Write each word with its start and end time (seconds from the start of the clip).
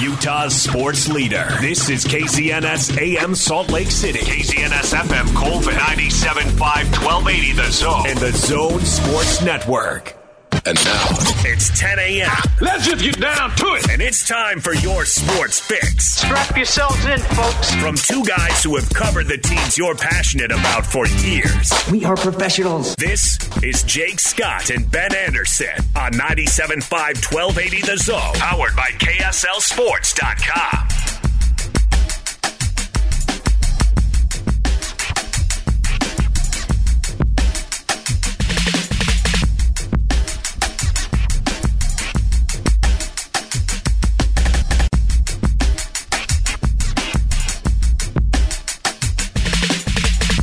Utah's 0.00 0.54
sports 0.54 1.08
leader. 1.08 1.48
This 1.60 1.88
is 1.88 2.04
KZNS 2.04 2.98
AM 2.98 3.34
Salt 3.34 3.70
Lake 3.70 3.90
City. 3.90 4.20
KZNS 4.20 4.94
FM 4.94 5.26
Coalville 5.28 5.72
97.5 5.72 6.58
1280 6.58 7.52
The 7.52 7.70
Zone. 7.70 8.06
And 8.06 8.18
the 8.18 8.32
Zone 8.32 8.80
Sports 8.80 9.42
Network. 9.42 10.25
And 10.66 10.76
now 10.84 11.06
it's 11.44 11.68
10 11.78 11.98
a.m. 12.00 12.28
Let's 12.60 12.84
just 12.86 13.00
get 13.04 13.20
down 13.20 13.54
to 13.54 13.66
it. 13.74 13.88
And 13.88 14.02
it's 14.02 14.26
time 14.26 14.58
for 14.58 14.74
your 14.74 15.04
sports 15.04 15.60
fix. 15.60 16.14
Strap 16.14 16.56
yourselves 16.56 17.04
in, 17.04 17.20
folks. 17.20 17.72
From 17.76 17.94
two 17.94 18.24
guys 18.24 18.64
who 18.64 18.74
have 18.74 18.90
covered 18.90 19.28
the 19.28 19.38
teams 19.38 19.78
you're 19.78 19.94
passionate 19.94 20.50
about 20.50 20.84
for 20.84 21.06
years. 21.06 21.70
We 21.92 22.04
are 22.04 22.16
professionals. 22.16 22.96
This 22.96 23.38
is 23.62 23.84
Jake 23.84 24.18
Scott 24.18 24.70
and 24.70 24.90
Ben 24.90 25.14
Anderson 25.14 25.68
on 25.94 26.10
97.5 26.14 27.32
1280 27.32 27.82
The 27.82 27.96
Zone. 27.98 28.34
Powered 28.34 28.74
by 28.74 28.88
KSLSports.com. 28.98 31.15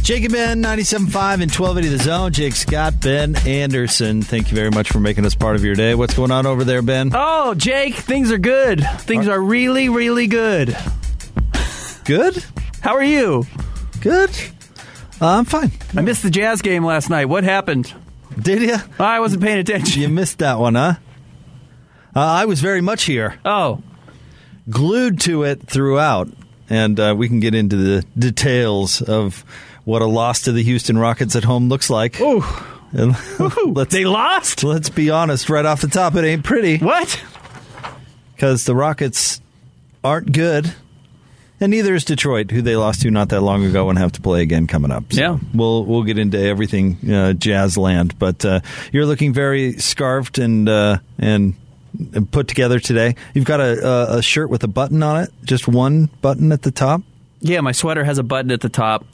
Jake 0.04 0.26
and 0.26 0.34
Ben, 0.34 0.62
97.5 0.62 1.42
and 1.42 1.50
1280 1.50 1.88
The 1.88 1.98
Zone. 2.04 2.34
Jake 2.34 2.56
Scott, 2.56 3.00
Ben 3.00 3.38
Anderson. 3.48 4.22
Thank 4.22 4.52
you 4.52 4.56
very 4.56 4.70
much 4.70 4.92
for 4.92 5.00
making 5.00 5.26
us 5.26 5.34
part 5.34 5.56
of 5.56 5.64
your 5.64 5.76
day. 5.76 5.96
What's 5.96 6.14
going 6.14 6.30
on 6.30 6.46
over 6.46 6.66
there, 6.66 6.82
Ben? 6.82 7.12
Oh, 7.14 7.54
Jake, 7.54 7.96
things 7.96 8.30
are 8.30 8.38
good. 8.38 8.86
Things 9.00 9.30
are 9.30 9.40
really, 9.40 9.88
really 9.88 10.28
good. 10.28 10.76
Good? 12.04 12.44
How 12.82 12.96
are 12.96 13.04
you? 13.04 13.46
Good. 14.02 14.30
Uh, 15.22 15.38
I'm 15.38 15.46
fine. 15.46 15.72
I 15.96 16.02
missed 16.02 16.24
the 16.24 16.30
Jazz 16.30 16.62
game 16.62 16.84
last 16.84 17.10
night. 17.10 17.26
What 17.26 17.46
happened? 17.46 17.94
Did 18.38 18.62
you? 18.62 18.76
I 19.00 19.22
wasn't 19.22 19.42
paying 19.42 19.60
attention. 19.60 20.02
You 20.02 20.10
missed 20.10 20.40
that 20.40 20.60
one, 20.60 20.76
huh? 20.76 20.96
Uh, 22.14 22.20
I 22.20 22.44
was 22.44 22.60
very 22.60 22.82
much 22.82 23.06
here. 23.06 23.40
Oh. 23.46 23.82
Glued 24.70 25.22
to 25.22 25.44
it 25.44 25.66
throughout. 25.66 26.28
And 26.70 27.00
uh, 27.00 27.16
we 27.18 27.30
can 27.30 27.40
get 27.40 27.56
into 27.56 27.76
the 27.78 28.06
details 28.18 29.02
of 29.02 29.46
what 29.86 30.02
a 30.02 30.06
loss 30.06 30.44
to 30.44 30.52
the 30.52 30.64
Houston 30.64 30.98
Rockets 30.98 31.36
at 31.36 31.44
home 31.44 31.70
looks 31.70 31.90
like. 31.90 32.20
Ooh. 32.22 32.44
let's, 32.94 33.92
they 33.92 34.06
lost? 34.06 34.64
Let's 34.64 34.90
be 34.90 35.10
honest 35.10 35.50
right 35.50 35.66
off 35.66 35.82
the 35.82 35.88
top, 35.88 36.16
it 36.16 36.24
ain't 36.24 36.44
pretty. 36.44 36.78
What? 36.78 37.22
Because 38.36 38.66
the 38.66 38.76
Rockets 38.76 39.42
aren't 40.04 40.32
good. 40.32 40.74
And 41.60 41.72
neither 41.72 41.96
is 41.96 42.04
Detroit, 42.04 42.52
who 42.52 42.62
they 42.62 42.76
lost 42.76 43.02
to 43.02 43.12
not 43.12 43.30
that 43.30 43.42
long 43.42 43.64
ago 43.64 43.90
and 43.90 43.98
have 43.98 44.12
to 44.14 44.22
play 44.22 44.42
again 44.42 44.68
coming 44.68 44.92
up. 44.92 45.14
So 45.14 45.22
yeah, 45.22 45.38
we'll 45.54 45.86
we'll 45.86 46.04
get 46.04 46.18
into 46.18 46.38
everything 46.38 46.98
uh, 47.10 47.34
Jazz 47.34 47.78
land, 47.78 48.20
but 48.20 48.44
uh, 48.44 48.60
you're 48.92 49.06
looking 49.06 49.34
very 49.34 49.74
scarfed 49.78 50.40
and 50.40 50.68
uh, 50.68 50.98
and 51.18 51.56
put 52.32 52.50
together 52.50 52.80
today. 52.80 53.16
You've 53.34 53.46
got 53.46 53.62
a, 53.62 54.18
a 54.18 54.22
shirt 54.22 54.50
with 54.50 54.64
a 54.66 54.68
button 54.68 55.02
on 55.04 55.24
it, 55.24 55.30
just 55.46 55.68
one 55.68 56.08
button 56.22 56.52
at 56.52 56.64
the 56.64 56.72
top. 56.72 57.02
Yeah, 57.40 57.62
my 57.62 57.72
sweater 57.72 58.04
has 58.04 58.18
a 58.18 58.24
button 58.24 58.52
at 58.52 58.62
the 58.62 58.70
top, 58.70 59.06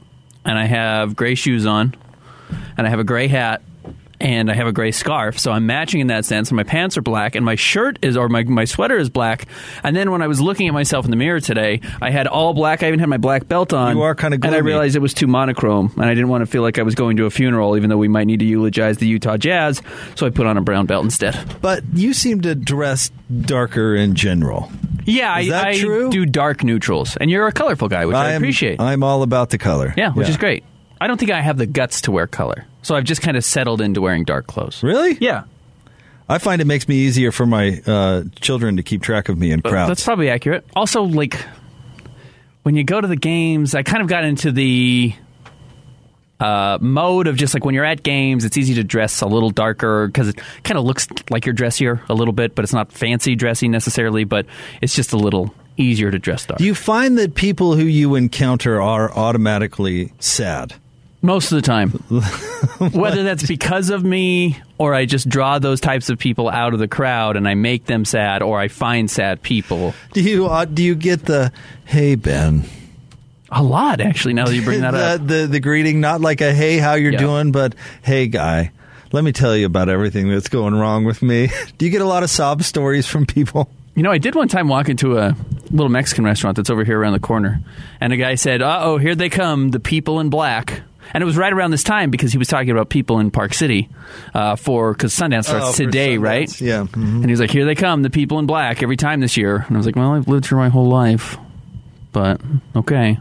and 0.45 0.57
I 0.57 0.65
have 0.65 1.15
gray 1.15 1.35
shoes 1.35 1.65
on, 1.65 1.95
and 2.77 2.87
I 2.87 2.89
have 2.89 2.99
a 2.99 3.03
gray 3.03 3.27
hat, 3.27 3.61
and 4.19 4.51
I 4.51 4.53
have 4.53 4.67
a 4.67 4.71
gray 4.71 4.91
scarf. 4.91 5.39
So 5.39 5.51
I'm 5.51 5.65
matching 5.65 6.01
in 6.01 6.07
that 6.07 6.25
sense. 6.25 6.49
And 6.49 6.57
my 6.57 6.63
pants 6.63 6.97
are 6.97 7.01
black, 7.01 7.35
and 7.35 7.45
my 7.45 7.55
shirt 7.55 7.99
is, 8.01 8.17
or 8.17 8.29
my, 8.29 8.43
my 8.43 8.65
sweater 8.65 8.97
is 8.97 9.09
black. 9.09 9.47
And 9.83 9.95
then 9.95 10.11
when 10.11 10.21
I 10.21 10.27
was 10.27 10.41
looking 10.41 10.67
at 10.67 10.73
myself 10.73 11.05
in 11.05 11.11
the 11.11 11.17
mirror 11.17 11.39
today, 11.39 11.81
I 12.01 12.11
had 12.11 12.27
all 12.27 12.53
black. 12.53 12.83
I 12.83 12.87
even 12.87 12.99
had 12.99 13.09
my 13.09 13.17
black 13.17 13.47
belt 13.47 13.73
on. 13.73 13.95
You 13.95 14.03
are 14.03 14.15
kind 14.15 14.33
of 14.33 14.43
And 14.43 14.53
I 14.55 14.59
realized 14.59 14.95
it 14.95 14.99
was 14.99 15.13
too 15.13 15.27
monochrome, 15.27 15.91
and 15.95 16.05
I 16.05 16.13
didn't 16.13 16.29
want 16.29 16.41
to 16.41 16.45
feel 16.45 16.61
like 16.61 16.79
I 16.79 16.83
was 16.83 16.95
going 16.95 17.17
to 17.17 17.25
a 17.25 17.29
funeral, 17.29 17.77
even 17.77 17.89
though 17.89 17.97
we 17.97 18.07
might 18.07 18.25
need 18.25 18.39
to 18.39 18.45
eulogize 18.45 18.97
the 18.97 19.07
Utah 19.07 19.37
Jazz. 19.37 19.81
So 20.15 20.25
I 20.27 20.29
put 20.29 20.45
on 20.45 20.57
a 20.57 20.61
brown 20.61 20.85
belt 20.85 21.03
instead. 21.03 21.37
But 21.61 21.83
you 21.93 22.13
seem 22.13 22.41
to 22.41 22.55
dress 22.55 23.11
darker 23.41 23.95
in 23.95 24.15
general. 24.15 24.71
Yeah, 25.05 25.39
is 25.39 25.51
I, 25.51 25.69
I 25.69 25.73
do 25.73 26.25
dark 26.25 26.63
neutrals, 26.63 27.17
and 27.17 27.31
you're 27.31 27.47
a 27.47 27.51
colorful 27.51 27.87
guy, 27.87 28.05
which 28.05 28.15
I, 28.15 28.33
am, 28.33 28.41
appreciate. 28.41 28.79
I'm 28.79 29.03
all 29.03 29.23
about 29.23 29.49
the 29.49 29.57
color. 29.57 29.93
Yeah, 29.97 30.11
which 30.11 30.29
is 30.29 30.37
great. 30.37 30.63
I 31.01 31.07
don't 31.07 31.17
think 31.17 31.31
I 31.31 31.41
have 31.41 31.57
the 31.57 31.65
guts 31.65 32.01
to 32.01 32.11
wear 32.11 32.27
color, 32.27 32.65
so 32.81 32.95
I've 32.95 33.03
just 33.03 33.21
kind 33.21 33.37
of 33.37 33.43
settled 33.43 33.81
into 33.81 34.01
wearing 34.01 34.23
dark 34.23 34.47
clothes. 34.47 34.83
Really? 34.83 35.17
Yeah. 35.19 35.43
I 36.27 36.37
find 36.37 36.61
it 36.61 36.65
makes 36.65 36.87
me 36.87 36.95
easier 36.95 37.31
for 37.31 37.45
my 37.45 37.81
uh, 37.87 38.23
children 38.39 38.77
to 38.77 38.83
keep 38.83 39.01
track 39.01 39.29
of 39.29 39.37
me 39.37 39.51
in 39.51 39.61
crowds. 39.61 39.89
That's 39.89 40.03
probably 40.03 40.29
accurate. 40.29 40.63
Also, 40.75 41.01
like 41.01 41.43
when 42.63 42.75
you 42.75 42.83
go 42.83 43.01
to 43.01 43.07
the 43.07 43.15
games, 43.15 43.73
I 43.73 43.81
kind 43.81 44.03
of 44.03 44.07
got 44.07 44.23
into 44.23 44.51
the 44.51 45.15
uh, 46.39 46.77
mode 46.79 47.27
of 47.27 47.35
just 47.35 47.53
like 47.53 47.65
when 47.65 47.73
you're 47.73 47.83
at 47.83 48.03
games, 48.03 48.45
it's 48.45 48.57
easy 48.57 48.75
to 48.75 48.83
dress 48.83 49.21
a 49.21 49.25
little 49.27 49.49
darker 49.49 50.07
because 50.07 50.27
it 50.27 50.39
kind 50.63 50.77
of 50.77 50.85
looks 50.85 51.07
like 51.29 51.45
you're 51.47 51.53
dressier 51.53 52.01
a 52.09 52.13
little 52.13 52.33
bit, 52.33 52.53
but 52.53 52.63
it's 52.63 52.73
not 52.73 52.91
fancy 52.91 53.35
dressy 53.35 53.67
necessarily, 53.67 54.23
but 54.23 54.45
it's 54.81 54.95
just 54.95 55.13
a 55.13 55.17
little 55.17 55.53
easier 55.77 56.11
to 56.11 56.19
dress 56.19 56.45
dark. 56.45 56.59
Do 56.59 56.65
you 56.65 56.75
find 56.75 57.17
that 57.17 57.35
people 57.35 57.75
who 57.75 57.83
you 57.83 58.15
encounter 58.15 58.81
are 58.81 59.11
automatically 59.11 60.13
sad? 60.19 60.75
Most 61.21 61.51
of 61.51 61.57
the 61.57 61.61
time. 61.61 61.89
Whether 62.93 63.23
that's 63.23 63.45
because 63.45 63.89
of 63.89 64.03
me 64.05 64.57
or 64.77 64.93
I 64.93 65.05
just 65.05 65.27
draw 65.27 65.59
those 65.59 65.81
types 65.81 66.09
of 66.09 66.17
people 66.17 66.49
out 66.49 66.73
of 66.73 66.79
the 66.79 66.87
crowd 66.87 67.35
and 67.35 67.47
I 67.47 67.55
make 67.55 67.85
them 67.85 68.05
sad 68.05 68.41
or 68.41 68.57
I 68.59 68.69
find 68.69 69.11
sad 69.11 69.41
people. 69.41 69.93
Do 70.13 70.21
you 70.21 70.47
uh, 70.47 70.63
do 70.65 70.81
you 70.83 70.95
get 70.95 71.25
the 71.25 71.51
hey 71.85 72.15
Ben? 72.15 72.63
A 73.51 73.61
lot 73.63 73.99
actually 73.99 74.33
now 74.33 74.45
that 74.45 74.55
you 74.55 74.61
bring 74.63 74.81
that 74.81 74.91
the, 74.93 74.97
up. 75.03 75.27
The 75.27 75.47
the 75.47 75.59
greeting 75.59 75.99
not 75.99 76.21
like 76.21 76.39
a 76.39 76.53
hey 76.53 76.77
how 76.77 76.93
you're 76.93 77.11
Yeah. 77.11 77.19
doing 77.19 77.51
but 77.51 77.75
hey 78.01 78.27
guy. 78.27 78.71
Let 79.11 79.23
me 79.23 79.31
tell 79.33 79.57
you 79.57 79.65
about 79.65 79.89
everything 79.89 80.29
that's 80.29 80.47
going 80.49 80.75
wrong 80.75 81.03
with 81.03 81.21
me. 81.21 81.49
Do 81.77 81.85
you 81.85 81.91
get 81.91 82.01
a 82.01 82.05
lot 82.05 82.23
of 82.23 82.29
sob 82.29 82.63
stories 82.63 83.07
from 83.07 83.25
people? 83.25 83.69
You 83.95 84.03
know, 84.03 84.11
I 84.11 84.19
did 84.19 84.35
one 84.35 84.47
time 84.47 84.67
walk 84.69 84.87
into 84.87 85.17
a 85.17 85.35
little 85.71 85.89
Mexican 85.89 86.23
restaurant 86.23 86.55
that's 86.55 86.69
over 86.69 86.85
here 86.85 86.97
around 86.99 87.13
the 87.13 87.19
corner, 87.19 87.59
and 87.99 88.13
a 88.13 88.17
guy 88.17 88.35
said, 88.35 88.61
"Uh 88.61 88.79
oh, 88.83 88.97
here 88.97 89.15
they 89.15 89.27
come, 89.29 89.71
the 89.71 89.79
people 89.79 90.19
in 90.21 90.29
black." 90.29 90.83
And 91.13 91.21
it 91.21 91.25
was 91.25 91.37
right 91.37 91.51
around 91.51 91.71
this 91.71 91.83
time 91.83 92.11
because 92.11 92.31
he 92.31 92.37
was 92.37 92.47
talking 92.47 92.69
about 92.69 92.89
people 92.89 93.19
in 93.19 93.31
Park 93.31 93.53
City 93.53 93.89
uh, 94.33 94.55
for 94.55 94.93
because 94.93 95.13
Sundance 95.15 95.45
starts 95.45 95.67
Oh, 95.69 95.73
today, 95.73 96.17
Sundance. 96.17 96.21
right? 96.23 96.61
Yeah. 96.61 96.83
Mhm. 96.83 96.95
And 97.15 97.25
he 97.25 97.31
was 97.31 97.39
like, 97.39 97.51
"Here 97.51 97.65
they 97.65 97.75
come, 97.75 98.01
the 98.03 98.09
people 98.09 98.39
in 98.39 98.45
black, 98.45 98.83
every 98.83 98.97
time 98.97 99.19
this 99.19 99.35
year." 99.37 99.63
And 99.67 99.75
I 99.75 99.77
was 99.77 99.85
like, 99.85 99.95
"Well, 99.95 100.13
I've 100.13 100.27
lived 100.27 100.47
here 100.47 100.57
my 100.57 100.69
whole 100.69 100.87
life, 100.89 101.37
but 102.11 102.41
okay." 102.75 103.17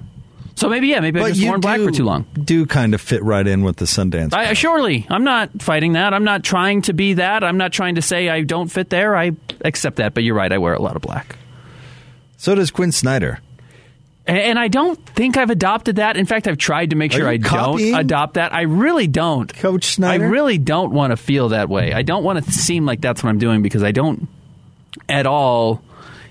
So 0.55 0.69
maybe 0.69 0.89
yeah, 0.89 0.99
maybe 0.99 1.21
I 1.21 1.23
But 1.23 1.29
just 1.29 1.41
you 1.41 1.49
worn 1.49 1.61
black 1.61 1.79
for 1.81 1.93
too 1.93 2.05
long. 2.05 2.27
Do 2.35 2.67
kind 2.67 2.93
of 2.93 3.01
fit 3.01 3.23
right 3.23 3.47
in 3.47 3.63
with 3.63 3.77
the 3.77 3.85
Sundance. 3.85 4.35
I, 4.35 4.55
surely, 4.55 5.07
I'm 5.09 5.23
not 5.23 5.63
fighting 5.63 5.93
that. 5.93 6.13
I'm 6.13 6.25
not 6.25 6.43
trying 6.43 6.83
to 6.83 6.93
be 6.93 7.13
that. 7.15 7.45
I'm 7.45 7.59
not 7.59 7.73
trying 7.73 7.95
to 7.95 8.03
say 8.03 8.29
I 8.29 8.43
don't 8.43 8.67
fit 8.69 8.91
there. 8.91 9.17
I 9.17 9.33
accept 9.65 9.97
that. 9.99 10.15
But 10.15 10.25
you're 10.25 10.35
right. 10.35 10.53
I 10.53 10.59
wear 10.59 10.75
a 10.75 10.83
lot 10.83 10.97
of 10.97 11.03
black. 11.03 11.37
so 12.37 12.55
does 12.57 12.71
Quin 12.73 12.91
Snyder. 12.93 13.39
And- 14.29 14.59
I 14.59 14.69
don't 14.69 14.99
think 15.07 15.37
I've 15.39 15.51
adopted 15.51 15.97
that. 15.97 16.17
In 16.19 16.27
fact, 16.27 16.47
I've 16.47 16.59
tried 16.59 16.91
to 16.91 16.97
make 16.97 17.13
Are 17.15 17.17
sure 17.19 17.29
I 17.29 17.39
copying? 17.39 17.93
don't 17.93 18.01
adopt 18.01 18.35
that. 18.35 18.53
I 18.55 18.63
really 18.63 19.07
don't. 19.07 19.53
Coach 19.55 19.87
Snyder? 19.87 20.25
I 20.25 20.29
really 20.29 20.59
don't 20.59 20.93
want 20.93 21.13
to 21.13 21.17
feel 21.17 21.49
that 21.51 21.69
way. 21.69 21.93
I 21.95 22.03
don't 22.03 22.23
want 22.25 22.45
to 22.45 22.53
seem 22.53 22.85
like 22.85 23.01
that's 23.01 23.23
what 23.25 23.31
I'm 23.31 23.39
doing 23.39 23.63
because 23.63 23.83
I 23.83 23.91
don't 23.93 24.29
at 25.09 25.27
all 25.27 25.83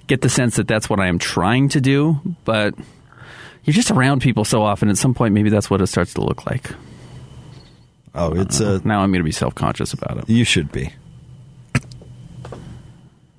get 0.05 0.21
the 0.21 0.29
sense 0.29 0.55
that 0.57 0.67
that's 0.67 0.89
what 0.89 0.99
I 0.99 1.07
am 1.07 1.17
trying 1.19 1.69
to 1.69 1.81
do. 1.81 2.19
But 2.45 2.75
you're 3.63 3.73
just 3.73 3.89
around 3.91 4.21
people 4.21 4.45
so 4.45 4.61
often. 4.61 4.89
At 4.89 4.97
some 4.97 5.13
point, 5.15 5.33
maybe 5.33 5.49
that's 5.49 5.69
what 5.69 5.81
it 5.81 5.87
starts 5.87 6.13
to 6.13 6.21
look 6.21 6.45
like. 6.45 6.69
Oh, 8.15 8.33
it's 8.33 8.61
uh, 8.61 8.79
Now 8.83 9.01
I'm 9.01 9.11
going 9.11 9.19
to 9.21 9.25
be 9.25 9.31
self 9.31 9.53
conscious 9.55 9.91
about 9.93 10.17
it. 10.17 10.29
you 10.29 10.43
should 10.43 10.71
be. 10.71 10.93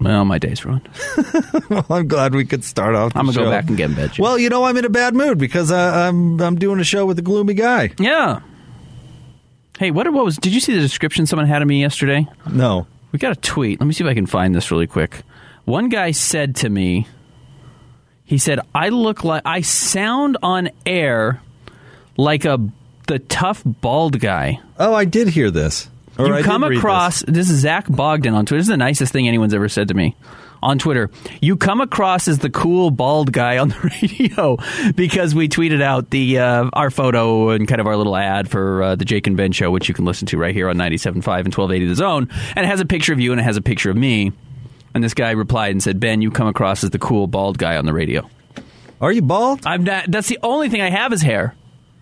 Well, 0.00 0.24
my 0.24 0.38
day's 0.38 0.64
ruined. 0.64 0.88
well, 1.70 1.84
I'm 1.90 2.06
glad 2.06 2.34
we 2.34 2.44
could 2.44 2.62
start 2.64 2.94
off. 2.94 3.12
the 3.12 3.18
I'm 3.18 3.26
gonna 3.26 3.34
show. 3.34 3.44
go 3.44 3.50
back 3.50 3.66
and 3.68 3.76
get 3.76 3.90
in 3.90 3.96
bed. 3.96 4.12
Jim. 4.12 4.22
Well, 4.22 4.38
you 4.38 4.48
know, 4.48 4.64
I'm 4.64 4.76
in 4.76 4.84
a 4.84 4.88
bad 4.88 5.14
mood 5.14 5.38
because 5.38 5.72
I, 5.72 6.06
I'm 6.06 6.40
I'm 6.40 6.56
doing 6.56 6.78
a 6.78 6.84
show 6.84 7.04
with 7.04 7.18
a 7.18 7.22
gloomy 7.22 7.54
guy. 7.54 7.90
yeah. 7.98 8.40
Hey, 9.78 9.92
what, 9.92 10.12
what 10.12 10.24
was? 10.24 10.36
Did 10.38 10.52
you 10.52 10.58
see 10.60 10.74
the 10.74 10.80
description 10.80 11.24
someone 11.26 11.46
had 11.46 11.62
of 11.62 11.68
me 11.68 11.80
yesterday? 11.80 12.26
No, 12.50 12.88
We 13.12 13.20
got 13.20 13.30
a 13.30 13.40
tweet. 13.40 13.78
Let 13.80 13.86
me 13.86 13.92
see 13.92 14.02
if 14.02 14.10
I 14.10 14.14
can 14.14 14.26
find 14.26 14.52
this 14.52 14.72
really 14.72 14.88
quick. 14.88 15.22
One 15.66 15.88
guy 15.88 16.10
said 16.10 16.56
to 16.56 16.68
me, 16.68 17.06
he 18.24 18.38
said, 18.38 18.58
"I 18.74 18.88
look 18.88 19.22
like 19.22 19.42
I 19.44 19.60
sound 19.60 20.36
on 20.42 20.70
air 20.84 21.40
like 22.16 22.44
a 22.44 22.58
the 23.06 23.18
tough 23.20 23.62
bald 23.64 24.18
guy." 24.20 24.58
oh, 24.80 24.94
I 24.94 25.04
did 25.04 25.28
hear 25.28 25.50
this. 25.50 25.88
Or 26.18 26.38
you 26.38 26.44
come 26.44 26.64
across 26.64 27.22
this. 27.22 27.48
is 27.48 27.60
Zach 27.60 27.86
Bogdan 27.88 28.34
on 28.34 28.44
Twitter. 28.44 28.60
This 28.60 28.66
is 28.66 28.70
the 28.70 28.76
nicest 28.76 29.12
thing 29.12 29.28
anyone's 29.28 29.54
ever 29.54 29.68
said 29.68 29.88
to 29.88 29.94
me 29.94 30.16
on 30.62 30.78
Twitter. 30.78 31.10
You 31.40 31.56
come 31.56 31.80
across 31.80 32.28
as 32.28 32.38
the 32.38 32.50
cool 32.50 32.90
bald 32.90 33.32
guy 33.32 33.58
on 33.58 33.68
the 33.68 33.78
radio 34.02 34.56
because 34.94 35.34
we 35.34 35.48
tweeted 35.48 35.82
out 35.82 36.10
the 36.10 36.38
uh, 36.38 36.70
our 36.72 36.90
photo 36.90 37.50
and 37.50 37.68
kind 37.68 37.80
of 37.80 37.86
our 37.86 37.96
little 37.96 38.16
ad 38.16 38.50
for 38.50 38.82
uh, 38.82 38.96
the 38.96 39.04
Jake 39.04 39.26
and 39.26 39.36
Ben 39.36 39.52
show, 39.52 39.70
which 39.70 39.88
you 39.88 39.94
can 39.94 40.04
listen 40.04 40.26
to 40.28 40.38
right 40.38 40.54
here 40.54 40.68
on 40.68 40.76
97.5 40.76 41.16
and 41.16 41.24
1280 41.24 41.86
The 41.86 41.94
Zone, 41.94 42.28
and 42.56 42.64
it 42.64 42.68
has 42.68 42.80
a 42.80 42.86
picture 42.86 43.12
of 43.12 43.20
you 43.20 43.32
and 43.32 43.40
it 43.40 43.44
has 43.44 43.56
a 43.56 43.62
picture 43.62 43.90
of 43.90 43.96
me. 43.96 44.26
And 44.26 44.34
And 44.94 45.04
this 45.04 45.14
guy 45.14 45.30
replied 45.32 45.72
and 45.72 45.82
said, 45.82 46.00
"Ben, 46.00 46.22
you 46.22 46.30
come 46.30 46.48
across 46.48 46.82
as 46.82 46.90
the 46.90 46.98
cool 46.98 47.26
bald 47.26 47.58
guy 47.58 47.76
on 47.76 47.84
the 47.86 47.92
radio." 47.92 48.28
Are 49.00 49.12
you 49.12 49.22
bald? 49.22 49.60
I'm 49.64 49.84
not. 49.84 50.10
That's 50.10 50.26
the 50.28 50.38
only 50.42 50.68
thing 50.68 50.80
I 50.80 50.90
have 50.90 51.12
is 51.12 51.22
hair. 51.22 51.54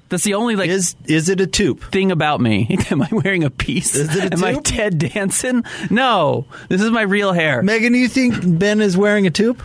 That's 0.08 0.24
the 0.24 0.34
only 0.34 0.54
like 0.56 0.70
Is 0.70 0.94
is 1.06 1.28
it 1.28 1.40
a 1.40 1.46
tube? 1.46 1.80
thing 1.90 2.12
about 2.12 2.40
me. 2.40 2.76
Am 2.90 3.02
I 3.02 3.08
wearing 3.10 3.42
a 3.44 3.50
piece? 3.50 3.94
Is 3.94 4.14
it 4.14 4.32
a 4.32 4.36
Am 4.36 4.44
I 4.44 4.52
tube? 4.54 4.64
Ted 4.64 4.98
Danson? 4.98 5.64
No, 5.90 6.46
this 6.68 6.80
is 6.80 6.90
my 6.90 7.02
real 7.02 7.32
hair. 7.32 7.62
Megan, 7.62 7.92
do 7.92 7.98
you 7.98 8.08
think 8.08 8.34
Ben 8.58 8.80
is 8.80 8.96
wearing 8.96 9.26
a 9.26 9.30
tube? 9.30 9.60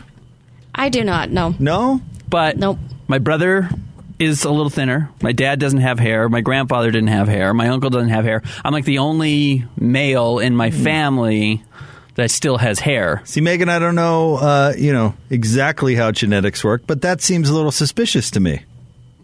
I 0.73 0.89
do 0.89 1.03
not. 1.03 1.29
No. 1.29 1.53
No. 1.59 2.01
But 2.29 2.57
Nope. 2.57 2.79
my 3.07 3.19
brother 3.19 3.69
is 4.19 4.43
a 4.45 4.49
little 4.51 4.69
thinner. 4.69 5.09
My 5.21 5.31
dad 5.31 5.59
doesn't 5.59 5.79
have 5.81 5.99
hair. 5.99 6.29
My 6.29 6.41
grandfather 6.41 6.91
didn't 6.91 7.09
have 7.09 7.27
hair. 7.27 7.53
My 7.53 7.67
uncle 7.69 7.89
doesn't 7.89 8.09
have 8.09 8.23
hair. 8.25 8.41
I'm 8.63 8.71
like 8.71 8.85
the 8.85 8.99
only 8.99 9.65
male 9.79 10.39
in 10.39 10.55
my 10.55 10.71
family 10.71 11.63
that 12.15 12.29
still 12.31 12.57
has 12.57 12.79
hair. 12.79 13.21
See, 13.25 13.41
Megan, 13.41 13.67
I 13.69 13.79
don't 13.79 13.95
know, 13.95 14.35
uh, 14.38 14.73
you 14.77 14.93
know 14.93 15.13
exactly 15.29 15.95
how 15.95 16.11
genetics 16.11 16.63
work, 16.63 16.83
but 16.88 17.01
that 17.01 17.21
seems 17.21 17.49
a 17.49 17.53
little 17.53 17.71
suspicious 17.71 18.31
to 18.31 18.39
me. 18.39 18.63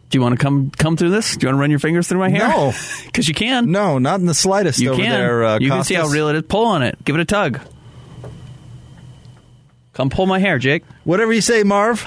Do 0.10 0.18
you 0.18 0.22
want 0.22 0.40
to 0.40 0.44
come 0.44 0.72
come 0.72 0.96
through 0.96 1.10
this? 1.10 1.36
Do 1.36 1.46
you 1.46 1.50
want 1.50 1.58
to 1.58 1.62
run 1.62 1.70
your 1.70 1.80
fingers 1.80 2.08
through 2.08 2.20
my 2.20 2.30
hair? 2.30 2.48
No. 2.48 2.74
because 3.06 3.28
you 3.28 3.34
can. 3.34 3.72
No, 3.72 3.98
not 3.98 4.20
in 4.20 4.26
the 4.26 4.34
slightest. 4.34 4.80
you 4.80 4.92
over 4.92 5.02
can. 5.02 5.12
there. 5.12 5.44
Uh, 5.44 5.60
you 5.60 5.70
can 5.70 5.84
see 5.84 5.96
how 5.96 6.08
real 6.08 6.30
it 6.30 6.36
is. 6.36 6.44
Pull 6.48 6.66
on 6.66 6.82
it. 6.82 7.04
Give 7.04 7.16
it 7.16 7.22
a 7.22 7.26
tug. 7.26 7.60
Come 9.94 10.10
pull 10.10 10.28
my 10.28 10.40
hair, 10.40 10.60
Jake. 10.60 10.84
Whatever 11.04 11.34
you 11.34 11.42
say, 11.42 11.64
Marv. 11.64 12.06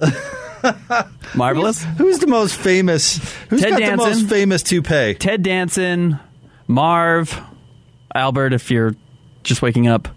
Marvelous. 1.34 1.82
Who's 1.96 2.18
the 2.18 2.26
most 2.26 2.56
famous? 2.56 3.18
Who's 3.48 3.60
Ted 3.60 3.70
got 3.70 3.78
Danson. 3.78 3.98
the 3.98 4.04
most 4.04 4.28
famous 4.28 4.62
toupee? 4.62 5.14
Ted 5.14 5.42
Danson, 5.42 6.18
Marv, 6.66 7.40
Albert. 8.14 8.52
If 8.52 8.70
you're 8.70 8.94
just 9.44 9.62
waking 9.62 9.86
up, 9.86 10.08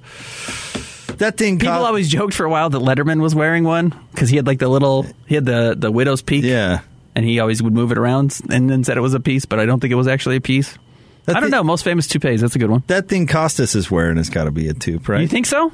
That 1.18 1.38
thing. 1.38 1.60
people 1.60 1.76
co- 1.76 1.84
always 1.86 2.10
joked 2.10 2.34
for 2.34 2.46
a 2.46 2.50
while 2.50 2.70
that 2.70 2.80
Letterman 2.80 3.22
was 3.22 3.34
wearing 3.36 3.64
one 3.64 3.94
because 4.12 4.30
he 4.30 4.36
had 4.36 4.46
like 4.48 4.60
the 4.60 4.68
little 4.70 5.06
he 5.28 5.36
had 5.36 5.46
the 5.46 5.76
the 5.78 5.92
widow's 5.92 6.22
peak. 6.22 6.44
Yeah. 6.44 6.82
and 7.16 7.26
he 7.26 7.40
always 7.40 7.64
would 7.64 7.74
move 7.74 7.92
it 7.92 7.98
around 7.98 8.40
and 8.50 8.70
then 8.70 8.84
said 8.84 8.98
it 8.98 9.02
was 9.02 9.14
a 9.14 9.20
piece, 9.20 9.46
but 9.46 9.60
I 9.60 9.66
don't 9.66 9.80
think 9.80 9.92
it 9.92 9.96
was 9.96 10.08
actually 10.08 10.36
a 10.38 10.42
piece. 10.42 10.78
That 11.26 11.38
I 11.38 11.40
don't 11.40 11.50
know. 11.50 11.64
Most 11.64 11.84
famous 11.84 12.08
toupees. 12.08 12.42
That's 12.42 12.56
a 12.56 12.60
good 12.60 12.70
one. 12.70 12.84
That 12.88 13.08
thing 13.08 13.26
Costas 13.26 13.74
is 13.74 13.90
wearing 13.90 14.18
has 14.18 14.30
got 14.30 14.44
to 14.44 14.52
be 14.52 14.68
a 14.68 14.74
tube, 14.74 15.10
right? 15.10 15.22
You 15.22 15.28
think 15.28 15.46
so? 15.48 15.72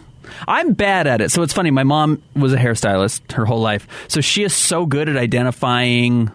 I'm 0.47 0.73
bad 0.73 1.07
at 1.07 1.19
it. 1.19 1.29
So 1.31 1.41
it's 1.41 1.51
funny. 1.51 1.71
My 1.71 1.83
mom 1.83 2.21
was 2.35 2.53
a 2.53 2.57
hairstylist 2.57 3.33
her 3.33 3.43
whole 3.45 3.59
life. 3.59 3.85
So 4.07 4.21
she 4.21 4.43
is 4.43 4.53
so 4.53 4.85
good 4.85 5.09
at 5.09 5.17
identifying 5.17 6.31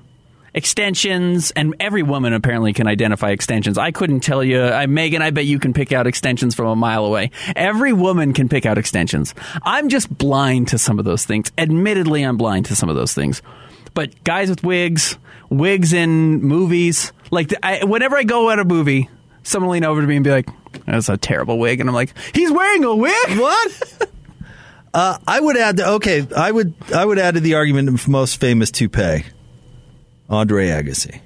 extensions, 0.57 1.51
and 1.53 1.77
every 1.79 2.03
woman 2.03 2.33
apparently 2.33 2.73
can 2.73 2.89
identify 2.89 3.31
extensions. 3.31 3.77
I 3.77 3.93
couldn't 3.93 4.21
tell 4.21 4.43
you. 4.43 4.63
I, 4.63 4.87
Megan, 4.87 5.21
I 5.23 5.31
bet 5.31 5.45
you 5.45 5.61
can 5.61 5.75
pick 5.75 5.93
out 5.93 6.07
extensions 6.07 6.55
from 6.55 6.67
a 6.67 6.75
mile 6.75 7.05
away. 7.05 7.31
Every 7.55 7.93
woman 7.93 8.33
can 8.33 8.49
pick 8.49 8.65
out 8.67 8.79
extensions. 8.79 9.35
I'm 9.63 9.91
just 9.91 10.17
blind 10.17 10.69
to 10.69 10.79
some 10.79 10.99
of 10.99 11.05
those 11.05 11.27
things. 11.27 11.53
Admittedly, 11.59 12.23
I'm 12.23 12.39
blind 12.39 12.65
to 12.67 12.75
some 12.75 12.89
of 12.89 12.97
those 12.97 13.13
things. 13.13 13.43
But 13.95 14.25
guys 14.25 14.49
with 14.49 14.65
wigs, 14.65 15.19
wigs 15.51 15.93
in 15.93 16.43
movies, 16.43 17.13
like 17.31 17.49
the, 17.49 17.65
I, 17.65 17.85
whenever 17.85 18.17
I 18.17 18.25
go 18.25 18.51
at 18.51 18.59
a 18.59 18.65
movie, 18.65 19.11
someone 19.43 19.71
lean 19.71 19.85
over 19.85 20.01
to 20.01 20.07
me 20.07 20.17
and 20.17 20.25
be 20.25 20.31
like, 20.31 20.49
"That's 20.87 21.09
a 21.09 21.17
terrible 21.17 21.59
wig," 21.59 21.81
and 21.81 21.89
I'm 21.89 21.95
like, 21.95 22.15
"He's 22.35 22.51
wearing 22.51 22.85
a 22.85 22.95
wig." 22.95 23.39
What? 23.39 24.09
uh, 24.95 25.19
I 25.27 25.41
would 25.41 25.57
add. 25.57 25.77
to 25.79 25.89
Okay, 25.93 26.27
I 26.35 26.51
would. 26.51 26.75
I 26.95 27.05
would 27.05 27.19
add 27.19 27.35
to 27.35 27.41
the 27.41 27.55
argument 27.55 27.89
of 27.89 28.09
most 28.09 28.41
famous 28.41 28.71
toupee, 28.71 29.25
Andre 30.29 30.69
Agassi. 30.69 31.21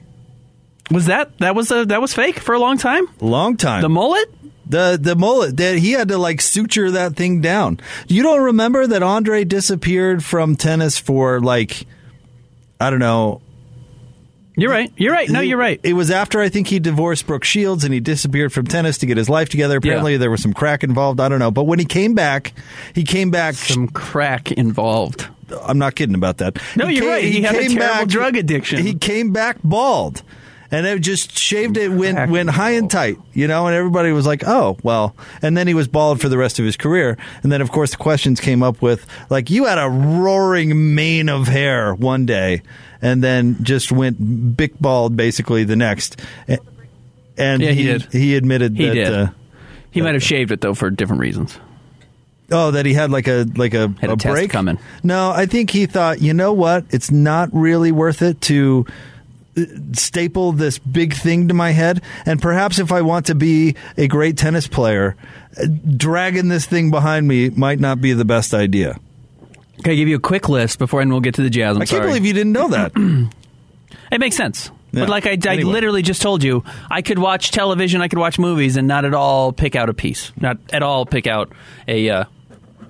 Was 0.91 1.07
that 1.07 1.39
that 1.39 1.55
was 1.55 1.71
a, 1.71 1.85
that 1.87 2.01
was 2.01 2.13
fake 2.13 2.41
for 2.41 2.55
a 2.55 2.59
long 2.59 2.77
time? 2.79 3.07
Long 3.21 3.57
time. 3.57 3.83
The 3.83 3.89
mullet? 3.89 4.29
The 4.67 4.99
the 5.01 5.17
mullet 5.17 5.57
that 5.57 5.79
he 5.79 5.93
had 5.93 6.09
to 6.09 6.19
like 6.19 6.41
suture 6.41 6.91
that 6.93 7.17
thing 7.17 7.41
down. 7.41 7.81
You 8.09 8.23
don't 8.23 8.43
remember 8.43 8.87
that 8.87 9.03
Andre 9.03 9.45
disappeared 9.45 10.25
from 10.25 10.57
tennis 10.57 10.99
for 10.99 11.41
like 11.41 11.87
I 12.81 12.91
don't 12.91 12.99
know. 12.99 13.41
You're 14.57 14.71
right. 14.71 14.93
You're 14.97 15.13
right. 15.13 15.29
No, 15.31 15.41
you're 15.41 15.57
right. 15.59 15.81
It 15.83 15.95
was 15.95 16.11
after 16.11 16.41
I 16.41 16.49
think 16.51 16.67
he 16.67 16.81
divorced 16.81 17.27
Brooke 17.27 17.45
Shields 17.45 17.85
and 17.85 17.95
he 17.95 18.01
disappeared 18.01 18.53
from 18.53 18.67
tennis 18.67 18.99
to 18.99 19.07
get 19.07 19.17
his 19.17 19.29
life 19.29 19.49
together. 19.49 19.79
Apparently 19.79 20.13
Yeah. 20.13 20.19
there 20.19 20.31
was 20.31 20.43
some 20.43 20.53
crack 20.53 20.83
involved. 20.85 21.19
I 21.21 21.29
don't 21.29 21.39
know. 21.39 21.51
But 21.51 21.65
when 21.65 21.79
he 21.79 21.85
came 21.85 22.15
back, 22.15 22.53
he 22.95 23.05
came 23.05 23.31
back. 23.31 23.55
Some 23.55 23.89
crack 23.89 24.53
involved. 24.53 25.29
I'm 25.63 25.79
not 25.79 25.95
kidding 25.95 26.15
about 26.15 26.39
that. 26.39 26.59
No, 26.77 26.87
you're 26.89 27.07
right. 27.09 27.25
He 27.25 27.43
had 27.43 27.55
a 27.57 27.61
came 27.61 27.77
terrible 27.77 28.07
drug 28.07 28.37
addiction. 28.37 28.81
He 28.85 28.95
came 28.95 29.33
back 29.33 29.59
bald. 29.65 30.23
And 30.73 30.87
it 30.87 31.01
just 31.01 31.37
shaved 31.37 31.77
it, 31.77 31.89
went 31.91 32.31
went 32.31 32.49
high 32.49 32.71
and 32.75 32.89
tight, 32.89 33.19
you 33.33 33.49
know, 33.49 33.67
and 33.67 33.75
everybody 33.75 34.13
was 34.13 34.25
like, 34.25 34.45
"Oh, 34.47 34.77
well." 34.85 35.17
And 35.43 35.57
then 35.57 35.67
he 35.67 35.75
was 35.75 35.89
bald 35.89 36.21
for 36.21 36.29
the 36.29 36.39
rest 36.39 36.61
of 36.61 36.65
his 36.65 36.77
career. 36.77 37.19
And 37.43 37.51
then, 37.51 37.61
of 37.61 37.73
course, 37.73 37.91
the 37.91 37.97
questions 37.97 38.39
came 38.39 38.63
up 38.63 38.81
with 38.81 39.05
like, 39.31 39.51
"You 39.51 39.65
had 39.65 39.79
a 39.79 39.89
roaring 39.91 40.95
mane 40.95 41.29
of 41.29 41.49
hair 41.49 41.93
one 41.93 42.25
day, 42.25 42.63
and 43.03 43.21
then 43.21 43.57
just 43.65 43.91
went 43.91 44.57
big 44.57 44.79
bald 44.79 45.17
basically 45.17 45.65
the 45.65 45.75
next." 45.75 46.21
And 47.37 47.63
Yeah, 47.63 47.73
he 47.73 47.83
did. 47.83 48.13
He 48.13 48.37
admitted 48.37 48.77
He 48.77 48.87
that. 48.87 48.95
did. 48.95 49.13
Uh, 49.13 49.27
He 49.91 50.01
might 50.03 50.15
have 50.15 50.23
shaved 50.23 50.53
it 50.53 50.61
though 50.61 50.75
for 50.75 50.89
different 50.89 51.21
reasons. 51.21 51.59
Oh, 52.51 52.71
that 52.73 52.85
he 52.87 52.95
had 52.95 53.11
like 53.11 53.29
a 53.29 53.47
like 53.57 53.75
a, 53.75 53.95
Had 54.01 54.11
a 54.11 54.17
test 54.17 54.35
break 54.35 54.51
coming. 54.51 54.79
No, 55.03 55.31
I 55.31 55.47
think 55.47 55.71
he 55.71 55.87
thought, 55.87 56.21
you 56.21 56.35
know 56.35 56.53
what? 56.53 56.85
It's 56.91 57.11
not 57.11 57.49
really 57.53 57.93
worth 57.93 58.23
it 58.23 58.41
to 58.43 58.87
uh, 59.57 59.63
staple 59.93 60.53
this 60.53 60.79
big 60.79 61.15
thing 61.15 61.49
to 61.49 61.55
my 61.55 61.71
head. 61.71 62.03
And 62.27 62.41
perhaps 62.43 62.79
if 62.79 62.91
I 62.93 63.03
want 63.03 63.27
to 63.27 63.35
be 63.35 63.77
a 63.97 64.09
great 64.09 64.37
tennis 64.37 64.67
player, 64.67 65.17
uh, 65.61 65.67
dragging 65.97 66.49
this 66.49 66.67
thing 66.67 66.91
behind 66.91 67.29
me 67.29 67.51
might 67.51 67.79
not 67.81 68.01
be 68.01 68.13
the 68.13 68.25
best 68.25 68.53
idea. 68.55 68.99
Can 69.83 69.93
I 69.93 69.95
give 69.95 70.09
you 70.09 70.17
a 70.17 70.21
quick 70.21 70.49
list 70.49 70.79
before 70.79 71.01
and 71.01 71.11
we'll 71.11 71.21
get 71.21 71.35
to 71.37 71.43
the 71.43 71.51
jazz? 71.51 71.77
I'm 71.77 71.83
I 71.83 71.87
can't 71.87 71.89
sorry. 72.03 72.07
believe 72.09 72.27
you 72.27 72.33
didn't 72.35 72.53
know 72.53 72.69
that. 72.69 72.93
It 74.13 74.19
makes 74.19 74.37
sense. 74.37 74.71
Yeah. 74.93 75.01
But 75.03 75.09
like 75.09 75.27
I, 75.27 75.31
I 75.31 75.53
Anyway. 75.53 75.73
literally 75.73 76.03
just 76.03 76.21
told 76.21 76.43
you, 76.43 76.65
I 76.91 77.01
could 77.01 77.19
watch 77.21 77.53
television, 77.53 78.03
I 78.03 78.09
could 78.09 78.19
watch 78.19 78.41
movies, 78.41 78.77
and 78.77 78.89
not 78.89 79.05
at 79.05 79.15
all 79.15 79.53
pick 79.53 79.77
out 79.77 79.89
a 79.89 79.95
piece. 79.95 80.33
Not 80.41 80.59
at 80.73 80.83
all 80.83 81.07
pick 81.07 81.29
out 81.29 81.53
a 81.87 82.11
uh, 82.11 82.25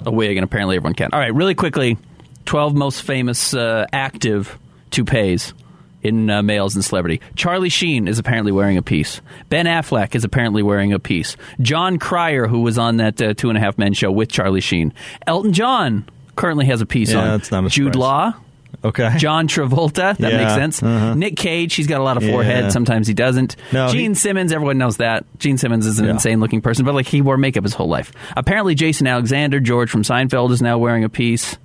a 0.06 0.10
wig, 0.10 0.36
and 0.36 0.44
apparently 0.44 0.76
everyone 0.76 0.94
can. 0.94 1.10
All 1.12 1.18
right, 1.18 1.34
really 1.34 1.54
quickly, 1.54 1.96
twelve 2.46 2.74
most 2.74 3.02
famous 3.02 3.54
uh, 3.54 3.86
active 3.92 4.58
toupees 4.90 5.54
in 6.02 6.30
uh, 6.30 6.42
males 6.42 6.74
and 6.74 6.84
celebrity. 6.84 7.20
Charlie 7.36 7.68
Sheen 7.68 8.08
is 8.08 8.18
apparently 8.18 8.52
wearing 8.52 8.78
a 8.78 8.82
piece. 8.82 9.20
Ben 9.50 9.66
Affleck 9.66 10.14
is 10.14 10.24
apparently 10.24 10.62
wearing 10.62 10.92
a 10.94 10.98
piece. 10.98 11.36
Jon 11.60 11.98
Cryer, 11.98 12.46
who 12.46 12.60
was 12.60 12.78
on 12.78 12.96
that 12.96 13.20
uh, 13.20 13.34
Two 13.34 13.50
and 13.50 13.58
a 13.58 13.60
Half 13.60 13.76
Men 13.76 13.92
show 13.92 14.10
with 14.10 14.30
Charlie 14.30 14.62
Sheen. 14.62 14.94
Elton 15.26 15.52
John 15.52 16.08
currently 16.36 16.64
has 16.66 16.80
a 16.80 16.86
piece 16.86 17.12
Yeah, 17.12 17.18
on. 17.20 17.28
that's 17.28 17.50
not 17.50 17.64
a 17.66 17.68
Jude 17.68 17.92
surprise. 17.94 18.00
Law. 18.00 18.34
Okay. 18.84 19.14
John 19.18 19.46
Travolta. 19.48 20.16
That 20.16 20.32
Yeah, 20.32 20.38
makes 20.38 20.54
sense. 20.54 20.82
uh-huh. 20.82 21.14
Nick 21.14 21.36
Cage. 21.36 21.74
He's 21.74 21.86
got 21.86 22.00
a 22.00 22.04
lot 22.04 22.16
of 22.16 22.22
forehead. 22.24 22.64
Yeah. 22.64 22.68
Sometimes 22.70 23.06
he 23.06 23.14
doesn't. 23.14 23.56
No, 23.72 23.88
he- 23.88 23.92
Gene 23.98 24.14
Simmons. 24.14 24.52
Everyone 24.52 24.78
knows 24.78 24.96
that. 24.98 25.24
Gene 25.38 25.58
Simmons 25.58 25.86
is 25.86 25.98
an 25.98 26.06
Yeah. 26.06 26.12
insane 26.12 26.40
looking 26.40 26.60
person, 26.60 26.84
but 26.84 26.94
like 26.94 27.06
he 27.06 27.20
wore 27.20 27.36
makeup 27.36 27.64
his 27.64 27.74
whole 27.74 27.88
life. 27.88 28.12
Apparently, 28.36 28.74
Jason 28.74 29.06
Alexander, 29.06 29.60
George 29.60 29.90
from 29.90 30.02
Seinfeld, 30.02 30.50
is 30.50 30.62
now 30.62 30.78
wearing 30.78 31.04
a 31.04 31.08
piece. 31.08 31.56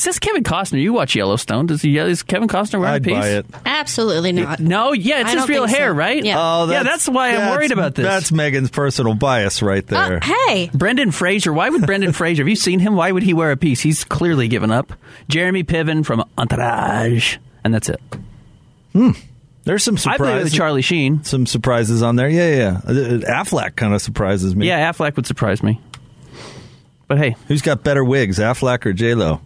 Is 0.00 0.04
this 0.04 0.18
Kevin 0.18 0.42
Costner? 0.42 0.80
You 0.80 0.94
watch 0.94 1.14
Yellowstone? 1.14 1.66
Does 1.66 1.82
he? 1.82 1.98
Is 1.98 2.22
Kevin 2.22 2.48
Costner 2.48 2.80
wearing 2.80 2.94
I'd 2.94 3.02
a 3.02 3.04
piece? 3.04 3.18
buy 3.18 3.28
it. 3.28 3.46
Absolutely 3.66 4.32
not. 4.32 4.58
No. 4.58 4.92
Yeah, 4.94 5.20
it's 5.20 5.34
I 5.34 5.40
his 5.40 5.46
real 5.50 5.66
think 5.66 5.76
so. 5.76 5.82
hair, 5.82 5.92
right? 5.92 6.24
Yeah. 6.24 6.36
Oh, 6.38 6.70
yeah. 6.70 6.82
That's 6.84 7.06
why 7.06 7.36
I'm 7.36 7.50
worried 7.50 7.70
about 7.70 7.96
this. 7.96 8.06
That's 8.06 8.32
Megan's 8.32 8.70
personal 8.70 9.12
bias 9.12 9.60
right 9.60 9.84
Uh, 9.92 10.08
there. 10.08 10.20
hey, 10.20 10.70
Brendan 10.72 11.10
Fraser. 11.10 11.52
Why 11.52 11.68
would 11.68 11.84
Brendan 11.84 12.12
Fraser? 12.14 12.40
Have 12.42 12.48
you 12.48 12.56
seen 12.56 12.78
him? 12.78 12.96
Why 12.96 13.12
would 13.12 13.22
he 13.22 13.34
wear 13.34 13.50
a 13.52 13.58
piece? 13.58 13.80
He's 13.82 14.02
clearly 14.04 14.48
given 14.48 14.70
up. 14.70 14.94
Jeremy 15.28 15.64
Piven 15.64 16.02
from 16.02 16.24
Entourage, 16.38 17.36
and 17.62 17.74
that's 17.74 17.90
it. 17.90 18.00
Hmm. 18.94 19.10
There's 19.64 19.84
some 19.84 19.96
I 20.06 20.16
believe 20.16 20.30
it 20.30 20.36
surprises. 20.38 20.52
Charlie 20.54 20.80
Sheen. 20.82 21.24
Some 21.24 21.44
surprises 21.44 22.02
on 22.02 22.16
there. 22.16 22.30
Yeah, 22.30 22.48
yeah. 22.48 22.56
yeah. 22.56 22.90
Uh, 22.90 23.44
Affleck 23.44 23.76
kind 23.76 23.92
of 23.92 24.00
surprises 24.00 24.56
me. 24.56 24.66
Yeah, 24.66 24.90
Affleck 24.90 25.16
would 25.16 25.26
surprise 25.26 25.62
me. 25.62 25.78
But 27.06 27.18
hey, 27.18 27.36
Who's 27.48 27.60
got 27.60 27.82
better 27.84 28.02
wigs, 28.02 28.38
Affleck 28.38 28.86
or 28.86 28.94
J 28.94 29.14
Lo? 29.14 29.42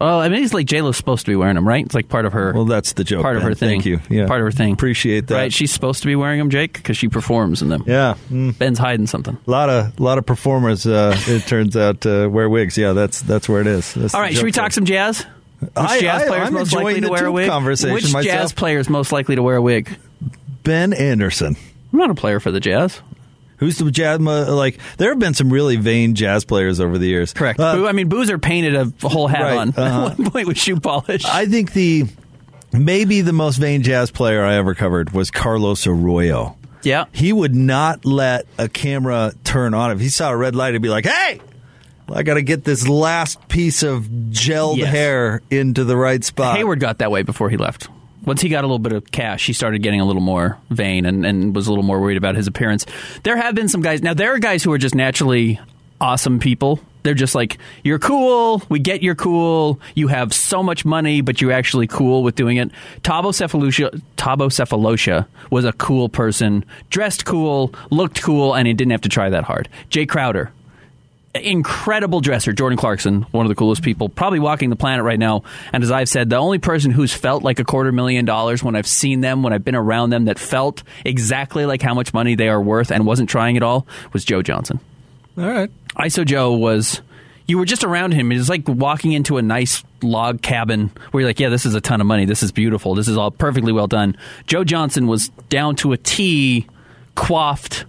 Well, 0.00 0.20
I 0.20 0.28
mean, 0.28 0.42
it's 0.44 0.52
like 0.54 0.66
J 0.66 0.82
Lo's 0.82 0.96
supposed 0.96 1.26
to 1.26 1.30
be 1.32 1.36
wearing 1.36 1.54
them, 1.54 1.66
right? 1.66 1.84
It's 1.84 1.94
like 1.94 2.08
part 2.08 2.26
of 2.26 2.32
her. 2.32 2.52
Well, 2.52 2.64
that's 2.64 2.92
the 2.94 3.04
joke. 3.04 3.22
part 3.22 3.36
of 3.36 3.42
Ben. 3.42 3.50
her 3.50 3.54
thing. 3.54 3.68
Thank 3.82 3.86
you. 3.86 4.00
Yeah, 4.08 4.26
part 4.26 4.40
of 4.40 4.46
her 4.46 4.50
thing. 4.52 4.72
Appreciate 4.72 5.28
that. 5.28 5.34
Right? 5.36 5.52
She's 5.52 5.72
supposed 5.72 6.02
to 6.02 6.06
be 6.06 6.16
wearing 6.16 6.38
them, 6.38 6.50
Jake, 6.50 6.74
because 6.74 6.96
she 6.96 7.08
performs 7.08 7.62
in 7.62 7.68
them. 7.68 7.84
yeah. 7.86 8.14
Mm. 8.30 8.58
Ben's 8.58 8.78
hiding 8.78 9.06
something. 9.06 9.36
A 9.46 9.50
lot 9.50 9.68
of 9.70 9.98
lot 10.00 10.18
of 10.18 10.26
performers. 10.26 10.86
Uh, 10.86 11.16
it 11.26 11.46
turns 11.46 11.76
out 11.76 12.04
uh, 12.06 12.28
wear 12.30 12.48
wigs. 12.48 12.76
Yeah, 12.76 12.92
that's 12.92 13.20
that's 13.22 13.48
where 13.48 13.60
it 13.60 13.66
is. 13.66 13.94
That's 13.94 14.14
All 14.14 14.20
right, 14.20 14.34
should 14.34 14.44
we 14.44 14.52
talk 14.52 14.72
some 14.72 14.84
jazz? 14.84 15.24
Which 15.60 15.70
I- 15.76 16.00
jazz 16.00 16.22
I- 16.22 16.26
players 16.28 16.48
I'm 16.48 16.54
most 16.54 16.72
likely 16.74 17.00
to 17.00 17.08
wear 17.08 17.26
a 17.26 17.32
wig? 17.32 17.48
conversation 17.48 17.94
Which 17.94 18.12
myself. 18.12 18.24
jazz 18.24 18.52
player 18.52 18.78
is 18.78 18.90
most 18.90 19.12
likely 19.12 19.36
to 19.36 19.42
wear 19.42 19.56
a 19.56 19.62
wig? 19.62 19.96
Ben 20.62 20.92
Anderson. 20.92 21.56
I'm 21.92 21.98
not 21.98 22.10
a 22.10 22.14
player 22.14 22.40
for 22.40 22.50
the 22.50 22.60
Jazz. 22.60 23.00
Who's 23.58 23.78
the 23.78 23.90
jazz? 23.90 24.20
Like 24.20 24.78
there 24.98 25.10
have 25.10 25.18
been 25.18 25.34
some 25.34 25.50
really 25.52 25.76
vain 25.76 26.14
jazz 26.14 26.44
players 26.44 26.80
over 26.80 26.98
the 26.98 27.06
years. 27.06 27.32
Correct. 27.32 27.58
Uh, 27.58 27.76
Boo, 27.76 27.86
I 27.88 27.92
mean, 27.92 28.08
Boozer 28.08 28.38
painted 28.38 28.74
a 28.74 29.08
whole 29.08 29.26
hat 29.28 29.42
Right, 29.42 29.56
on 29.58 29.68
uh-huh. 29.76 30.06
at 30.12 30.18
one 30.18 30.30
point 30.30 30.46
with 30.48 30.58
shoe 30.58 30.78
polish. 30.80 31.24
I 31.24 31.46
think 31.46 31.72
the 31.72 32.04
maybe 32.72 33.20
the 33.22 33.32
most 33.32 33.56
vain 33.56 33.82
jazz 33.82 34.10
player 34.10 34.44
I 34.44 34.56
ever 34.56 34.74
covered 34.74 35.10
was 35.10 35.30
Carlos 35.30 35.86
Arroyo. 35.86 36.56
Yeah. 36.82 37.06
he 37.12 37.32
would 37.32 37.54
not 37.54 38.04
let 38.04 38.46
a 38.58 38.68
camera 38.68 39.32
turn 39.42 39.74
on. 39.74 39.90
If 39.90 39.98
he 40.00 40.08
saw 40.08 40.30
a 40.30 40.36
red 40.36 40.54
light, 40.54 40.72
he'd 40.74 40.82
be 40.82 40.88
like, 40.88 41.04
"Hey, 41.06 41.40
I 42.12 42.22
got 42.22 42.34
to 42.34 42.42
get 42.42 42.62
this 42.62 42.86
last 42.86 43.48
piece 43.48 43.82
of 43.82 44.04
gelled 44.30 44.76
Yes. 44.76 44.90
hair 44.90 45.42
into 45.50 45.82
the 45.82 45.96
right 45.96 46.22
spot." 46.22 46.56
Hayward 46.56 46.78
got 46.78 46.98
that 46.98 47.10
way 47.10 47.22
before 47.22 47.50
he 47.50 47.56
left. 47.56 47.88
Once 48.26 48.42
he 48.42 48.48
got 48.48 48.64
a 48.64 48.66
little 48.66 48.78
bit 48.78 48.92
of 48.92 49.10
cash, 49.10 49.46
he 49.46 49.52
started 49.52 49.82
getting 49.82 50.00
a 50.00 50.04
little 50.04 50.20
more 50.20 50.58
vain 50.70 51.06
and, 51.06 51.24
and 51.24 51.54
was 51.54 51.66
a 51.66 51.70
little 51.70 51.84
more 51.84 52.00
worried 52.00 52.18
about 52.18 52.34
his 52.34 52.46
appearance. 52.46 52.84
There 53.22 53.36
have 53.36 53.54
been 53.54 53.68
some 53.68 53.80
guys. 53.80 54.02
Now, 54.02 54.14
there 54.14 54.34
are 54.34 54.38
guys 54.38 54.62
who 54.62 54.72
are 54.72 54.78
just 54.78 54.94
naturally 54.94 55.58
awesome 56.00 56.38
people. 56.38 56.80
They're 57.02 57.14
just 57.14 57.36
like, 57.36 57.58
you're 57.84 58.00
cool. 58.00 58.62
We 58.68 58.80
get 58.80 59.00
you're 59.00 59.14
cool. 59.14 59.80
You 59.94 60.08
have 60.08 60.34
so 60.34 60.60
much 60.60 60.84
money, 60.84 61.20
but 61.20 61.40
you're 61.40 61.52
actually 61.52 61.86
cool 61.86 62.24
with 62.24 62.34
doing 62.34 62.56
it. 62.56 62.70
Thabo 63.02 63.30
Sefolosha 63.30 65.26
was 65.50 65.64
a 65.64 65.72
cool 65.72 66.08
person, 66.08 66.64
dressed 66.90 67.24
cool, 67.24 67.72
looked 67.90 68.22
cool, 68.22 68.54
and 68.54 68.66
he 68.66 68.74
didn't 68.74 68.90
have 68.90 69.02
to 69.02 69.08
try 69.08 69.30
that 69.30 69.44
hard. 69.44 69.68
Jae 69.88 70.08
Crowder, 70.08 70.50
incredible 71.42 72.20
dresser, 72.20 72.52
Jordan 72.52 72.78
Clarkson, 72.78 73.22
one 73.30 73.46
of 73.46 73.48
the 73.48 73.54
coolest 73.54 73.82
people, 73.82 74.08
probably 74.08 74.38
walking 74.38 74.70
the 74.70 74.76
planet 74.76 75.04
right 75.04 75.18
now. 75.18 75.42
And 75.72 75.82
as 75.82 75.90
I've 75.90 76.08
said, 76.08 76.30
the 76.30 76.36
only 76.36 76.58
person 76.58 76.90
who's 76.90 77.12
felt 77.12 77.42
like 77.42 77.58
a 77.58 77.64
quarter 77.64 77.92
million 77.92 78.24
dollars 78.24 78.62
when 78.62 78.76
I've 78.76 78.86
seen 78.86 79.20
them, 79.20 79.42
when 79.42 79.52
I've 79.52 79.64
been 79.64 79.74
around 79.74 80.10
them, 80.10 80.26
that 80.26 80.38
felt 80.38 80.82
exactly 81.04 81.66
like 81.66 81.82
how 81.82 81.94
much 81.94 82.14
money 82.14 82.34
they 82.34 82.48
are 82.48 82.60
worth 82.60 82.90
and 82.90 83.06
wasn't 83.06 83.28
trying 83.28 83.56
at 83.56 83.62
all 83.62 83.86
was 84.12 84.24
Joe 84.24 84.42
Johnson. 84.42 84.80
All 85.38 85.48
right. 85.48 85.70
ISO 85.96 86.24
Joe 86.24 86.52
was. 86.52 87.02
You 87.48 87.58
were 87.58 87.64
just 87.64 87.84
around 87.84 88.10
him. 88.10 88.32
It 88.32 88.38
was 88.38 88.48
like 88.48 88.66
walking 88.66 89.12
into 89.12 89.36
a 89.36 89.42
nice 89.42 89.84
log 90.02 90.42
cabin 90.42 90.90
where 91.12 91.20
you're 91.20 91.30
like, 91.30 91.38
yeah, 91.38 91.48
this 91.48 91.64
is 91.64 91.76
a 91.76 91.80
ton 91.80 92.00
of 92.00 92.06
money. 92.08 92.24
This 92.24 92.42
is 92.42 92.50
beautiful. 92.50 92.96
This 92.96 93.06
is 93.06 93.16
all 93.16 93.30
perfectly 93.30 93.70
well 93.72 93.86
done. 93.86 94.16
Joe 94.48 94.64
Johnson 94.64 95.06
was 95.06 95.28
down 95.48 95.76
to 95.76 95.92
a 95.92 95.96
T, 95.96 96.66
coiffed, 97.14 97.84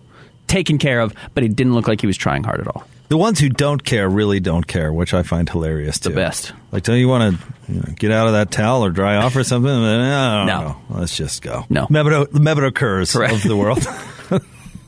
taken 0.45 0.77
care 0.77 0.99
of, 0.99 1.13
but 1.33 1.41
he 1.41 1.49
didn't 1.49 1.73
look 1.73 1.87
like 1.87 2.01
he 2.01 2.07
was 2.07 2.17
trying 2.17 2.43
hard 2.43 2.59
at 2.59 2.67
all. 2.67 2.87
The 3.09 3.17
ones 3.17 3.39
who 3.39 3.47
don't 3.49 3.81
care 3.83 4.09
really 4.09 4.39
don't 4.41 4.67
care, 4.67 4.91
which 4.91 5.13
I 5.13 5.23
find 5.23 5.49
hilarious 5.49 5.97
too. 5.99 6.09
The 6.09 6.15
best. 6.15 6.51
Like, 6.71 6.83
don't 6.83 6.97
you 6.99 7.07
want 7.07 7.39
to 7.39 7.71
you 7.73 7.79
know, 7.79 7.93
get 7.95 8.11
out 8.11 8.27
of 8.27 8.33
that 8.33 8.51
towel 8.51 8.83
or 8.83 8.89
dry 8.89 9.15
off 9.15 9.35
or 9.35 9.43
something? 9.43 9.71
No. 10.47 10.77
Let's 10.89 11.15
just 11.15 11.41
go. 11.41 11.65
No. 11.69 11.87
Mehmet, 11.87 12.27
Mehmet 12.31 12.69
Okurs 12.71 13.15
of 13.33 13.43
the 13.43 13.55
world. 13.55 13.81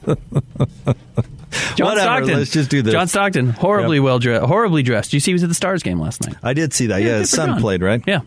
John 1.75 1.87
Whatever, 1.87 1.99
Stockton. 2.01 2.37
let's 2.37 2.51
just 2.51 2.69
do 2.69 2.81
this. 2.81 2.91
John 2.93 3.07
Stockton, 3.07 3.49
horribly 3.49 3.97
Yep. 3.97 4.03
well 4.03 4.19
dressed. 4.19 4.45
Horribly 4.45 4.83
dressed. 4.83 5.13
You 5.13 5.19
see, 5.19 5.31
he 5.31 5.33
was 5.33 5.43
at 5.43 5.49
the 5.49 5.55
Stars 5.55 5.81
game 5.81 5.99
last 5.99 6.21
night. 6.25 6.35
I 6.43 6.53
did 6.53 6.73
see 6.73 6.87
that. 6.87 7.01
Yeah, 7.01 7.07
good 7.09 7.19
his 7.21 7.29
son 7.31 7.49
John. 7.49 7.61
played, 7.61 7.81
right? 7.81 8.03
Yeah. 8.05 8.21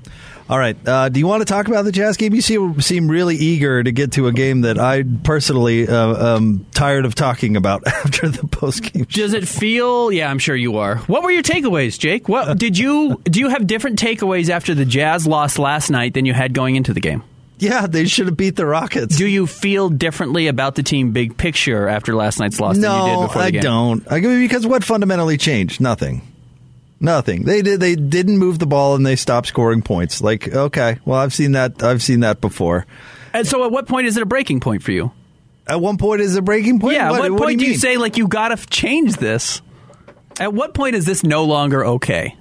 All 0.48 0.58
right. 0.58 0.76
Uh, 0.86 1.08
do 1.08 1.18
you 1.18 1.26
want 1.26 1.40
to 1.40 1.44
talk 1.44 1.68
about 1.68 1.84
the 1.84 1.92
Jazz 1.92 2.16
game? 2.16 2.34
You 2.34 2.40
seem, 2.40 2.80
seem 2.80 3.08
really 3.08 3.36
eager 3.36 3.82
to 3.82 3.92
get 3.92 4.12
to 4.12 4.26
a 4.26 4.32
game 4.32 4.62
that 4.62 4.78
I 4.78 5.04
personally 5.24 5.88
uh, 5.88 6.36
am 6.36 6.66
tired 6.72 7.04
of 7.04 7.14
talking 7.14 7.56
about 7.56 7.86
after 7.86 8.28
the 8.28 8.46
post 8.46 8.82
game. 8.82 9.04
Does 9.04 9.34
it 9.34 9.48
feel? 9.48 10.12
Yeah, 10.12 10.30
I'm 10.30 10.38
sure 10.38 10.56
you 10.56 10.78
are. 10.78 10.96
What 10.96 11.22
were 11.22 11.30
your 11.30 11.42
takeaways, 11.42 11.98
Jake? 11.98 12.28
What 12.28 12.58
did 12.58 12.78
you 12.78 13.20
do? 13.24 13.42
You 13.42 13.48
have 13.48 13.66
different 13.66 13.98
takeaways 13.98 14.50
after 14.50 14.74
the 14.74 14.84
Jazz 14.84 15.26
lost 15.26 15.58
last 15.58 15.90
night 15.90 16.14
than 16.14 16.26
you 16.26 16.32
had 16.32 16.54
going 16.54 16.76
into 16.76 16.92
the 16.92 17.00
game. 17.00 17.22
Yeah, 17.58 17.86
they 17.86 18.06
should 18.06 18.26
have 18.26 18.36
beat 18.36 18.56
the 18.56 18.66
Rockets. 18.66 19.16
Do 19.16 19.26
you 19.26 19.46
feel 19.46 19.88
differently 19.88 20.48
about 20.48 20.74
the 20.74 20.82
team 20.82 21.12
big 21.12 21.36
picture 21.36 21.86
after 21.86 22.12
last 22.12 22.40
night's 22.40 22.58
loss 22.58 22.76
than 22.76 22.90
you 22.90 23.06
did 23.06 23.14
no, 23.14 23.26
before 23.28 23.42
the 23.42 23.46
I 23.46 23.50
don't. 23.52 24.10
I 24.10 24.18
mean, 24.18 24.40
because 24.40 24.66
what 24.66 24.82
fundamentally 24.82 25.36
changed? 25.36 25.80
Nothing. 25.80 26.31
Nothing. 27.02 27.42
They 27.42 27.62
did. 27.62 27.80
They 27.80 27.96
didn't 27.96 28.38
move 28.38 28.60
the 28.60 28.66
ball 28.66 28.94
and 28.94 29.04
they 29.04 29.16
stopped 29.16 29.48
scoring 29.48 29.82
points. 29.82 30.20
Like, 30.22 30.48
okay, 30.48 30.98
well, 31.04 31.18
I've 31.18 31.34
seen 31.34 31.52
that. 31.52 31.82
I've 31.82 32.02
seen 32.02 32.20
that 32.20 32.40
before. 32.40 32.86
And 33.32 33.46
so, 33.46 33.64
at 33.64 33.72
what 33.72 33.88
point 33.88 34.06
is 34.06 34.16
it 34.16 34.22
a 34.22 34.26
breaking 34.26 34.60
point 34.60 34.82
for 34.84 34.92
you? 34.92 35.10
At 35.66 35.80
one 35.80 35.98
point, 35.98 36.20
is 36.20 36.36
a 36.36 36.42
breaking 36.42 36.80
point. 36.80 36.94
yeah. 36.94 37.10
What, 37.10 37.16
At 37.16 37.22
what, 37.22 37.32
what 37.32 37.46
point 37.46 37.58
do 37.58 37.64
do 37.64 37.72
you 37.72 37.76
say 37.76 37.96
like 37.96 38.16
you 38.16 38.28
got 38.28 38.48
to 38.56 38.66
change 38.68 39.16
this? 39.16 39.62
At 40.38 40.54
what 40.54 40.74
point 40.74 40.94
is 40.94 41.04
this 41.04 41.24
no 41.24 41.44
longer 41.44 41.84
okay? 41.84 42.36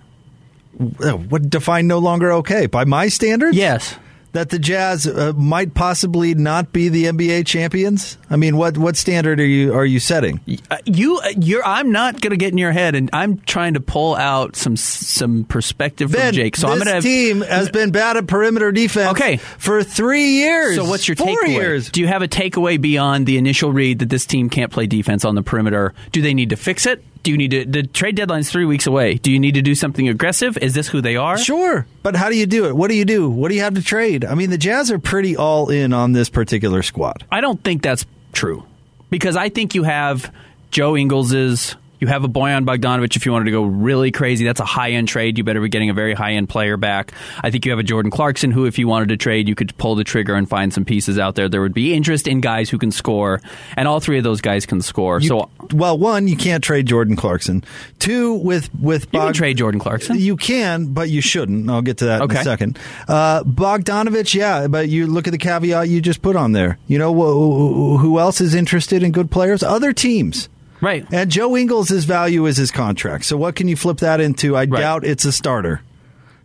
Uh, 0.80 1.12
what 1.14 1.50
define 1.50 1.88
no 1.88 2.00
longer 2.00 2.32
okay 2.34 2.68
by 2.68 2.86
my 2.86 3.08
standards? 3.08 3.58
Yes. 3.58 3.96
That 4.34 4.50
the 4.50 4.60
Jazz 4.60 5.06
uh, 5.08 5.34
might 5.36 5.74
possibly 5.74 6.34
not 6.34 6.72
be 6.72 6.90
the 6.90 7.06
NBA 7.06 7.46
champions? 7.46 8.18
I 8.30 8.36
mean, 8.38 8.58
what 8.58 8.78
what 8.78 8.96
standard 8.96 9.40
are 9.40 9.46
you 9.46 9.74
are 9.74 9.86
you 9.86 10.00
setting? 10.00 10.40
Uh, 10.70 10.78
you, 10.86 11.18
uh, 11.18 11.30
you're. 11.38 11.64
I'm 11.66 11.92
not 11.92 12.22
going 12.22 12.32
to 12.32 12.38
get 12.38 12.52
in 12.52 12.58
your 12.58 12.72
head, 12.72 12.96
and 12.96 13.10
I'm 13.14 13.40
trying 13.40 13.74
to 13.74 13.80
pull 13.80 14.16
out 14.16 14.56
some 14.56 14.76
some 14.78 15.44
perspective 15.44 16.12
from 16.12 16.32
Jake. 16.34 16.56
So 16.56 16.68
this 16.68 16.72
I'm 16.74 16.78
going 16.80 16.88
to 16.88 16.94
have. 16.94 17.04
team 17.04 17.42
has 17.42 17.70
been 17.70 17.92
bad 17.92 18.18
at 18.18 18.28
perimeter 18.28 18.72
defense. 18.72 19.12
Okay. 19.12 19.38
for 19.38 19.84
three 19.84 20.32
years. 20.38 20.76
So 20.76 20.86
what's 20.86 21.08
your 21.08 21.16
Four 21.18 21.28
takeaway? 21.28 21.50
years. 21.50 21.90
Do 21.90 22.02
you 22.02 22.08
have 22.08 22.22
a 22.22 22.28
takeaway 22.28 22.80
beyond 22.80 23.26
the 23.26 23.38
initial 23.38 23.72
read 23.72 24.00
that 24.00 24.10
this 24.10 24.26
team 24.26 24.50
can't 24.50 24.72
play 24.72 24.88
defense 24.88 25.26
on 25.26 25.36
the 25.36 25.44
perimeter? 25.44 25.94
Do 26.12 26.22
they 26.22 26.34
need 26.34 26.50
to 26.52 26.56
fix 26.56 26.86
it? 26.86 27.04
Do 27.24 27.32
you 27.32 27.38
need 27.38 27.52
to? 27.52 27.66
The 27.66 27.84
trade 27.84 28.16
deadline's 28.16 28.50
three 28.50 28.66
weeks 28.66 28.88
away. 28.88 29.16
Do 29.16 29.32
you 29.32 29.40
need 29.40 29.54
to 29.54 29.62
do 29.62 29.76
something 29.76 30.10
aggressive? 30.10 30.58
Is 30.58 30.74
this 30.74 30.88
who 30.88 31.02
they 31.02 31.16
are? 31.16 31.38
Sure, 31.38 31.86
but 32.02 32.16
how 32.16 32.30
do 32.30 32.38
you 32.38 32.46
do 32.48 32.66
it? 32.66 32.76
What 32.76 32.90
do 32.90 32.96
you 32.96 33.06
do? 33.06 33.30
What 33.30 33.50
do 33.50 33.56
you 33.56 33.62
have 33.62 33.76
to 33.76 33.84
trade? 33.84 34.26
I 34.26 34.34
mean, 34.36 34.50
the 34.50 34.58
Jazz 34.58 34.90
are 34.92 35.00
pretty 35.00 35.38
all 35.38 35.70
in 35.70 35.94
on 35.94 36.14
this 36.14 36.30
particular 36.30 36.82
squad. 36.82 37.24
I 37.32 37.42
don't 37.42 37.64
think 37.64 37.84
that's 37.84 38.06
true 38.34 38.66
because 39.10 39.36
I 39.36 39.50
think 39.50 39.76
you 39.76 39.84
have 39.84 40.34
Joe 40.72 40.98
Ingles's. 40.98 41.76
You 42.02 42.08
have 42.08 42.24
a 42.24 42.28
Boyan 42.28 42.66
Bogdanovich 42.66 43.16
if 43.16 43.28
you 43.28 43.32
wanted 43.32 43.46
to 43.46 43.52
go 43.52 43.62
really 43.64 44.10
crazy. 44.12 44.44
That's 44.44 44.60
a 44.60 44.66
high 44.66 44.94
end 44.94 45.08
trade. 45.08 45.38
You 45.38 45.44
better 45.44 45.62
be 45.62 45.70
getting 45.70 45.92
a 45.92 45.94
very 45.94 46.16
high 46.16 46.32
end 46.34 46.50
player 46.50 46.76
back. 46.76 47.12
I 47.44 47.52
think 47.52 47.64
you 47.64 47.72
have 47.72 47.78
a 47.78 47.84
Jordan 47.84 48.10
Clarkson 48.10 48.50
who, 48.50 48.66
if 48.66 48.80
you 48.80 48.88
wanted 48.88 49.10
to 49.10 49.18
trade, 49.18 49.48
you 49.48 49.54
could 49.54 49.78
pull 49.78 49.94
the 49.94 50.04
trigger 50.04 50.34
and 50.34 50.50
find 50.50 50.74
some 50.74 50.84
pieces 50.84 51.20
out 51.20 51.36
there. 51.36 51.48
There 51.48 51.62
would 51.62 51.76
be 51.76 51.94
interest 51.94 52.28
in 52.28 52.42
guys 52.42 52.72
who 52.72 52.80
can 52.80 52.90
score, 52.92 53.40
and 53.78 53.88
all 53.88 54.00
three 54.00 54.18
of 54.18 54.24
those 54.24 54.42
guys 54.42 54.66
can 54.66 54.82
score. 54.82 55.20
You- 55.22 55.28
so 55.28 55.50
well, 55.76 55.96
one, 55.96 56.28
you 56.28 56.36
can't 56.36 56.64
trade 56.64 56.88
Jordan 56.88 57.16
Clarkson. 57.16 57.64
Two, 58.00 58.34
with 58.34 58.74
with 58.74 59.04
you 59.14 59.20
can 59.20 59.34
trade 59.34 59.58
Jordan 59.58 59.80
Clarkson. 59.80 60.18
You 60.18 60.38
can, 60.38 60.94
but 60.94 61.12
you 61.12 61.22
shouldn't. 61.22 61.70
I'll 61.70 61.84
get 61.84 61.98
to 61.98 62.06
that 62.06 62.22
in 62.24 62.32
a 62.32 62.44
second. 62.44 62.80
Uh, 63.08 63.44
Bogdanovich, 63.44 64.34
yeah, 64.34 64.66
but 64.66 64.90
you 64.90 65.06
look 65.06 65.28
at 65.28 65.32
the 65.32 65.38
caveat 65.38 65.88
you 65.88 66.02
just 66.02 66.24
put 66.24 66.36
on 66.36 66.54
there. 66.54 66.80
You 66.88 66.98
know 66.98 67.14
wh- 67.14 68.02
who 68.02 68.18
else 68.18 68.42
is 68.42 68.56
interested 68.56 69.04
in 69.04 69.12
good 69.12 69.30
players? 69.30 69.62
Other 69.62 69.94
teams. 69.94 70.50
Right. 70.82 71.06
And 71.12 71.32
Joe 71.32 71.56
Ingles' 71.56 72.04
value 72.04 72.46
is 72.46 72.58
his 72.58 72.72
contract. 72.72 73.26
So 73.26 73.38
what 73.38 73.56
can 73.56 73.68
you 73.68 73.76
flip 73.76 73.98
that 73.98 74.20
into? 74.20 74.56
I 74.58 74.66
doubt 74.66 75.06
it's 75.06 75.26
a 75.26 75.32
starter. 75.32 75.82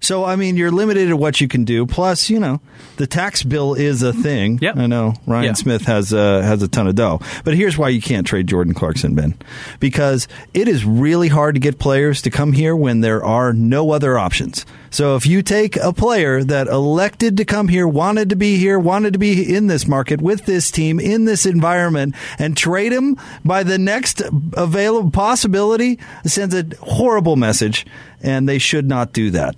So 0.07 0.25
I 0.25 0.37
mean, 0.37 0.57
you're 0.57 0.71
limited 0.71 1.09
to 1.09 1.17
what 1.17 1.41
you 1.41 1.49
can 1.49 1.65
do. 1.65 1.85
Plus, 1.85 2.31
you 2.31 2.39
know, 2.39 2.61
the 2.97 3.09
tax 3.09 3.43
bill 3.43 3.75
is 3.75 4.03
a 4.05 4.13
thing. 4.13 4.61
Yep. 4.63 4.77
I 4.77 4.87
know 4.87 5.15
Ryan 5.27 5.47
Yeah. 5.47 5.53
Smith 5.55 5.83
has 5.87 6.15
uh, 6.15 6.43
has 6.43 6.63
a 6.63 6.69
ton 6.69 6.87
of 6.87 6.95
dough, 6.95 7.19
but 7.43 7.55
here's 7.55 7.77
why 7.77 7.89
you 7.89 8.01
can't 8.01 8.25
trade 8.25 8.47
Jordan 8.47 8.73
Clarkson, 8.73 9.17
Ben, 9.17 9.35
because 9.81 10.29
it 10.55 10.69
is 10.69 10.85
really 10.85 11.27
hard 11.27 11.57
to 11.57 11.61
get 11.61 11.81
players 11.81 12.23
to 12.23 12.31
come 12.31 12.53
here 12.53 12.77
when 12.77 13.01
there 13.01 13.25
are 13.25 13.53
no 13.53 13.91
other 13.91 14.17
options. 14.17 14.65
So 14.91 15.17
if 15.17 15.27
you 15.27 15.43
take 15.43 15.75
a 15.75 15.93
player 15.93 16.45
that 16.45 16.69
elected 16.69 17.37
to 17.39 17.45
come 17.45 17.67
here, 17.67 17.89
wanted 17.89 18.31
to 18.31 18.37
be 18.37 18.59
here, 18.59 18.79
wanted 18.79 19.13
to 19.15 19.19
be 19.19 19.55
in 19.57 19.67
this 19.67 19.89
market 19.89 20.21
with 20.21 20.47
this 20.47 20.71
team 20.71 21.01
in 21.01 21.25
this 21.25 21.47
environment, 21.47 22.15
and 22.39 22.57
trade 22.57 22.93
him 22.93 23.17
by 23.45 23.65
the 23.65 23.77
next 23.77 24.23
available 24.53 25.11
possibility, 25.11 25.99
it 26.25 26.29
sends 26.29 26.55
a 26.55 26.65
horrible 26.81 27.35
message, 27.35 27.85
and 28.23 28.49
they 28.49 28.59
should 28.59 28.87
not 28.87 29.13
do 29.13 29.33
that. 29.33 29.57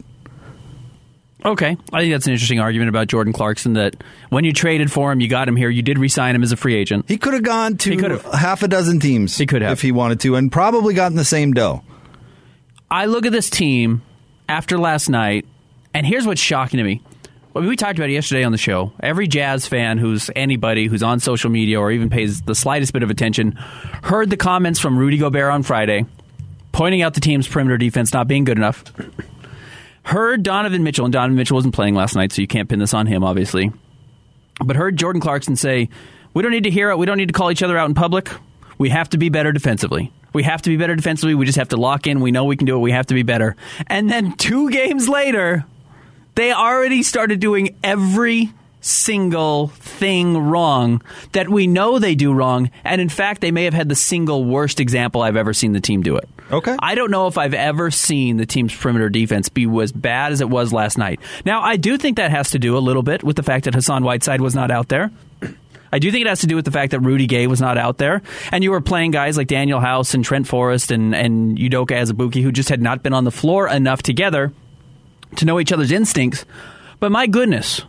Okay, 1.44 1.76
I 1.92 2.00
think 2.00 2.12
that's 2.12 2.26
an 2.26 2.32
interesting 2.32 2.58
argument 2.58 2.88
about 2.88 3.06
Jordan 3.06 3.32
Clarkson. 3.32 3.74
That 3.74 4.02
when 4.28 4.44
you 4.44 4.52
traded 4.52 4.90
for 4.90 5.12
him, 5.12 5.20
you 5.20 5.28
got 5.28 5.46
him 5.48 5.54
here. 5.54 5.70
You 5.70 5.82
did 5.82 5.98
re-sign 5.98 6.34
him 6.34 6.42
as 6.42 6.50
a 6.50 6.56
free 6.56 6.74
agent. 6.74 7.04
He 7.08 7.16
could 7.16 7.32
have 7.32 7.44
gone 7.44 7.76
to 7.78 8.18
half 8.34 8.62
a 8.64 8.68
dozen 8.68 8.98
teams. 8.98 9.36
He 9.38 9.46
could 9.46 9.62
have. 9.62 9.72
if 9.72 9.80
he 9.80 9.92
wanted 9.92 10.20
to, 10.20 10.34
and 10.34 10.50
probably 10.50 10.94
gotten 10.94 11.16
the 11.16 11.24
same 11.24 11.52
dough. 11.52 11.82
I 12.90 13.04
look 13.06 13.24
at 13.24 13.32
this 13.32 13.50
team 13.50 14.02
after 14.48 14.78
last 14.78 15.08
night, 15.08 15.46
and 15.94 16.04
here's 16.06 16.26
what's 16.26 16.40
shocking 16.40 16.78
to 16.78 16.84
me. 16.84 17.02
I 17.54 17.60
mean, 17.60 17.68
we 17.68 17.76
talked 17.76 17.98
about 17.98 18.08
it 18.10 18.14
yesterday 18.14 18.44
on 18.44 18.52
the 18.52 18.58
show. 18.58 18.92
Every 19.00 19.26
Jazz 19.26 19.66
fan 19.66 19.98
who's 19.98 20.30
anybody 20.36 20.86
who's 20.86 21.02
on 21.02 21.18
social 21.20 21.50
media 21.50 21.80
or 21.80 21.90
even 21.90 22.08
pays 22.10 22.42
the 22.42 22.54
slightest 22.54 22.92
bit 22.92 23.02
of 23.02 23.10
attention 23.10 23.52
heard 24.02 24.30
the 24.30 24.36
comments 24.36 24.78
from 24.80 24.96
Rudy 24.98 25.18
Gobert 25.18 25.52
on 25.52 25.62
Friday, 25.62 26.04
pointing 26.72 27.02
out 27.02 27.14
the 27.14 27.20
team's 27.20 27.46
perimeter 27.48 27.76
defense 27.76 28.12
not 28.12 28.26
being 28.28 28.44
good 28.44 28.58
enough. 28.58 28.84
Heard 30.08 30.42
Donovan 30.42 30.84
Mitchell, 30.84 31.04
and 31.04 31.12
Donovan 31.12 31.36
Mitchell 31.36 31.56
wasn't 31.56 31.74
playing 31.74 31.94
last 31.94 32.16
night, 32.16 32.32
so 32.32 32.40
you 32.40 32.48
can't 32.48 32.66
pin 32.66 32.78
this 32.78 32.94
on 32.94 33.06
him, 33.06 33.22
obviously. 33.22 33.70
But 34.58 34.74
heard 34.74 34.96
Jordan 34.96 35.20
Clarkson 35.20 35.54
say, 35.54 35.90
"We 36.32 36.42
don't 36.42 36.50
need 36.50 36.64
to 36.64 36.70
hear 36.70 36.88
it. 36.88 36.96
We 36.96 37.04
don't 37.04 37.18
need 37.18 37.28
to 37.28 37.34
call 37.34 37.50
each 37.50 37.62
other 37.62 37.76
out 37.76 37.90
in 37.90 37.94
public. 37.94 38.30
We 38.78 38.88
have 38.88 39.10
to 39.10 39.18
be 39.18 39.28
better 39.28 39.52
defensively. 39.52 40.10
We 40.32 40.44
have 40.44 40.62
to 40.62 40.70
be 40.70 40.78
better 40.78 40.96
defensively. 40.96 41.34
We 41.34 41.44
just 41.44 41.58
have 41.58 41.68
to 41.68 41.76
lock 41.76 42.06
in. 42.06 42.22
We 42.22 42.30
know 42.30 42.46
we 42.46 42.56
can 42.56 42.64
do 42.64 42.76
it. 42.76 42.80
We 42.80 42.92
have 42.92 43.04
to 43.08 43.14
be 43.14 43.22
better." 43.22 43.54
And 43.86 44.08
then 44.08 44.32
two 44.32 44.70
games 44.70 45.10
later, 45.10 45.66
they 46.36 46.54
already 46.54 47.02
started 47.02 47.38
doing 47.38 47.76
every 47.84 48.48
single 48.88 49.68
thing 49.68 50.36
wrong 50.36 51.02
that 51.32 51.48
we 51.48 51.66
know 51.66 51.98
they 51.98 52.14
do 52.14 52.32
wrong. 52.32 52.70
And 52.84 53.00
in 53.00 53.08
fact, 53.08 53.40
they 53.40 53.50
may 53.50 53.64
have 53.64 53.74
had 53.74 53.88
the 53.88 53.94
single 53.94 54.44
worst 54.44 54.80
example 54.80 55.22
I've 55.22 55.36
ever 55.36 55.52
seen 55.52 55.72
the 55.72 55.80
team 55.80 56.02
do 56.02 56.16
it. 56.16 56.28
Okay. 56.50 56.76
I 56.78 56.94
don't 56.94 57.10
know 57.10 57.26
if 57.26 57.36
I've 57.36 57.54
ever 57.54 57.90
seen 57.90 58.38
the 58.38 58.46
team's 58.46 58.74
perimeter 58.74 59.10
defense 59.10 59.48
be 59.48 59.68
as 59.80 59.92
bad 59.92 60.32
as 60.32 60.40
it 60.40 60.48
was 60.48 60.72
last 60.72 60.96
night. 60.96 61.20
Now, 61.44 61.60
I 61.60 61.76
do 61.76 61.98
think 61.98 62.16
that 62.16 62.30
has 62.30 62.50
to 62.50 62.58
do 62.58 62.76
a 62.76 62.80
little 62.80 63.02
bit 63.02 63.22
with 63.22 63.36
the 63.36 63.42
fact 63.42 63.66
that 63.66 63.74
Hassan 63.74 64.02
Whiteside 64.02 64.40
was 64.40 64.54
not 64.54 64.70
out 64.70 64.88
there. 64.88 65.10
I 65.92 65.98
do 65.98 66.10
think 66.10 66.22
it 66.24 66.28
has 66.28 66.40
to 66.40 66.46
do 66.46 66.56
with 66.56 66.64
the 66.64 66.70
fact 66.70 66.90
that 66.90 67.00
Rudy 67.00 67.26
Gay 67.26 67.46
was 67.46 67.60
not 67.60 67.78
out 67.78 67.96
there, 67.96 68.20
and 68.52 68.62
you 68.62 68.70
were 68.70 68.80
playing 68.82 69.10
guys 69.10 69.38
like 69.38 69.48
Danuel 69.48 69.80
House 69.80 70.12
and 70.12 70.22
Trent 70.22 70.46
Forrest 70.46 70.90
and 70.90 71.14
and 71.14 71.56
Udoka 71.56 71.92
Azubuike, 71.92 72.42
who 72.42 72.52
just 72.52 72.68
had 72.68 72.82
not 72.82 73.02
been 73.02 73.14
on 73.14 73.24
the 73.24 73.30
floor 73.30 73.68
enough 73.68 74.02
together 74.02 74.52
to 75.36 75.44
know 75.46 75.58
each 75.58 75.72
other's 75.72 75.90
instincts. 75.90 76.44
But 77.00 77.10
my 77.10 77.26
goodness, 77.26 77.82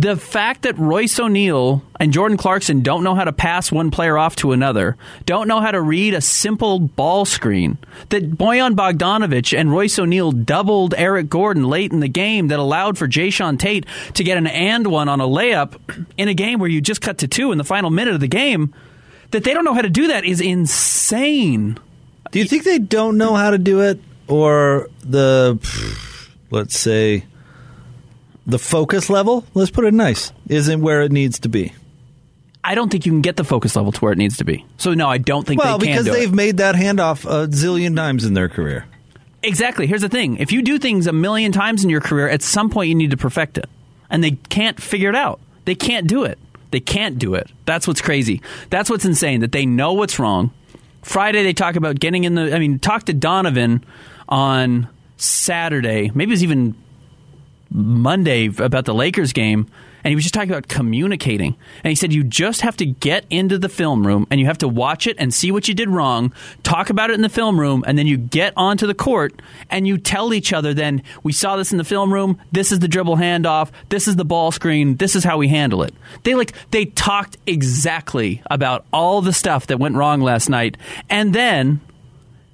the 0.00 0.16
fact 0.16 0.62
that 0.62 0.78
Royce 0.78 1.20
O'Neale 1.20 1.82
and 1.98 2.10
Jordan 2.10 2.38
Clarkson 2.38 2.80
don't 2.80 3.04
know 3.04 3.14
how 3.14 3.24
to 3.24 3.32
pass 3.32 3.70
one 3.70 3.90
player 3.90 4.16
off 4.16 4.34
to 4.36 4.52
another, 4.52 4.96
don't 5.26 5.46
know 5.46 5.60
how 5.60 5.70
to 5.70 5.80
read 5.80 6.14
a 6.14 6.22
simple 6.22 6.78
ball 6.78 7.26
screen, 7.26 7.76
that 8.08 8.30
Boyan 8.30 8.74
Bogdanovich 8.74 9.56
and 9.56 9.70
Royce 9.70 9.98
O'Neale 9.98 10.32
doubled 10.32 10.94
Eric 10.96 11.28
Gordon 11.28 11.64
late 11.64 11.92
in 11.92 12.00
the 12.00 12.08
game 12.08 12.48
that 12.48 12.58
allowed 12.58 12.96
for 12.96 13.06
Jae'Sean 13.06 13.58
Tate 13.58 13.84
to 14.14 14.24
get 14.24 14.38
an 14.38 14.46
and 14.46 14.86
one 14.86 15.10
on 15.10 15.20
a 15.20 15.28
layup 15.28 16.06
in 16.16 16.28
a 16.28 16.34
game 16.34 16.60
where 16.60 16.70
you 16.70 16.80
just 16.80 17.02
cut 17.02 17.18
to 17.18 17.28
two 17.28 17.52
in 17.52 17.58
the 17.58 17.64
final 17.64 17.90
minute 17.90 18.14
of 18.14 18.20
the 18.20 18.28
game, 18.28 18.74
that 19.32 19.44
they 19.44 19.52
don't 19.52 19.66
know 19.66 19.74
how 19.74 19.82
to 19.82 19.90
do 19.90 20.06
that 20.06 20.24
is 20.24 20.40
insane. 20.40 21.78
Do 22.30 22.38
you 22.38 22.46
think 22.46 22.64
they 22.64 22.78
don't 22.78 23.18
know 23.18 23.34
how 23.34 23.50
to 23.50 23.58
do 23.58 23.80
it, 23.80 24.00
or 24.28 24.88
the, 25.02 25.58
let's 26.50 26.78
say, 26.78 27.26
the 28.50 28.58
focus 28.58 29.08
level? 29.10 29.44
Let's 29.54 29.70
put 29.70 29.84
it 29.84 29.94
nice. 29.94 30.32
Isn't 30.48 30.80
where 30.82 31.02
it 31.02 31.12
needs 31.12 31.38
to 31.40 31.48
be. 31.48 31.72
I 32.62 32.74
don't 32.74 32.90
think 32.90 33.06
you 33.06 33.12
can 33.12 33.22
get 33.22 33.36
the 33.36 33.44
focus 33.44 33.74
level 33.74 33.90
to 33.92 34.00
where 34.00 34.12
it 34.12 34.18
needs 34.18 34.36
to 34.36 34.44
be. 34.44 34.66
So 34.76 34.92
no, 34.92 35.08
I 35.08 35.18
don't 35.18 35.46
think 35.46 35.62
Well, 35.62 35.78
they 35.78 35.86
can 35.86 35.94
because 35.94 36.04
do 36.06 36.12
they've 36.12 36.32
it. 36.32 36.34
made 36.34 36.56
that 36.58 36.74
handoff 36.74 37.24
a 37.24 37.48
zillion 37.48 37.96
times 37.96 38.24
in 38.24 38.34
their 38.34 38.48
career. 38.50 38.84
Exactly. 39.42 39.86
Here's 39.86 40.02
the 40.02 40.10
thing: 40.10 40.36
if 40.36 40.52
you 40.52 40.60
do 40.60 40.78
things 40.78 41.06
a 41.06 41.12
million 41.12 41.52
times 41.52 41.82
in 41.84 41.88
your 41.90 42.02
career, 42.02 42.28
at 42.28 42.42
some 42.42 42.68
point 42.68 42.90
you 42.90 42.94
need 42.94 43.12
to 43.12 43.16
perfect 43.16 43.56
it, 43.56 43.66
and 44.10 44.22
they 44.22 44.32
can't 44.32 44.80
figure 44.80 45.08
it 45.08 45.16
out. 45.16 45.40
They 45.64 45.74
can't 45.74 46.06
do 46.06 46.24
it. 46.24 46.38
They 46.70 46.80
can't 46.80 47.18
do 47.18 47.34
it. 47.34 47.50
That's 47.64 47.88
what's 47.88 48.02
crazy. 48.02 48.42
That's 48.68 48.90
what's 48.90 49.04
insane. 49.06 49.40
That 49.40 49.52
they 49.52 49.64
know 49.64 49.94
what's 49.94 50.18
wrong. 50.18 50.52
Friday 51.02 51.42
they 51.42 51.54
talk 51.54 51.76
about 51.76 51.98
getting 51.98 52.24
in 52.24 52.34
the. 52.34 52.54
I 52.54 52.58
mean, 52.58 52.78
talk 52.78 53.04
to 53.04 53.14
Donovan 53.14 53.82
on 54.28 54.86
Saturday. 55.16 56.10
Maybe 56.14 56.34
it's 56.34 56.42
even 56.42 56.74
Monday 57.70 58.46
about 58.46 58.84
the 58.84 58.94
Lakers 58.94 59.32
game, 59.32 59.66
and 60.02 60.10
he 60.10 60.14
was 60.14 60.24
just 60.24 60.34
talking 60.34 60.50
about 60.50 60.68
communicating. 60.68 61.56
And 61.84 61.90
he 61.90 61.94
said 61.94 62.12
you 62.12 62.24
just 62.24 62.62
have 62.62 62.76
to 62.78 62.86
get 62.86 63.26
into 63.30 63.58
the 63.58 63.68
film 63.68 64.06
room 64.06 64.26
and 64.30 64.40
you 64.40 64.46
have 64.46 64.58
to 64.58 64.68
watch 64.68 65.06
it 65.06 65.16
and 65.18 65.32
see 65.32 65.52
what 65.52 65.68
you 65.68 65.74
did 65.74 65.88
wrong, 65.88 66.32
talk 66.62 66.90
about 66.90 67.10
it 67.10 67.14
in 67.14 67.20
the 67.20 67.28
film 67.28 67.60
room, 67.60 67.84
and 67.86 67.98
then 67.98 68.06
you 68.06 68.16
get 68.16 68.52
onto 68.56 68.86
the 68.86 68.94
court 68.94 69.40
and 69.68 69.86
you 69.86 69.98
tell 69.98 70.32
each 70.32 70.52
other 70.52 70.72
then 70.72 71.02
we 71.22 71.32
saw 71.32 71.56
this 71.56 71.72
in 71.72 71.78
the 71.78 71.84
film 71.84 72.12
room, 72.12 72.40
this 72.52 72.72
is 72.72 72.78
the 72.78 72.88
dribble 72.88 73.16
handoff, 73.16 73.70
this 73.88 74.08
is 74.08 74.16
the 74.16 74.24
ball 74.24 74.50
screen, 74.50 74.96
this 74.96 75.14
is 75.14 75.24
how 75.24 75.38
we 75.38 75.48
handle 75.48 75.82
it. 75.82 75.94
They 76.22 76.34
like 76.34 76.54
they 76.70 76.86
talked 76.86 77.36
exactly 77.46 78.42
about 78.50 78.86
all 78.92 79.20
the 79.20 79.32
stuff 79.32 79.66
that 79.66 79.78
went 79.78 79.96
wrong 79.96 80.20
last 80.20 80.48
night, 80.48 80.76
and 81.08 81.34
then 81.34 81.80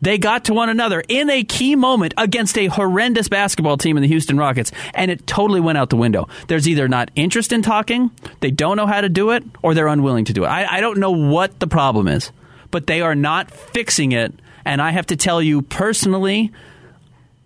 they 0.03 0.19
got 0.19 0.45
to 0.45 0.55
one 0.55 0.69
another 0.69 1.03
in 1.09 1.31
a 1.31 1.43
key 1.43 1.75
moment 1.75 2.15
against 2.19 2.59
a 2.59 2.67
horrendous 2.67 3.29
basketball 3.29 3.77
team 3.79 3.97
in 3.97 4.03
the 4.03 4.09
Houston 4.09 4.37
Rockets, 4.37 4.73
and 4.95 5.11
it 5.11 5.27
totally 5.27 5.61
went 5.61 5.79
out 5.79 5.91
the 5.91 5.97
window. 5.97 6.29
There's 6.49 6.69
either 6.69 6.89
not 6.89 7.11
interest 7.15 7.53
in 7.53 7.63
talking, 7.63 8.11
they 8.41 8.51
don't 8.51 8.77
know 8.77 8.87
how 8.87 9.01
to 9.01 9.09
do 9.09 9.31
it, 9.31 9.43
or 9.63 9.75
they're 9.75 9.89
unwilling 9.89 10.27
to 10.27 10.33
do 10.33 10.45
it. 10.45 10.49
I, 10.49 10.77
I 10.77 10.81
don't 10.81 10.99
know 10.99 11.13
what 11.13 11.59
the 11.61 11.67
problem 11.67 12.09
is, 12.09 12.31
but 12.71 12.87
they 12.87 13.01
are 13.01 13.15
not 13.15 13.51
fixing 13.51 14.13
it. 14.13 14.35
And 14.65 14.83
I 14.83 14.91
have 14.91 15.07
to 15.07 15.17
tell 15.17 15.41
you 15.41 15.63
personally, 15.63 16.53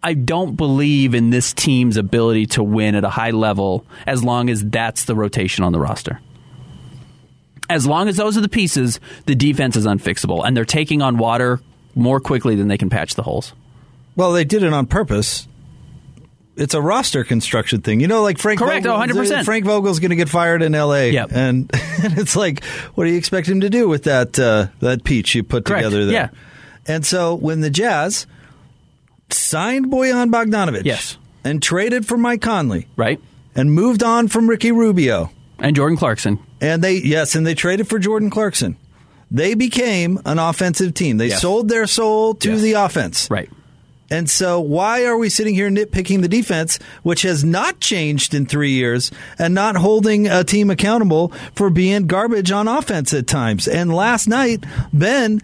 I 0.02 0.14
don't 0.14 0.56
believe 0.56 1.14
in 1.14 1.30
this 1.30 1.52
team's 1.52 1.98
ability 1.98 2.46
to 2.46 2.62
win 2.62 2.94
at 2.94 3.04
a 3.04 3.10
high 3.10 3.30
level 3.30 3.84
as 4.06 4.24
long 4.24 4.48
as 4.48 4.64
that's 4.64 5.04
the 5.04 5.14
rotation 5.14 5.62
on 5.62 5.72
the 5.72 5.78
roster. 5.78 6.20
As 7.68 7.86
long 7.86 8.08
as 8.08 8.16
those 8.16 8.36
are 8.36 8.40
the 8.40 8.48
pieces, 8.48 8.98
the 9.26 9.34
defense 9.34 9.76
is 9.76 9.86
unfixable, 9.86 10.44
and 10.44 10.56
they're 10.56 10.64
taking 10.64 11.02
on 11.02 11.18
water 11.18 11.60
more 11.94 12.20
quickly 12.20 12.54
than 12.54 12.68
they 12.68 12.78
can 12.78 12.90
patch 12.90 13.14
the 13.14 13.22
holes. 13.22 13.52
Well, 14.16 14.32
they 14.32 14.44
did 14.44 14.62
it 14.62 14.72
on 14.72 14.86
purpose. 14.86 15.46
It's 16.56 16.74
a 16.74 16.80
roster 16.82 17.24
construction 17.24 17.80
thing. 17.80 18.00
You 18.00 18.08
know, 18.08 18.22
like 18.22 18.36
Frank 18.38 18.58
Correct, 18.58 18.84
Vogel, 18.84 19.18
oh, 19.18 19.22
100%. 19.22 19.44
Frank 19.44 19.64
Vogel's 19.64 19.98
going 19.98 20.10
to 20.10 20.16
get 20.16 20.28
fired 20.28 20.62
in 20.62 20.74
L.A. 20.74 21.10
Yep. 21.10 21.30
And, 21.32 21.70
and 22.02 22.18
it's 22.18 22.36
like, 22.36 22.64
what 22.94 23.04
do 23.04 23.10
you 23.10 23.16
expect 23.16 23.48
him 23.48 23.60
to 23.62 23.70
do 23.70 23.88
with 23.88 24.04
that 24.04 24.38
uh, 24.38 24.66
that 24.80 25.04
peach 25.04 25.34
you 25.34 25.42
put 25.42 25.64
Correct, 25.64 25.84
together 25.84 26.04
there? 26.06 26.14
yeah. 26.14 26.28
And 26.86 27.06
so 27.06 27.34
when 27.34 27.60
the 27.60 27.70
Jazz 27.70 28.26
signed 29.30 29.86
Boyan 29.86 30.30
Bogdanovich 30.30 30.84
Yes. 30.84 31.16
and 31.44 31.62
traded 31.62 32.06
for 32.06 32.16
Mike 32.18 32.42
Conley 32.42 32.86
Right? 32.96 33.20
and 33.54 33.72
moved 33.72 34.02
on 34.02 34.28
from 34.28 34.48
Ricky 34.48 34.72
Rubio, 34.72 35.30
And 35.58 35.74
Jordan 35.76 35.96
Clarkson. 35.96 36.38
and 36.60 36.82
they 36.82 36.94
yes, 36.96 37.34
and 37.34 37.46
they 37.46 37.54
traded 37.54 37.88
for 37.88 37.98
Jordan 37.98 38.28
Clarkson. 38.30 38.76
They 39.30 39.54
became 39.54 40.20
an 40.24 40.38
offensive 40.38 40.94
team. 40.94 41.18
They 41.18 41.28
Yes. 41.28 41.40
sold 41.42 41.68
their 41.68 41.86
soul 41.86 42.34
to 42.34 42.52
Yes. 42.52 42.60
the 42.62 42.72
offense. 42.72 43.28
Right. 43.30 43.48
And 44.12 44.28
so, 44.28 44.58
why 44.58 45.04
are 45.04 45.16
we 45.16 45.28
sitting 45.28 45.54
here 45.54 45.70
nitpicking 45.70 46.20
the 46.20 46.26
defense, 46.28 46.80
which 47.04 47.22
has 47.22 47.44
not 47.44 47.78
changed 47.78 48.34
in 48.34 48.44
three 48.44 48.72
years, 48.72 49.12
and 49.38 49.54
not 49.54 49.76
holding 49.76 50.26
a 50.26 50.42
team 50.42 50.68
accountable 50.68 51.32
for 51.54 51.70
being 51.70 52.08
garbage 52.08 52.50
on 52.50 52.66
offense 52.66 53.14
at 53.14 53.28
times? 53.28 53.68
And 53.68 53.94
last 53.94 54.26
night, 54.26 54.64
Ben, 54.92 55.40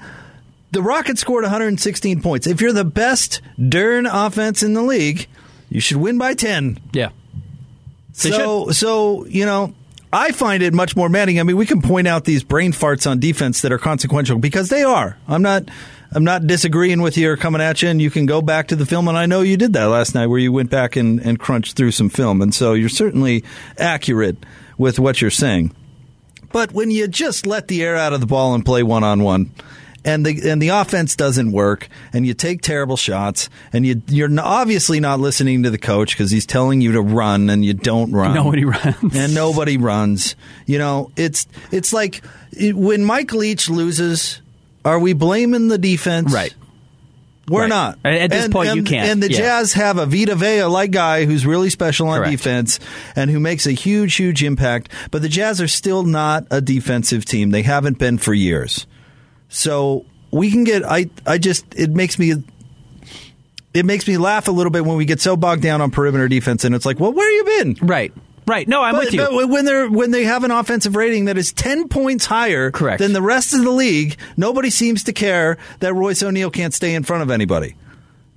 the 0.72 0.82
Rockets 0.82 1.20
scored 1.20 1.44
116 1.44 2.20
points. 2.20 2.48
If 2.48 2.60
you're 2.60 2.72
the 2.72 2.84
best 2.84 3.40
Dern 3.68 4.04
offense 4.04 4.64
in 4.64 4.74
the 4.74 4.82
league, 4.82 5.28
you 5.70 5.78
should 5.78 5.98
win 5.98 6.18
by 6.18 6.34
10. 6.34 6.80
Yeah. 6.92 7.10
They 8.20 8.30
So, 8.32 8.70
so 8.70 9.26
you 9.26 9.46
know, 9.46 9.74
I 10.16 10.32
find 10.32 10.62
it 10.62 10.72
much 10.72 10.96
more 10.96 11.10
maddening. 11.10 11.40
I 11.40 11.42
mean, 11.42 11.58
we 11.58 11.66
can 11.66 11.82
point 11.82 12.08
out 12.08 12.24
these 12.24 12.42
brain 12.42 12.72
farts 12.72 13.08
on 13.08 13.20
defense 13.20 13.60
that 13.60 13.70
are 13.70 13.78
consequential 13.78 14.38
because 14.38 14.70
they 14.70 14.82
are. 14.82 15.18
I'm 15.28 15.42
not. 15.42 15.68
I'm 16.12 16.24
not 16.24 16.46
disagreeing 16.46 17.02
with 17.02 17.18
you 17.18 17.30
or 17.30 17.36
coming 17.36 17.60
at 17.60 17.82
you, 17.82 17.90
and 17.90 18.00
you 18.00 18.10
can 18.10 18.24
go 18.24 18.40
back 18.40 18.68
to 18.68 18.76
the 18.76 18.86
film. 18.86 19.08
And 19.08 19.18
I 19.18 19.26
know 19.26 19.42
you 19.42 19.58
did 19.58 19.74
that 19.74 19.86
last 19.86 20.14
night, 20.14 20.28
where 20.28 20.38
you 20.38 20.52
went 20.52 20.70
back 20.70 20.96
and, 20.96 21.20
and 21.20 21.38
crunched 21.38 21.76
through 21.76 21.90
some 21.90 22.08
film, 22.08 22.40
and 22.40 22.54
so 22.54 22.72
you're 22.72 22.88
certainly 22.88 23.44
accurate 23.76 24.38
with 24.78 24.98
what 24.98 25.20
you're 25.20 25.30
saying. 25.30 25.74
But 26.50 26.72
when 26.72 26.90
you 26.90 27.08
just 27.08 27.44
let 27.44 27.68
the 27.68 27.82
air 27.82 27.96
out 27.96 28.14
of 28.14 28.20
the 28.20 28.26
ball 28.26 28.54
and 28.54 28.64
play 28.64 28.82
one 28.82 29.04
on 29.04 29.22
one, 29.22 29.50
and 30.06 30.24
the 30.24 30.48
and 30.50 30.62
the 30.62 30.68
offense 30.68 31.14
doesn't 31.16 31.52
work, 31.52 31.88
and 32.14 32.26
you 32.26 32.32
take 32.32 32.62
terrible 32.62 32.96
shots, 32.96 33.50
and 33.74 33.84
you 33.84 34.00
you're 34.08 34.30
obviously 34.40 35.00
not 35.00 35.20
listening 35.20 35.64
to 35.64 35.70
the 35.70 35.76
coach 35.78 36.12
because 36.14 36.30
he's 36.30 36.46
telling 36.46 36.80
you 36.80 36.92
to 36.92 37.02
run, 37.02 37.50
and 37.50 37.62
you 37.64 37.74
don't 37.74 38.12
run. 38.12 38.32
Nobody 38.34 38.64
runs. 38.64 39.14
and 39.16 39.34
nobody 39.34 39.76
runs. 39.76 40.34
You 40.64 40.78
know, 40.78 41.10
it's 41.16 41.46
it's 41.70 41.92
like 41.92 42.22
it, 42.52 42.74
when 42.74 43.04
Mike 43.04 43.32
Leach 43.34 43.68
loses, 43.68 44.40
are 44.84 44.98
we 44.98 45.12
blaming 45.12 45.68
the 45.68 45.76
defense? 45.78 46.32
Right. 46.32 46.54
We're 47.48 47.60
Right. 47.60 47.68
not. 47.68 47.98
At 48.04 48.30
this 48.30 48.44
And- 48.46 48.52
point, 48.52 48.74
you 48.74 48.82
can't. 48.82 49.08
And 49.08 49.22
the 49.22 49.30
Yeah. 49.30 49.38
Jazz 49.38 49.74
have 49.74 49.98
a 49.98 50.06
Vita 50.06 50.34
Vea 50.34 50.64
like 50.64 50.90
guy 50.90 51.26
who's 51.26 51.46
really 51.46 51.70
special 51.70 52.08
on 52.08 52.18
Correct. 52.18 52.30
defense 52.32 52.80
and 53.14 53.30
who 53.30 53.38
makes 53.38 53.66
a 53.68 53.72
huge, 53.72 54.16
huge 54.16 54.42
impact. 54.42 54.88
But 55.12 55.22
the 55.22 55.28
Jazz 55.28 55.60
are 55.60 55.68
still 55.68 56.02
not 56.02 56.44
a 56.50 56.60
defensive 56.60 57.24
team. 57.24 57.50
They 57.52 57.62
haven't 57.62 57.98
been 57.98 58.18
for 58.18 58.34
years. 58.34 58.86
So 59.48 60.04
we 60.30 60.50
can 60.50 60.64
get. 60.64 60.84
I. 60.84 61.08
I 61.26 61.38
just. 61.38 61.64
It 61.74 61.90
makes 61.90 62.18
me. 62.18 62.34
It 63.74 63.84
makes 63.84 64.08
me 64.08 64.16
laugh 64.16 64.48
a 64.48 64.52
little 64.52 64.70
bit 64.70 64.84
when 64.86 64.96
we 64.96 65.04
get 65.04 65.20
so 65.20 65.36
bogged 65.36 65.62
down 65.62 65.80
on 65.82 65.90
perimeter 65.90 66.28
defense, 66.28 66.64
and 66.64 66.74
it's 66.74 66.86
like, 66.86 66.98
well, 66.98 67.12
where 67.12 67.26
have 67.26 67.46
you 67.58 67.64
been? 67.74 67.86
Right. 67.86 68.12
Right. 68.46 68.66
No, 68.68 68.80
I'm 68.80 68.94
But, 68.94 69.06
with 69.06 69.14
you. 69.14 69.20
but 69.20 69.48
when 69.48 69.64
they're 69.64 69.90
when 69.90 70.12
they 70.12 70.22
have 70.24 70.44
an 70.44 70.50
offensive 70.52 70.94
rating 70.96 71.24
that 71.26 71.36
is 71.36 71.52
ten 71.52 71.88
points 71.88 72.24
higher 72.26 72.70
Correct. 72.70 73.00
than 73.00 73.12
the 73.12 73.20
rest 73.20 73.52
of 73.52 73.62
the 73.64 73.70
league, 73.70 74.16
nobody 74.36 74.70
seems 74.70 75.02
to 75.04 75.12
care 75.12 75.58
that 75.80 75.92
Royce 75.94 76.22
O'Neale 76.22 76.50
can't 76.50 76.72
stay 76.72 76.94
in 76.94 77.02
front 77.02 77.22
of 77.22 77.30
anybody. 77.30 77.74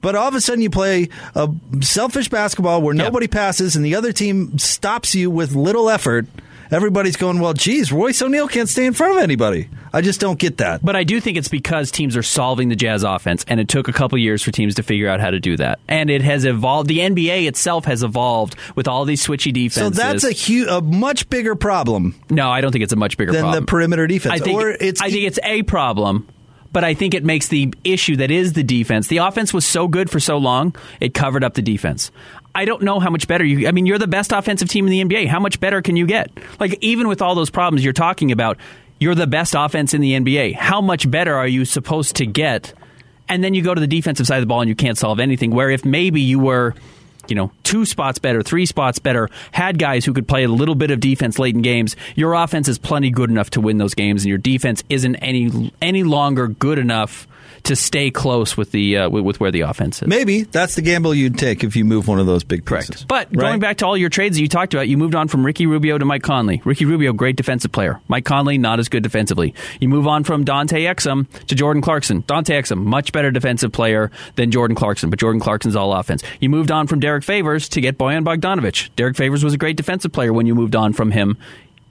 But 0.01 0.15
all 0.15 0.27
of 0.27 0.33
a 0.33 0.41
sudden, 0.41 0.61
you 0.63 0.69
play 0.71 1.09
a 1.35 1.49
selfish 1.81 2.27
basketball 2.29 2.81
where 2.81 2.95
Yeah. 2.95 3.03
nobody 3.03 3.27
passes, 3.27 3.75
and 3.75 3.85
the 3.85 3.95
other 3.95 4.11
team 4.11 4.57
stops 4.57 5.13
you 5.13 5.29
with 5.29 5.53
little 5.55 5.89
effort. 5.89 6.25
Everybody's 6.71 7.15
going, 7.15 7.39
well, 7.39 7.53
geez, 7.53 7.91
Royce 7.91 8.21
O'Neale 8.21 8.47
can't 8.47 8.69
stay 8.69 8.85
in 8.85 8.93
front 8.93 9.17
of 9.17 9.23
anybody. 9.23 9.69
I 9.91 10.01
just 10.01 10.19
don't 10.19 10.37
get 10.37 10.57
that. 10.57 10.85
But 10.85 10.95
I 10.95 11.03
do 11.03 11.19
think 11.19 11.37
it's 11.37 11.47
because 11.47 11.89
teams 11.89 12.15
are 12.15 12.21
solving 12.23 12.69
the 12.69 12.75
Jazz 12.75 13.03
offense, 13.03 13.43
and 13.47 13.59
it 13.59 13.67
took 13.67 13.87
a 13.87 13.93
couple 13.93 14.17
years 14.19 14.43
for 14.43 14.51
teams 14.51 14.75
to 14.75 14.83
figure 14.83 15.09
out 15.09 15.19
how 15.19 15.31
to 15.31 15.39
do 15.39 15.57
that. 15.57 15.79
And 15.87 16.09
it 16.11 16.21
has 16.21 16.45
evolved. 16.45 16.87
The 16.87 16.99
NBA 16.99 17.47
itself 17.47 17.85
has 17.85 18.03
evolved 18.03 18.55
with 18.75 18.87
all 18.87 19.05
these 19.05 19.25
switchy 19.25 19.51
defenses. 19.51 19.97
so 19.97 20.03
that's 20.03 20.23
a 20.23 20.31
huge, 20.31 20.67
a 20.67 20.81
much 20.81 21.29
bigger 21.29 21.55
problem 21.55 22.15
no. 22.29 22.49
I 22.51 22.61
don't 22.61 22.71
think 22.71 22.83
it's 22.83 22.93
a 22.93 22.97
much 22.97 23.17
bigger 23.17 23.31
than 23.31 23.41
problem. 23.41 23.63
the 23.63 23.67
perimeter 23.67 24.07
defense. 24.07 24.39
I 24.39 24.43
think 24.43 24.61
or 24.61 24.69
it's 24.69 25.01
I 25.01 25.09
think 25.09 25.25
it's 25.25 25.39
a 25.43 25.63
problem, 25.63 26.27
but 26.71 26.83
I 26.83 26.93
think 26.93 27.13
it 27.13 27.23
makes 27.23 27.47
the 27.47 27.73
issue 27.83 28.17
that 28.17 28.31
is 28.31 28.53
the 28.53 28.63
defense. 28.63 29.07
The 29.07 29.17
offense 29.17 29.53
was 29.53 29.65
so 29.65 29.87
good 29.87 30.09
for 30.09 30.19
so 30.19 30.37
long, 30.37 30.75
it 30.99 31.13
covered 31.13 31.43
up 31.43 31.55
the 31.55 31.61
defense. 31.61 32.11
I 32.59 32.65
don't 32.65 32.81
know 32.81 32.99
how 32.99 33.09
much 33.09 33.25
better 33.25 33.45
you. 33.45 33.69
I 33.69 33.71
mean, 33.71 33.85
you're 33.85 33.97
the 33.97 34.05
best 34.05 34.33
offensive 34.33 34.67
team 34.67 34.85
in 34.85 34.91
the 34.91 35.15
NBA. 35.15 35.27
How 35.27 35.39
much 35.39 35.61
better 35.61 35.81
can 35.81 35.95
you 35.95 36.05
get? 36.05 36.29
Like 36.59 36.77
even 36.81 37.07
with 37.07 37.21
all 37.21 37.33
those 37.33 37.49
problems 37.49 37.85
you're 37.85 37.93
talking 37.93 38.33
about, 38.33 38.57
you're 38.99 39.15
the 39.15 39.27
best 39.27 39.55
offense 39.57 39.93
in 39.93 40.01
the 40.01 40.11
NBA. 40.11 40.55
How 40.55 40.81
much 40.81 41.09
better 41.09 41.33
are 41.33 41.47
you 41.47 41.63
supposed 41.63 42.17
to 42.17 42.25
get? 42.25 42.73
And 43.29 43.41
then 43.41 43.53
you 43.53 43.61
go 43.61 43.73
to 43.73 43.79
the 43.79 43.87
defensive 43.87 44.27
side 44.27 44.39
of 44.39 44.41
the 44.41 44.47
ball 44.47 44.59
and 44.59 44.67
you 44.67 44.75
can't 44.75 44.97
solve 44.97 45.21
anything. 45.21 45.51
Where 45.51 45.69
if 45.69 45.85
maybe 45.85 46.19
you 46.19 46.37
were 46.37 46.75
you 47.29 47.35
know, 47.35 47.49
two 47.63 47.85
spots 47.85 48.19
better, 48.19 48.41
three 48.41 48.65
spots 48.65 48.99
better, 48.99 49.29
had 49.53 49.79
guys 49.79 50.03
who 50.03 50.11
could 50.11 50.27
play 50.27 50.43
a 50.43 50.49
little 50.49 50.75
bit 50.75 50.91
of 50.91 50.99
defense 50.99 51.39
late 51.39 51.55
in 51.55 51.61
games, 51.61 51.95
your 52.15 52.33
offense 52.33 52.67
is 52.67 52.77
plenty 52.77 53.09
good 53.09 53.29
enough 53.29 53.51
to 53.51 53.61
win 53.61 53.77
those 53.77 53.93
games, 53.93 54.23
and 54.23 54.29
your 54.29 54.37
defense 54.37 54.83
isn't 54.89 55.15
any 55.17 55.71
any 55.81 56.03
longer 56.03 56.47
good 56.47 56.77
enough 56.77 57.25
to 57.63 57.75
stay 57.75 58.11
close 58.11 58.55
with 58.57 58.71
the 58.71 58.97
uh, 58.97 59.09
with, 59.09 59.39
where 59.39 59.51
the 59.51 59.61
offense 59.61 60.01
is. 60.01 60.07
Maybe 60.07 60.43
that's 60.43 60.75
the 60.75 60.81
gamble 60.81 61.13
you'd 61.13 61.37
take 61.37 61.63
if 61.63 61.75
you 61.75 61.85
move 61.85 62.07
one 62.07 62.19
of 62.19 62.25
those 62.25 62.43
big 62.43 62.65
pieces. 62.65 63.05
But 63.07 63.27
Right? 63.29 63.37
going 63.39 63.59
back 63.59 63.77
to 63.77 63.85
all 63.85 63.97
your 63.97 64.09
trades 64.09 64.37
that 64.37 64.41
you 64.41 64.47
talked 64.47 64.73
about, 64.73 64.87
you 64.87 64.97
moved 64.97 65.15
on 65.15 65.27
from 65.27 65.45
Ricky 65.45 65.65
Rubio 65.65 65.97
to 65.97 66.05
Mike 66.05 66.23
Conley. 66.23 66.61
Ricky 66.65 66.85
Rubio, 66.85 67.13
great 67.13 67.35
defensive 67.35 67.71
player. 67.71 67.99
Mike 68.07 68.25
Conley, 68.25 68.57
not 68.57 68.79
as 68.79 68.89
good 68.89 69.03
defensively. 69.03 69.53
You 69.79 69.89
move 69.89 70.07
on 70.07 70.23
from 70.23 70.43
Dante 70.43 70.83
Exum 70.85 71.27
to 71.47 71.55
Jordan 71.55 71.81
Clarkson. 71.81 72.23
Dante 72.27 72.59
Exum, 72.59 72.83
much 72.83 73.11
better 73.11 73.31
defensive 73.31 73.71
player 73.71 74.11
than 74.35 74.51
Jordan 74.51 74.75
Clarkson, 74.75 75.09
but 75.09 75.19
Jordan 75.19 75.39
Clarkson's 75.41 75.75
all 75.75 75.93
offense. 75.93 76.23
You 76.39 76.49
moved 76.49 76.71
on 76.71 76.87
from 76.87 76.99
Derrick 76.99 77.23
Favors 77.23 77.69
to 77.69 77.81
get 77.81 77.97
Boyan 77.97 78.23
Bogdanovich. 78.25 78.89
Derrick 78.95 79.15
Favors 79.17 79.43
was 79.43 79.53
a 79.53 79.57
great 79.57 79.77
defensive 79.77 80.11
player 80.11 80.33
when 80.33 80.45
you 80.45 80.55
moved 80.55 80.75
on 80.75 80.93
from 80.93 81.11
him. 81.11 81.37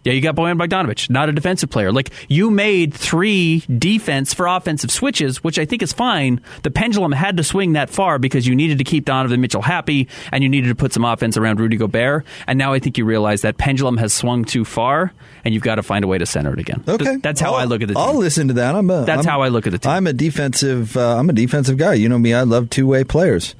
Yeah, 0.09 0.15
you 0.15 0.23
got 0.23 0.37
Boyan 0.37 0.59
Bogdanovich, 0.59 1.11
not 1.11 1.29
a 1.29 1.33
defensive 1.33 1.69
player. 1.69 1.93
Like 1.93 2.11
you 2.29 2.51
made 2.51 2.95
three 2.95 3.61
defense 3.79 4.33
for 4.33 4.47
offensive 4.47 4.91
switches, 4.91 5.45
which 5.45 5.59
I 5.59 5.67
think 5.67 5.83
is 5.83 5.93
fine. 5.93 6.41
The 6.63 6.71
pendulum 6.71 7.13
had 7.13 7.37
to 7.37 7.45
swing 7.45 7.75
that 7.75 7.91
far 7.91 8.19
because 8.19 8.47
you 8.47 8.57
needed 8.57 8.79
to 8.79 8.85
keep 8.85 9.05
Donovan 9.05 9.43
Mitchell 9.43 9.61
happy 9.61 10.09
and 10.33 10.43
you 10.43 10.49
needed 10.49 10.69
to 10.69 10.75
put 10.75 10.95
some 10.95 11.05
offense 11.05 11.37
around 11.37 11.61
Rudy 11.61 11.77
Gobert. 11.77 12.25
And 12.47 12.59
now 12.59 12.73
I 12.73 12.79
think 12.79 12.97
you 12.97 13.05
realize 13.05 13.43
that 13.43 13.59
pendulum 13.59 13.99
has 13.99 14.15
swung 14.15 14.47
too 14.47 14.65
far 14.65 15.13
and 15.45 15.53
you've 15.53 15.63
got 15.63 15.75
to 15.75 15.83
find 15.83 16.05
a 16.05 16.09
way 16.09 16.17
to 16.17 16.25
center 16.25 16.55
it 16.55 16.59
again. 16.59 16.83
Okay, 16.89 17.05
Th- 17.05 17.21
that's 17.21 17.39
how 17.41 17.53
I'll- 17.53 17.61
I 17.61 17.65
look 17.65 17.83
at 17.83 17.89
the 17.89 17.95
team. 17.95 18.03
I'll 18.03 18.17
listen 18.17 18.49
to 18.49 18.55
that. 18.55 18.75
I'm 18.75 18.89
a, 18.89 19.05
That's 19.05 19.27
I'm- 19.27 19.31
how 19.31 19.43
I 19.43 19.49
look 19.49 19.67
at 19.67 19.73
the 19.73 19.79
team. 19.79 19.93
I'm 19.93 20.07
a 20.07 20.15
defensive. 20.15 20.97
Uh, 20.97 21.19
I'm 21.19 21.29
a 21.29 21.35
defensive 21.35 21.77
guy. 21.77 21.93
You 21.93 22.09
know 22.09 22.19
me. 22.19 22.33
I 22.33 22.45
love 22.45 22.71
two 22.71 22.87
way 22.87 23.05
players, 23.05 23.55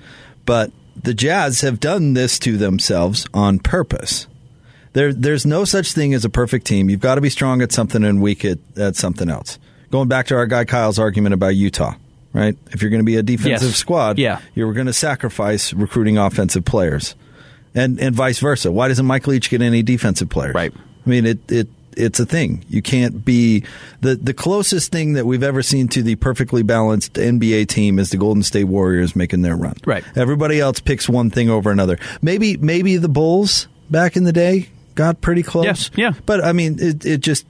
but 0.47 0.73
the 0.97 1.13
Jazz 1.13 1.61
have 1.61 1.79
done 1.79 2.15
this 2.15 2.39
to 2.41 2.57
themselves 2.57 3.27
on 3.35 3.59
purpose. 3.59 4.27
There, 4.93 5.13
there's 5.13 5.45
no 5.47 5.65
such 5.65 5.93
thing 5.93 6.15
as 6.15 6.25
a 6.25 6.31
perfect 6.31 6.67
team. 6.67 6.89
You've 6.91 7.01
got 7.01 7.17
to 7.17 7.21
be 7.21 7.31
strong 7.31 7.63
at 7.63 7.73
something 7.73 8.05
and 8.05 8.21
weak 8.23 8.45
at, 8.45 8.59
at 8.77 8.97
something 8.97 9.29
else. 9.29 9.59
Going 9.91 10.09
back 10.09 10.27
to 10.27 10.37
our 10.37 10.47
guy 10.47 10.65
Kyle's 10.65 10.99
argument 10.99 11.35
about 11.35 11.55
Utah, 11.57 11.95
right? 12.33 12.57
If 12.73 12.83
you're 12.83 12.91
going 12.91 13.01
to 13.01 13.05
be 13.07 13.17
a 13.17 13.23
defensive 13.23 13.69
Yes. 13.69 13.77
squad, 13.77 14.19
Yeah. 14.19 14.41
you're 14.55 14.73
going 14.73 14.87
to 14.87 14.93
sacrifice 14.93 15.73
recruiting 15.73 16.19
offensive 16.19 16.65
players, 16.65 17.15
and 17.75 17.99
and 18.01 18.15
vice 18.15 18.39
versa. 18.41 18.71
Why 18.73 18.89
doesn't 18.89 19.07
Mike 19.07 19.27
Leach 19.27 19.51
get 19.51 19.63
any 19.63 19.83
defensive 19.83 20.29
players? 20.29 20.55
Right. 20.55 20.73
I 20.75 21.09
mean, 21.11 21.27
it 21.27 21.39
it 21.51 21.69
it's 21.97 22.21
a 22.21 22.27
thing. 22.27 22.65
You 22.69 22.81
can't 22.83 23.25
be 23.25 23.65
the 24.01 24.15
the 24.17 24.35
closest 24.35 24.93
thing 24.93 25.15
that 25.15 25.27
we've 25.27 25.43
ever 25.43 25.63
seen 25.63 25.89
to 25.89 26.03
the 26.03 26.17
perfectly 26.17 26.63
balanced 26.63 27.15
NBA 27.15 27.69
team 27.69 27.99
is 27.99 28.11
the 28.11 28.17
Golden 28.17 28.43
State 28.43 28.65
Warriors 28.65 29.17
making 29.17 29.43
their 29.43 29.57
run. 29.57 29.75
Right. 29.87 30.05
Everybody 30.17 30.61
else 30.61 30.81
picks 30.81 31.09
one 31.09 31.31
thing 31.31 31.49
over 31.51 31.71
another. 31.71 31.99
Maybe 32.23 32.57
maybe 32.57 32.97
the 32.99 33.09
Bulls 33.09 33.69
back 33.91 34.17
in 34.17 34.25
the 34.25 34.33
day 34.33 34.69
got 34.99 35.21
pretty 35.23 35.43
close. 35.43 35.65
Yes, 35.65 35.91
yeah. 35.97 36.13
But 36.27 36.45
I 36.45 36.53
mean, 36.53 36.77
it 36.81 37.07
it 37.07 37.21
just 37.21 37.47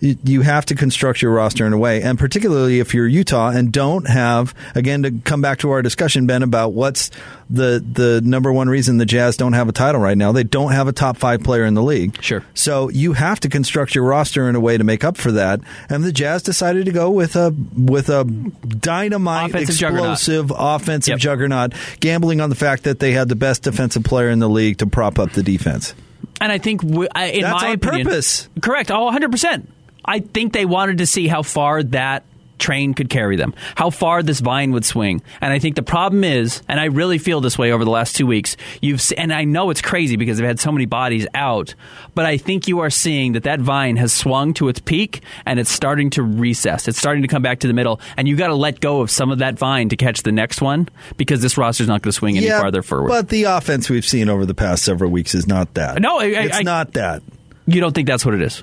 you 0.00 0.42
have 0.42 0.66
to 0.66 0.74
construct 0.74 1.22
your 1.22 1.32
roster 1.32 1.66
in 1.66 1.72
a 1.72 1.78
way, 1.78 2.02
and 2.02 2.18
particularly 2.18 2.78
if 2.78 2.92
you're 2.92 3.06
Utah 3.06 3.48
and 3.50 3.72
don't 3.72 4.06
have, 4.06 4.52
again, 4.74 5.02
to 5.04 5.10
come 5.24 5.40
back 5.40 5.60
to 5.60 5.70
our 5.70 5.80
discussion, 5.80 6.26
Ben, 6.26 6.42
about 6.42 6.72
what's 6.74 7.10
the 7.48 7.82
the 7.92 8.20
number 8.22 8.52
one 8.52 8.68
reason 8.68 8.98
the 8.98 9.06
Jazz 9.06 9.36
don't 9.38 9.54
have 9.54 9.66
a 9.68 9.72
title 9.72 10.00
right 10.02 10.18
now. 10.18 10.30
They 10.32 10.42
don't 10.44 10.72
have 10.72 10.88
a 10.88 10.92
top 10.92 11.16
five 11.16 11.42
player 11.42 11.64
in 11.64 11.72
the 11.74 11.82
league. 11.82 12.20
Sure. 12.22 12.42
So 12.52 12.90
you 12.90 13.14
have 13.14 13.40
to 13.40 13.48
construct 13.48 13.94
your 13.94 14.04
roster 14.04 14.46
in 14.48 14.56
a 14.56 14.60
way 14.60 14.76
to 14.76 14.84
make 14.84 15.04
up 15.04 15.16
for 15.16 15.32
that. 15.32 15.60
And 15.88 16.04
the 16.04 16.12
Jazz 16.12 16.42
decided 16.42 16.84
to 16.86 16.92
go 16.92 17.10
with 17.10 17.34
a 17.36 17.54
with 17.74 18.10
a 18.10 18.24
dynamite, 18.24 19.50
Offensive 19.50 19.76
juggernaut. 19.76 20.12
explosive 20.14 20.52
offensive 20.54 21.12
Yep. 21.12 21.18
juggernaut, 21.20 21.72
gambling 22.00 22.40
on 22.42 22.50
the 22.50 22.56
fact 22.56 22.82
that 22.84 22.98
they 22.98 23.12
had 23.12 23.28
the 23.28 23.36
best 23.36 23.62
defensive 23.62 24.04
player 24.04 24.28
in 24.28 24.38
the 24.38 24.48
league 24.50 24.78
to 24.78 24.86
prop 24.86 25.18
up 25.18 25.32
the 25.32 25.42
defense. 25.42 25.94
And 26.44 26.52
I 26.52 26.58
think, 26.58 26.82
I- 27.14 27.24
in 27.28 27.40
That's 27.40 27.62
my 27.62 27.68
on 27.70 27.74
opinion, 27.76 28.06
purpose. 28.06 28.50
Correct. 28.60 28.90
Oh, 28.90 29.10
100%. 29.10 29.66
I 30.04 30.18
think 30.20 30.52
they 30.52 30.66
wanted 30.66 30.98
to 30.98 31.06
see 31.06 31.26
how 31.26 31.42
far 31.42 31.82
that 31.84 32.24
train 32.58 32.94
could 32.94 33.10
carry 33.10 33.36
them, 33.36 33.54
how 33.74 33.90
far 33.90 34.22
this 34.22 34.40
vine 34.40 34.70
would 34.72 34.84
swing. 34.84 35.22
And 35.40 35.52
I 35.52 35.58
think 35.58 35.76
the 35.76 35.82
problem 35.82 36.24
is, 36.24 36.62
and 36.68 36.78
I 36.80 36.84
really 36.86 37.18
feel 37.18 37.40
this 37.40 37.58
way 37.58 37.72
over 37.72 37.84
the 37.84 37.90
last 37.90 38.16
two 38.16 38.26
weeks, 38.26 38.56
you've 38.80 39.02
and 39.18 39.32
I 39.32 39.44
know 39.44 39.70
it's 39.70 39.82
crazy 39.82 40.16
because 40.16 40.38
they've 40.38 40.46
had 40.46 40.60
so 40.60 40.70
many 40.72 40.86
bodies 40.86 41.26
out, 41.34 41.74
but 42.14 42.26
I 42.26 42.36
think 42.36 42.68
you 42.68 42.80
are 42.80 42.90
seeing 42.90 43.32
that 43.32 43.42
that 43.44 43.60
vine 43.60 43.96
has 43.96 44.12
swung 44.12 44.54
to 44.54 44.68
its 44.68 44.80
peak 44.80 45.22
and 45.46 45.58
it's 45.58 45.70
starting 45.70 46.10
to 46.10 46.22
recess. 46.22 46.86
It's 46.88 46.98
starting 46.98 47.22
to 47.22 47.28
come 47.28 47.42
back 47.42 47.60
to 47.60 47.66
the 47.66 47.74
middle, 47.74 48.00
and 48.16 48.28
you've 48.28 48.38
got 48.38 48.48
to 48.48 48.54
let 48.54 48.80
go 48.80 49.00
of 49.00 49.10
some 49.10 49.30
of 49.30 49.38
that 49.38 49.58
vine 49.58 49.88
to 49.90 49.96
catch 49.96 50.22
the 50.22 50.32
next 50.32 50.60
one 50.62 50.88
because 51.16 51.42
this 51.42 51.58
roster's 51.58 51.88
not 51.88 52.02
going 52.02 52.12
to 52.12 52.16
swing 52.16 52.36
any 52.36 52.48
farther 52.48 52.82
forward. 52.82 53.08
But 53.08 53.28
the 53.28 53.44
offense 53.44 53.90
we've 53.90 54.04
seen 54.06 54.28
over 54.28 54.46
the 54.46 54.54
past 54.54 54.84
several 54.84 55.10
weeks 55.10 55.34
is 55.34 55.46
not 55.46 55.74
that. 55.74 56.00
No, 56.00 56.18
I- 56.20 56.24
it's 56.26 56.58
I- 56.58 56.62
not 56.62 56.92
that. 56.94 57.22
you 57.66 57.80
don't 57.80 57.94
think 57.94 58.06
that's 58.08 58.24
what 58.24 58.34
it 58.34 58.42
is? 58.42 58.62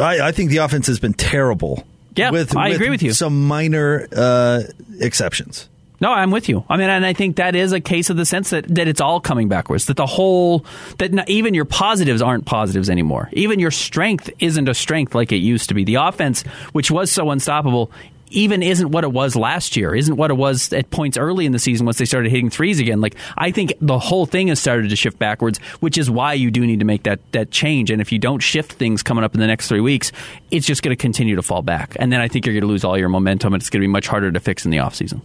I, 0.00 0.20
I 0.28 0.32
think 0.32 0.50
the 0.50 0.58
offense 0.58 0.86
has 0.86 1.00
been 1.00 1.14
terrible. 1.14 1.84
Yeah, 2.16 2.30
with, 2.30 2.56
I 2.56 2.68
agree 2.70 2.90
with 2.90 3.02
you. 3.02 3.12
Some 3.12 3.46
minor 3.46 4.06
uh, 4.14 4.62
exceptions. 4.98 5.68
No, 6.00 6.10
I'm 6.10 6.30
with 6.30 6.48
you. 6.48 6.64
I 6.68 6.78
mean, 6.78 6.88
and 6.88 7.04
I 7.04 7.12
think 7.12 7.36
that 7.36 7.54
is 7.54 7.72
a 7.72 7.80
case 7.80 8.08
of 8.08 8.16
the 8.16 8.24
sense 8.24 8.50
that, 8.50 8.66
that 8.74 8.88
it's 8.88 9.02
all 9.02 9.20
coming 9.20 9.48
backwards. 9.48 9.84
That 9.84 9.98
the 9.98 10.06
whole, 10.06 10.64
that 10.96 11.12
not, 11.12 11.28
even 11.28 11.52
your 11.52 11.66
positives 11.66 12.22
aren't 12.22 12.46
positives 12.46 12.88
anymore. 12.88 13.28
Even 13.32 13.58
your 13.58 13.70
strength 13.70 14.30
isn't 14.38 14.66
a 14.66 14.72
strength 14.72 15.14
like 15.14 15.30
it 15.30 15.36
used 15.36 15.68
to 15.68 15.74
be. 15.74 15.84
The 15.84 15.96
offense, 15.96 16.42
which 16.72 16.90
was 16.90 17.10
so 17.10 17.30
unstoppable, 17.30 17.90
even 18.30 18.62
isn't 18.62 18.90
what 18.90 19.04
it 19.04 19.12
was 19.12 19.36
last 19.36 19.76
year. 19.76 19.94
Isn't 19.94 20.16
what 20.16 20.30
it 20.30 20.34
was 20.34 20.72
at 20.72 20.90
points 20.90 21.16
early 21.18 21.46
in 21.46 21.52
the 21.52 21.58
season 21.58 21.84
once 21.86 21.98
they 21.98 22.04
started 22.04 22.30
hitting 22.30 22.50
threes 22.50 22.80
again. 22.80 23.00
Like 23.00 23.16
I 23.36 23.50
think 23.50 23.74
the 23.80 23.98
whole 23.98 24.26
thing 24.26 24.48
has 24.48 24.60
started 24.60 24.90
to 24.90 24.96
shift 24.96 25.18
backwards, 25.18 25.58
which 25.80 25.98
is 25.98 26.10
why 26.10 26.34
you 26.34 26.50
do 26.50 26.66
need 26.66 26.78
to 26.80 26.84
make 26.84 27.02
that 27.04 27.20
that 27.32 27.50
change. 27.50 27.90
And 27.90 28.00
if 28.00 28.12
you 28.12 28.18
don't 28.18 28.40
shift 28.40 28.72
things 28.72 29.02
coming 29.02 29.24
up 29.24 29.34
in 29.34 29.40
the 29.40 29.46
next 29.46 29.68
three 29.68 29.80
weeks, 29.80 30.12
it's 30.50 30.66
just 30.66 30.82
going 30.82 30.96
to 30.96 31.00
continue 31.00 31.36
to 31.36 31.42
fall 31.42 31.62
back. 31.62 31.96
And 31.98 32.12
then 32.12 32.20
I 32.20 32.28
think 32.28 32.46
you're 32.46 32.54
going 32.54 32.62
to 32.62 32.68
lose 32.68 32.84
all 32.84 32.96
your 32.96 33.08
momentum, 33.08 33.54
and 33.54 33.60
it's 33.60 33.70
going 33.70 33.80
to 33.80 33.84
be 33.86 33.90
much 33.92 34.06
harder 34.08 34.30
to 34.30 34.40
fix 34.40 34.64
in 34.64 34.70
the 34.70 34.78
offseason. 34.78 35.20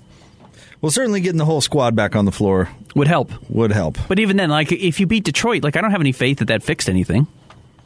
Well, 0.81 0.91
certainly 0.91 1.21
getting 1.21 1.37
the 1.39 1.45
whole 1.45 1.61
squad 1.61 1.95
back 1.95 2.15
on 2.15 2.25
the 2.25 2.31
floor 2.31 2.69
Would 2.95 3.07
help. 3.07 3.31
would 3.49 3.71
help. 3.71 3.97
But 4.07 4.19
even 4.19 4.37
then, 4.37 4.49
like 4.49 4.71
if 4.71 4.99
you 4.99 5.07
beat 5.07 5.23
Detroit, 5.23 5.63
like 5.63 5.75
I 5.75 5.81
don't 5.81 5.91
have 5.91 6.01
any 6.01 6.11
faith 6.11 6.39
that 6.39 6.49
that 6.49 6.63
fixed 6.63 6.89
anything. 6.89 7.27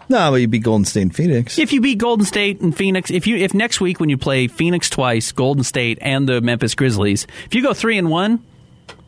No, 0.10 0.32
but 0.32 0.38
you 0.38 0.48
beat 0.48 0.64
Golden 0.64 0.86
State 0.86 1.04
and 1.04 1.16
Phoenix. 1.16 1.60
If 1.60 1.72
you 1.72 1.82
beat 1.82 2.00
Golden 2.00 2.26
State 2.26 2.62
and 2.62 2.76
Phoenix, 2.76 3.12
if 3.12 3.28
you 3.28 3.38
if 3.38 3.54
next 3.54 3.80
week 3.80 4.00
when 4.00 4.10
you 4.10 4.18
play 4.18 4.48
Phoenix 4.48 4.90
twice, 4.90 5.32
Golden 5.32 5.64
State 5.64 6.00
and 6.02 6.28
the 6.28 6.42
Memphis 6.42 6.74
Grizzlies, 6.74 7.28
if 7.46 7.54
you 7.54 7.62
go 7.62 7.76
three 7.76 8.00
and 8.00 8.10
one, 8.10 8.44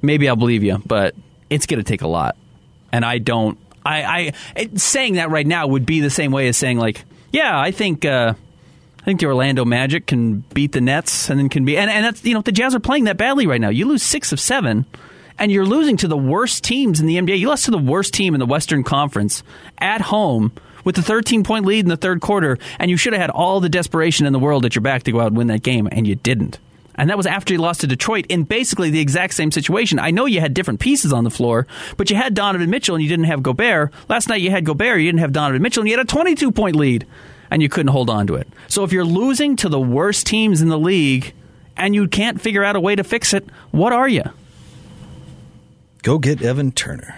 maybe 0.03 0.29
I'll 0.29 0.35
believe 0.35 0.63
you. 0.63 0.81
But 0.85 1.15
it's 1.49 1.65
going 1.65 1.79
to 1.79 1.83
take 1.83 2.03
a 2.03 2.07
lot, 2.07 2.37
and 2.91 3.03
I 3.03 3.17
don't. 3.17 3.57
I, 3.83 4.31
I 4.55 4.69
saying 4.75 5.15
that 5.15 5.31
right 5.31 5.47
now 5.47 5.65
would 5.65 5.87
be 5.87 6.01
the 6.01 6.11
same 6.11 6.31
way 6.31 6.47
as 6.47 6.55
saying 6.55 6.77
like, 6.77 7.03
yeah, 7.31 7.59
I 7.59 7.71
think. 7.71 8.05
Uh, 8.05 8.35
I 8.99 9.03
think 9.03 9.19
the 9.19 9.25
Orlando 9.25 9.65
Magic 9.65 10.05
can 10.05 10.41
beat 10.53 10.73
the 10.73 10.81
Nets 10.81 11.31
and 11.31 11.39
then 11.39 11.49
can 11.49 11.65
be 11.65 11.75
and, 11.75 11.89
and 11.89 12.05
that's 12.05 12.23
you 12.23 12.35
know 12.35 12.41
the 12.41 12.51
Jazz 12.51 12.75
are 12.75 12.79
playing 12.79 13.05
that 13.05 13.17
badly 13.17 13.47
right 13.47 13.59
now. 13.59 13.69
You 13.69 13.87
lose 13.87 14.03
six 14.03 14.31
of 14.31 14.39
seven, 14.39 14.85
and 15.39 15.51
you're 15.51 15.65
losing 15.65 15.97
to 15.97 16.07
the 16.07 16.15
worst 16.15 16.63
teams 16.63 16.99
in 16.99 17.07
the 17.07 17.17
NBA. 17.17 17.39
You 17.39 17.47
lost 17.47 17.65
to 17.65 17.71
the 17.71 17.79
worst 17.79 18.13
team 18.13 18.35
in 18.35 18.39
the 18.39 18.45
Western 18.45 18.83
Conference 18.83 19.41
at 19.79 20.01
home 20.01 20.51
with 20.83 20.95
the 20.95 21.01
13 21.01 21.43
point 21.43 21.65
lead 21.65 21.79
in 21.85 21.89
the 21.89 21.97
third 21.97 22.21
quarter, 22.21 22.57
and 22.79 22.91
you 22.91 22.97
should 22.97 23.13
have 23.13 23.21
had 23.21 23.29
all 23.29 23.59
the 23.59 23.69
desperation 23.69 24.25
in 24.25 24.33
the 24.33 24.39
world 24.39 24.65
at 24.65 24.75
your 24.75 24.81
back 24.81 25.03
to 25.03 25.11
go 25.11 25.19
out 25.19 25.27
and 25.27 25.37
win 25.37 25.47
that 25.47 25.63
game, 25.63 25.87
and 25.91 26.07
you 26.07 26.15
didn't. 26.15 26.59
And 26.95 27.09
that 27.09 27.17
was 27.17 27.25
after 27.25 27.53
you 27.53 27.59
lost 27.59 27.81
to 27.81 27.87
Detroit 27.87 28.25
in 28.27 28.43
basically 28.43 28.89
the 28.89 28.99
exact 28.99 29.33
same 29.33 29.51
situation. 29.51 29.97
I 29.97 30.11
know 30.11 30.25
you 30.25 30.39
had 30.41 30.53
different 30.53 30.79
pieces 30.79 31.13
on 31.13 31.23
the 31.23 31.29
floor, 31.29 31.65
but 31.97 32.09
you 32.09 32.15
had 32.15 32.33
Donovan 32.33 32.69
Mitchell 32.69 32.95
and 32.95 33.03
you 33.03 33.09
didn't 33.09 33.25
have 33.25 33.41
Gobert. 33.41 33.91
Last 34.09 34.27
night 34.27 34.41
you 34.41 34.51
had 34.51 34.65
Gobert, 34.65 34.99
you 34.99 35.07
didn't 35.07 35.21
have 35.21 35.31
Donovan 35.31 35.61
Mitchell, 35.61 35.81
and 35.81 35.89
you 35.89 35.97
had 35.97 36.05
a 36.05 36.09
22 36.09 36.51
point 36.51 36.75
lead, 36.75 37.07
and 37.49 37.61
you 37.61 37.69
couldn't 37.69 37.91
hold 37.91 38.09
on 38.09 38.27
to 38.27 38.35
it. 38.35 38.47
So 38.67 38.83
if 38.83 38.91
you're 38.91 39.05
losing 39.05 39.55
to 39.57 39.69
the 39.69 39.79
worst 39.79 40.27
teams 40.27 40.61
in 40.61 40.69
the 40.69 40.77
league 40.77 41.33
and 41.77 41.95
you 41.95 42.07
can't 42.07 42.39
figure 42.39 42.63
out 42.63 42.75
a 42.75 42.79
way 42.79 42.95
to 42.95 43.03
fix 43.03 43.33
it, 43.33 43.47
what 43.71 43.93
are 43.93 44.07
you? 44.07 44.23
Go 46.03 46.19
get 46.19 46.41
Evan 46.41 46.71
Turner. 46.71 47.15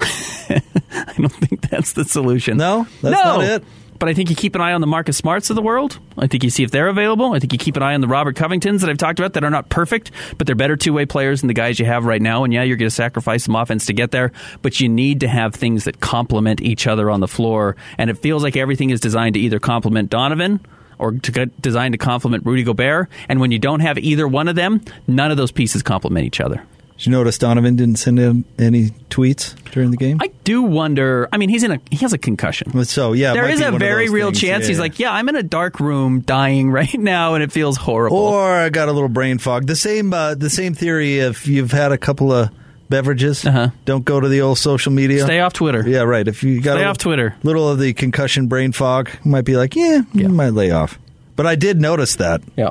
I 1.08 1.12
don't 1.14 1.28
think 1.28 1.68
that's 1.68 1.92
the 1.92 2.04
solution. 2.04 2.56
No? 2.56 2.86
That's 3.02 3.14
no. 3.14 3.38
not 3.38 3.44
it? 3.44 3.64
But 4.00 4.08
I 4.08 4.14
think 4.14 4.30
you 4.30 4.36
keep 4.36 4.54
an 4.54 4.62
eye 4.62 4.72
on 4.72 4.80
the 4.80 4.86
Marcus 4.86 5.18
Smarts 5.18 5.50
of 5.50 5.56
the 5.56 5.62
world. 5.62 5.98
I 6.16 6.26
think 6.26 6.42
you 6.42 6.48
see 6.48 6.62
if 6.62 6.70
they're 6.70 6.88
available. 6.88 7.34
I 7.34 7.38
think 7.38 7.52
you 7.52 7.58
keep 7.58 7.76
an 7.76 7.82
eye 7.82 7.92
on 7.92 8.00
the 8.00 8.08
Robert 8.08 8.34
Covingtons 8.34 8.80
that 8.80 8.88
I've 8.88 8.96
talked 8.96 9.18
about 9.18 9.34
that 9.34 9.44
are 9.44 9.50
not 9.50 9.68
perfect, 9.68 10.10
but 10.38 10.46
they're 10.46 10.56
better 10.56 10.74
two 10.74 10.94
way 10.94 11.04
players 11.04 11.42
than 11.42 11.48
the 11.48 11.54
guys 11.54 11.78
you 11.78 11.84
have 11.84 12.06
right 12.06 12.22
now. 12.22 12.42
And 12.42 12.52
yeah, 12.52 12.62
you're 12.62 12.78
going 12.78 12.88
to 12.88 12.94
sacrifice 12.94 13.44
some 13.44 13.54
offense 13.54 13.84
to 13.86 13.92
get 13.92 14.10
there, 14.10 14.32
but 14.62 14.80
you 14.80 14.88
need 14.88 15.20
to 15.20 15.28
have 15.28 15.54
things 15.54 15.84
that 15.84 16.00
complement 16.00 16.62
each 16.62 16.86
other 16.86 17.10
on 17.10 17.20
the 17.20 17.28
floor. 17.28 17.76
And 17.98 18.08
it 18.08 18.16
feels 18.16 18.42
like 18.42 18.56
everything 18.56 18.88
is 18.88 19.00
designed 19.00 19.34
to 19.34 19.40
either 19.40 19.60
complement 19.60 20.08
Donovan 20.08 20.64
or 20.98 21.12
to 21.12 21.32
get 21.32 21.60
designed 21.60 21.92
to 21.92 21.98
complement 21.98 22.46
Rudy 22.46 22.62
Gobert. 22.62 23.10
And 23.28 23.38
when 23.38 23.50
you 23.50 23.58
don't 23.58 23.80
have 23.80 23.98
either 23.98 24.26
one 24.26 24.48
of 24.48 24.56
them, 24.56 24.80
none 25.08 25.30
of 25.30 25.36
those 25.36 25.52
pieces 25.52 25.82
complement 25.82 26.24
each 26.24 26.40
other. 26.40 26.64
Did 27.00 27.06
you 27.06 27.12
notice 27.12 27.38
Donovan 27.38 27.76
didn't 27.76 27.96
send 27.96 28.18
in 28.18 28.44
any 28.58 28.90
tweets 29.08 29.54
during 29.72 29.90
the 29.90 29.96
game? 29.96 30.18
I 30.20 30.26
do 30.44 30.60
wonder. 30.60 31.30
I 31.32 31.38
mean, 31.38 31.48
he's 31.48 31.62
in 31.62 31.70
a 31.70 31.80
he 31.90 31.96
has 31.98 32.12
a 32.12 32.18
concussion. 32.18 32.84
so 32.84 33.14
yeah, 33.14 33.32
there 33.32 33.48
is 33.48 33.62
a 33.62 33.70
very 33.70 34.10
real 34.10 34.26
things. 34.28 34.40
chance 34.42 34.64
Yeah, 34.64 34.68
he's 34.68 34.76
yeah. 34.76 34.82
like, 34.82 34.98
yeah, 34.98 35.10
I'm 35.10 35.26
in 35.30 35.34
a 35.36 35.42
dark 35.42 35.80
room 35.80 36.20
dying 36.20 36.70
right 36.78 36.92
now, 36.92 37.32
and 37.32 37.42
it 37.42 37.52
feels 37.52 37.78
horrible. 37.78 38.18
or 38.18 38.50
I 38.52 38.68
got 38.68 38.90
a 38.90 38.92
little 38.92 39.08
brain 39.08 39.38
fog. 39.38 39.66
The 39.66 39.76
same, 39.76 40.12
uh, 40.12 40.34
the 40.34 40.50
same 40.50 40.74
theory. 40.74 41.20
If 41.20 41.46
you've 41.48 41.72
had 41.72 41.90
a 41.90 41.96
couple 41.96 42.32
of 42.34 42.50
beverages. 42.90 43.46
Uh-huh. 43.46 43.70
Don't 43.86 44.04
go 44.04 44.20
to 44.20 44.28
the 44.28 44.42
old 44.42 44.58
social 44.58 44.92
media. 44.92 45.24
Stay 45.24 45.40
off 45.40 45.54
Twitter. 45.54 45.88
Yeah, 45.88 46.00
right. 46.02 46.28
If 46.28 46.42
you 46.42 46.60
got 46.60 46.74
Stay 46.74 46.84
a 46.84 46.88
off 46.88 46.98
Twitter. 46.98 47.34
little 47.42 47.66
of 47.68 47.78
the 47.78 47.94
concussion 47.94 48.46
brain 48.48 48.72
fog, 48.72 49.08
might 49.24 49.44
be 49.46 49.56
like, 49.56 49.74
yeah, 49.76 50.02
Yeah. 50.12 50.22
you 50.24 50.28
might 50.28 50.50
lay 50.50 50.70
off. 50.70 50.98
But 51.36 51.46
I 51.46 51.54
did 51.54 51.80
notice 51.80 52.16
that. 52.16 52.42
Yeah. 52.56 52.70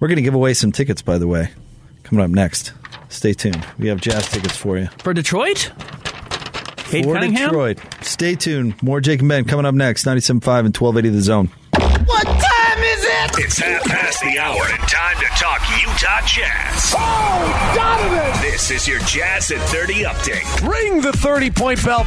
We're 0.00 0.08
going 0.08 0.16
to 0.16 0.22
give 0.22 0.34
away 0.34 0.52
some 0.54 0.72
tickets, 0.72 1.00
by 1.02 1.16
the 1.18 1.26
way, 1.28 1.50
coming 2.02 2.22
up 2.24 2.30
next. 2.32 2.72
Stay 3.08 3.32
tuned. 3.32 3.64
We 3.78 3.88
have 3.88 4.00
jazz 4.00 4.28
tickets 4.28 4.56
for 4.56 4.78
you. 4.78 4.88
For 4.98 5.14
Detroit? 5.14 5.72
Cade 6.76 7.04
for 7.04 7.14
Cunningham? 7.14 7.48
Detroit. 7.50 7.78
Stay 8.02 8.34
tuned. 8.34 8.80
More 8.82 9.00
Jake 9.00 9.20
and 9.20 9.28
Ben 9.28 9.44
coming 9.44 9.66
up 9.66 9.74
next. 9.74 10.04
97.5 10.04 10.66
and 10.66 10.76
1280 10.76 11.08
The 11.10 11.20
Zone. 11.22 11.48
What 12.06 12.24
time 12.24 12.78
is 12.82 13.04
it? 13.04 13.38
It's 13.44 13.58
half 13.58 13.84
past 13.84 14.20
the 14.20 14.38
hour 14.38 14.60
and 14.70 14.82
time 14.88 15.16
to 15.16 15.26
talk 15.40 15.60
Utah 15.80 16.26
Jazz. 16.26 16.94
Oh, 16.96 17.72
Donovan! 17.74 18.42
This 18.42 18.70
is 18.70 18.86
your 18.86 19.00
Jazz 19.00 19.50
at 19.50 19.60
30 19.68 20.04
update. 20.04 20.68
Ring 20.68 21.00
the 21.00 21.12
30 21.12 21.50
point 21.50 21.82
bell. 21.84 22.04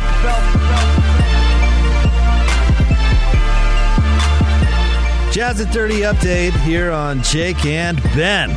Jazz 5.32 5.62
at 5.62 5.72
30 5.74 6.02
update 6.02 6.54
here 6.62 6.92
on 6.92 7.22
Jake 7.22 7.64
and 7.66 8.02
Ben. 8.16 8.50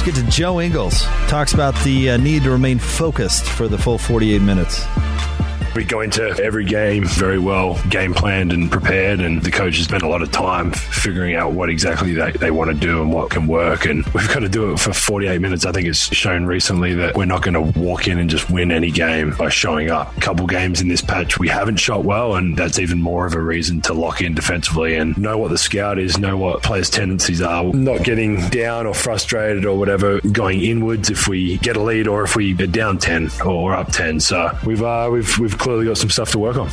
Let's 0.00 0.16
get 0.16 0.24
to 0.24 0.30
Joe 0.30 0.62
Ingles. 0.62 1.02
Talks 1.28 1.52
about 1.52 1.74
the 1.84 2.12
uh, 2.12 2.16
need 2.16 2.44
to 2.44 2.50
remain 2.50 2.78
focused 2.78 3.44
for 3.44 3.68
the 3.68 3.76
full 3.76 3.98
48 3.98 4.40
minutes. 4.40 4.86
We 5.74 5.84
go 5.84 6.00
into 6.00 6.22
every 6.42 6.64
game 6.64 7.04
very 7.04 7.38
well 7.38 7.80
game 7.88 8.14
planned 8.14 8.52
and 8.52 8.70
prepared, 8.70 9.20
and 9.20 9.42
the 9.42 9.50
coaches 9.50 9.84
spend 9.84 10.02
a 10.02 10.08
lot 10.08 10.22
of 10.22 10.32
time 10.32 10.72
figuring 10.72 11.34
out 11.34 11.52
what 11.52 11.70
exactly 11.70 12.12
they, 12.12 12.32
they 12.32 12.50
want 12.50 12.70
to 12.70 12.76
do 12.76 13.02
and 13.02 13.12
what 13.12 13.30
can 13.30 13.46
work. 13.46 13.86
And 13.86 14.04
we've 14.06 14.28
got 14.28 14.40
to 14.40 14.48
do 14.48 14.72
it 14.72 14.80
for 14.80 14.92
48 14.92 15.40
minutes. 15.40 15.64
I 15.64 15.72
think 15.72 15.86
it's 15.86 16.14
shown 16.14 16.44
recently 16.44 16.94
that 16.94 17.16
we're 17.16 17.24
not 17.24 17.42
going 17.42 17.54
to 17.54 17.80
walk 17.80 18.08
in 18.08 18.18
and 18.18 18.28
just 18.28 18.50
win 18.50 18.72
any 18.72 18.90
game 18.90 19.34
by 19.36 19.48
showing 19.48 19.90
up. 19.90 20.16
A 20.16 20.20
couple 20.20 20.46
games 20.46 20.80
in 20.80 20.88
this 20.88 21.00
patch, 21.00 21.38
we 21.38 21.48
haven't 21.48 21.76
shot 21.76 22.04
well, 22.04 22.34
and 22.34 22.56
that's 22.56 22.78
even 22.78 23.00
more 23.00 23.26
of 23.26 23.34
a 23.34 23.40
reason 23.40 23.80
to 23.82 23.94
lock 23.94 24.20
in 24.20 24.34
defensively 24.34 24.96
and 24.96 25.16
know 25.16 25.38
what 25.38 25.50
the 25.50 25.58
scout 25.58 25.98
is, 25.98 26.18
know 26.18 26.36
what 26.36 26.62
players' 26.62 26.90
tendencies 26.90 27.40
are. 27.40 27.64
Not 27.72 28.02
getting 28.02 28.48
down 28.48 28.86
or 28.86 28.94
frustrated 28.94 29.64
or 29.64 29.78
whatever, 29.78 30.20
going 30.20 30.62
inwards 30.62 31.10
if 31.10 31.28
we 31.28 31.58
get 31.58 31.76
a 31.76 31.82
lead 31.82 32.08
or 32.08 32.24
if 32.24 32.36
we 32.36 32.54
are 32.54 32.66
down 32.66 32.98
10 32.98 33.30
or 33.44 33.74
up 33.74 33.92
10. 33.92 34.20
So 34.20 34.56
we've 34.64 34.82
uh, 34.82 35.08
we've 35.10 35.38
we've 35.38 35.58
clearly 35.60 35.84
got 35.84 35.98
some 35.98 36.10
stuff 36.10 36.32
to 36.32 36.38
work 36.38 36.56
on. 36.56 36.70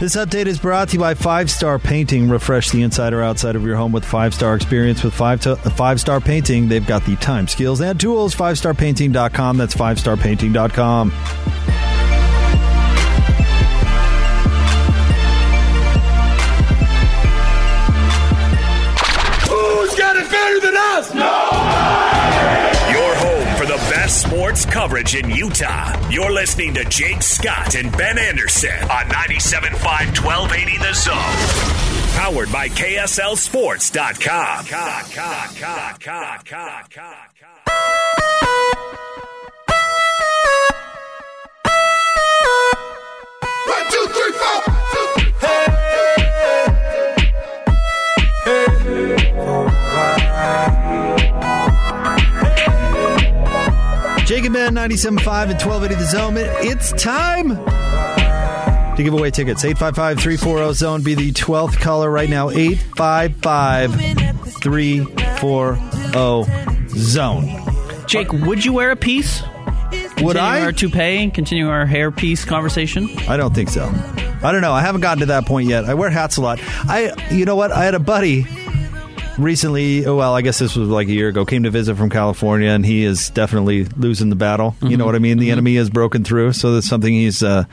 This 0.00 0.16
update 0.16 0.46
is 0.46 0.58
brought 0.58 0.88
to 0.88 0.94
you 0.94 1.00
by 1.00 1.14
Five 1.14 1.50
Star 1.50 1.78
Painting. 1.78 2.28
Refresh 2.28 2.70
the 2.70 2.82
inside 2.82 3.12
or 3.12 3.22
outside 3.22 3.56
of 3.56 3.64
your 3.64 3.76
home 3.76 3.92
with 3.92 4.04
five 4.04 4.34
star 4.34 4.54
experience 4.56 5.02
with 5.02 5.14
five 5.14 5.40
to, 5.42 5.52
uh, 5.52 5.56
five 5.56 6.00
star 6.00 6.20
painting. 6.20 6.68
They've 6.68 6.86
got 6.86 7.06
the 7.06 7.16
time, 7.16 7.46
skills, 7.48 7.80
and 7.80 7.98
tools. 7.98 8.34
Five 8.34 8.56
starpainting.com. 8.56 9.56
That's 9.56 9.72
five 9.72 9.96
starpainting.com. 9.98 11.12
coverage 24.84 25.14
in 25.14 25.30
Utah. 25.30 26.10
You're 26.10 26.30
listening 26.30 26.74
to 26.74 26.84
Jake 26.84 27.22
Scott 27.22 27.74
and 27.74 27.90
Ben 27.96 28.18
Anderson 28.18 28.76
on 28.82 29.06
97.5 29.06 29.80
1280 30.22 30.76
The 30.76 30.92
Zone. 30.92 32.12
Powered 32.20 32.52
by 32.52 32.68
KSL 32.68 33.38
Sports.com. 33.38 34.66
One, 43.66 43.90
two, 43.90 44.06
three, 44.12 44.32
four. 44.32 44.73
Jacob 54.24 54.54
Ben, 54.54 54.74
97.5 54.74 55.50
and 55.50 55.60
1280 55.60 55.94
The 55.96 56.06
Zone. 56.06 56.34
It's 56.38 56.92
time 56.92 57.48
to 58.96 59.02
give 59.02 59.12
away 59.12 59.30
tickets. 59.30 59.62
855 59.62 60.18
340 60.18 60.72
Zone. 60.74 61.02
Be 61.02 61.14
the 61.14 61.30
12th 61.32 61.78
caller 61.78 62.10
right 62.10 62.30
now. 62.30 62.48
855 62.48 63.92
340 64.62 66.98
Zone. 66.98 67.50
Jake, 68.06 68.32
would 68.32 68.64
you 68.64 68.72
wear 68.72 68.92
a 68.92 68.96
piece? 68.96 69.42
Would 70.22 70.38
I? 70.38 70.62
our 70.62 70.72
toupee 70.72 71.22
and 71.22 71.34
continuing 71.34 71.70
our 71.70 71.84
hair 71.84 72.10
piece 72.10 72.46
conversation? 72.46 73.10
I 73.28 73.36
don't 73.36 73.54
think 73.54 73.68
so. 73.68 73.84
I 74.42 74.52
don't 74.52 74.62
know. 74.62 74.72
I 74.72 74.80
haven't 74.80 75.02
gotten 75.02 75.20
to 75.20 75.26
that 75.26 75.44
point 75.44 75.68
yet. 75.68 75.84
I 75.84 75.92
wear 75.92 76.08
hats 76.08 76.38
a 76.38 76.40
lot. 76.40 76.60
I, 76.62 77.12
you 77.30 77.44
know 77.44 77.56
what? 77.56 77.72
I 77.72 77.84
had 77.84 77.94
a 77.94 77.98
buddy 77.98 78.46
recently. 79.38 80.06
oh, 80.06 80.16
Well, 80.16 80.34
I 80.34 80.42
guess 80.42 80.58
this 80.58 80.76
was 80.76 80.88
like 80.88 81.08
a 81.08 81.12
year 81.12 81.28
ago. 81.28 81.44
Came 81.44 81.62
to 81.64 81.70
visit 81.70 81.96
from 81.96 82.10
California, 82.10 82.68
and 82.70 82.84
he 82.84 83.04
is 83.04 83.30
definitely 83.30 83.84
losing 83.84 84.30
the 84.30 84.36
battle. 84.36 84.76
You 84.82 84.96
know 84.96 85.06
what 85.06 85.14
I 85.14 85.18
mean? 85.18 85.38
The 85.38 85.50
enemy 85.50 85.76
has 85.76 85.90
broken 85.90 86.24
through, 86.24 86.52
so 86.52 86.74
that's 86.74 86.88
something 86.88 87.12
he's 87.12 87.42
uh, 87.42 87.64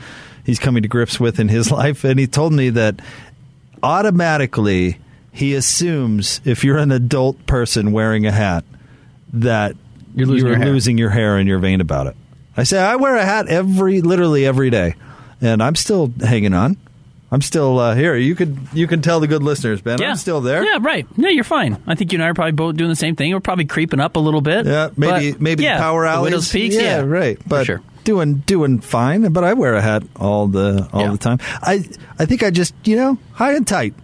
he's 0.44 0.58
coming 0.58 0.82
to 0.82 0.88
grips 0.88 1.18
with 1.20 1.38
in 1.40 1.48
his 1.48 1.70
life. 1.72 2.04
And 2.04 2.18
he 2.18 2.26
told 2.26 2.52
me 2.52 2.70
that 2.70 3.00
automatically 3.82 4.98
he 5.32 5.54
assumes 5.54 6.40
if 6.44 6.62
you're 6.64 6.78
an 6.78 6.92
adult 6.92 7.46
person 7.46 7.92
wearing 7.92 8.26
a 8.26 8.32
hat 8.32 8.64
that 9.32 9.76
You're 10.14 10.26
losing 10.26 10.46
your 10.48 10.56
hair. 10.58 10.66
losing 10.66 10.98
your 10.98 11.10
hair 11.10 11.36
and 11.38 11.48
you're 11.48 11.58
vain 11.58 11.80
about 11.80 12.06
it. 12.06 12.16
I 12.56 12.64
say 12.64 12.78
I 12.78 12.96
wear 12.96 13.16
a 13.16 13.24
hat 13.24 13.48
every, 13.48 14.02
literally 14.02 14.44
every 14.44 14.68
day, 14.68 14.94
and 15.40 15.62
I'm 15.62 15.74
still 15.74 16.12
hanging 16.20 16.52
on. 16.52 16.76
I'm 17.32 17.40
still 17.40 17.78
uh, 17.78 17.94
here. 17.94 18.14
You 18.14 18.34
could 18.34 18.58
you 18.74 18.86
can 18.86 19.00
tell 19.00 19.18
the 19.18 19.26
good 19.26 19.42
listeners, 19.42 19.80
Ben. 19.80 19.98
Yeah. 20.00 20.10
I'm 20.10 20.16
still 20.16 20.42
there. 20.42 20.62
Yeah, 20.62 20.78
right. 20.82 21.06
No, 21.16 21.28
you're 21.28 21.44
fine. 21.44 21.82
I 21.86 21.94
think 21.94 22.12
you 22.12 22.16
and 22.18 22.24
I 22.24 22.28
are 22.28 22.34
probably 22.34 22.52
both 22.52 22.76
doing 22.76 22.90
the 22.90 22.94
same 22.96 23.16
thing. 23.16 23.32
We're 23.32 23.40
probably 23.40 23.64
creeping 23.64 24.00
up 24.00 24.16
a 24.16 24.20
little 24.20 24.42
bit. 24.42 24.66
Yeah, 24.66 24.90
maybe 24.98 25.32
But, 25.32 25.40
maybe 25.40 25.64
yeah, 25.64 25.78
the 25.78 25.82
power 25.82 26.04
alleys. 26.06 26.24
Widow's 26.30 26.52
Peaks, 26.52 26.74
yeah, 26.74 26.82
yeah, 26.82 27.00
right. 27.00 27.38
But 27.48 27.64
sure. 27.66 27.80
doing 28.04 28.34
doing 28.46 28.80
fine. 28.80 29.32
But 29.32 29.44
I 29.44 29.54
wear 29.54 29.74
a 29.74 29.80
hat 29.80 30.02
all 30.16 30.46
the 30.46 30.86
all 30.92 31.00
Yeah. 31.00 31.10
the 31.12 31.18
time. 31.18 31.38
I 31.62 31.84
I 32.18 32.26
think 32.26 32.42
I 32.42 32.50
just 32.50 32.74
you 32.84 32.96
know 32.96 33.16
high 33.32 33.54
and 33.54 33.66
tight. 33.66 33.94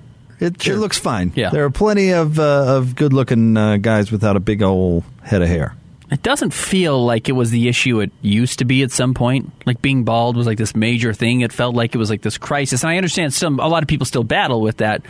It, 0.40 0.62
Sure. 0.62 0.76
it 0.76 0.78
looks 0.78 0.96
fine. 0.98 1.32
Yeah. 1.34 1.50
there 1.50 1.64
are 1.64 1.70
plenty 1.70 2.12
of 2.12 2.38
uh, 2.38 2.76
of 2.78 2.96
good 2.96 3.12
looking 3.12 3.56
uh, 3.56 3.76
guys 3.76 4.10
without 4.10 4.36
a 4.36 4.40
big 4.40 4.62
old 4.62 5.04
head 5.22 5.42
of 5.42 5.48
hair. 5.48 5.74
It 6.11 6.23
doesn't 6.23 6.55
feel 6.55 7.05
like 7.05 7.29
it 7.29 7.33
was 7.33 7.51
the 7.51 7.68
issue 7.68 8.01
it 8.01 8.11
used 8.23 8.61
to 8.61 8.64
be 8.64 8.83
at 8.83 8.90
some 8.90 9.12
point. 9.12 9.53
Like 9.66 9.83
being 9.83 10.05
bald 10.05 10.37
was 10.37 10.47
like 10.47 10.57
this 10.57 10.75
major 10.75 11.12
thing. 11.12 11.42
It 11.42 11.53
felt 11.53 11.75
like 11.75 11.94
it 11.94 11.99
was 11.99 12.09
like 12.09 12.23
this 12.23 12.38
crisis. 12.38 12.83
And 12.83 12.90
I 12.90 12.97
understand 12.97 13.35
some 13.35 13.61
a 13.61 13.68
lot 13.68 13.83
of 13.83 13.88
people 13.88 14.07
still 14.07 14.25
battle 14.25 14.62
with 14.62 14.79
that, 14.79 15.03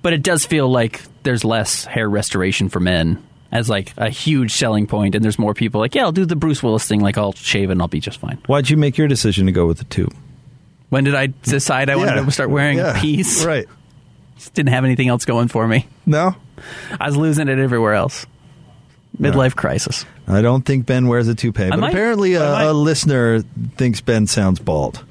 but 0.00 0.14
it 0.14 0.22
does 0.22 0.46
feel 0.46 0.68
like 0.70 1.02
there's 1.24 1.44
less 1.44 1.84
hair 1.84 2.08
restoration 2.08 2.70
for 2.70 2.80
men 2.80 3.22
as 3.52 3.68
like 3.68 3.92
a 3.98 4.08
huge 4.08 4.52
selling 4.52 4.86
point 4.86 5.14
and 5.14 5.22
there's 5.22 5.38
more 5.38 5.52
people 5.52 5.80
like, 5.80 5.94
yeah, 5.94 6.02
I'll 6.02 6.12
do 6.12 6.24
the 6.24 6.36
Bruce 6.36 6.62
Willis 6.62 6.86
thing 6.86 7.00
like 7.00 7.18
I'll 7.18 7.32
shave 7.32 7.68
and 7.68 7.80
I'll 7.82 7.88
be 7.88 8.00
just 8.00 8.18
fine. 8.18 8.38
Why'd 8.46 8.70
you 8.70 8.78
make 8.78 8.96
your 8.96 9.08
decision 9.08 9.46
to 9.46 9.52
go 9.52 9.66
with 9.66 9.78
the 9.78 9.84
tube? 9.84 10.14
When 10.88 11.04
did 11.04 11.14
I 11.14 11.26
decide 11.26 11.90
I 11.90 11.96
wanted 11.96 12.24
to 12.24 12.30
start 12.30 12.48
wearing 12.48 12.78
Yeah, 12.78 12.96
a 12.96 13.00
piece? 13.00 13.44
Right. 13.44 13.66
Just 14.36 14.54
didn't 14.54 14.70
have 14.70 14.84
anything 14.84 15.08
else 15.08 15.24
going 15.24 15.48
for 15.48 15.66
me. 15.66 15.86
No, 16.06 16.34
I 17.00 17.06
was 17.06 17.16
losing 17.16 17.48
it 17.48 17.58
everywhere 17.58 17.94
else. 17.94 18.26
Midlife 19.18 19.56
crisis. 19.56 20.04
I 20.28 20.42
don't 20.42 20.62
think 20.62 20.86
Ben 20.86 21.06
wears 21.06 21.28
a 21.28 21.34
toupee, 21.34 21.68
but 21.70 21.78
might. 21.78 21.90
apparently 21.90 22.34
a, 22.34 22.70
a 22.70 22.72
listener 22.72 23.42
thinks 23.76 24.00
Ben 24.00 24.26
sounds 24.26 24.58
bald. 24.58 25.04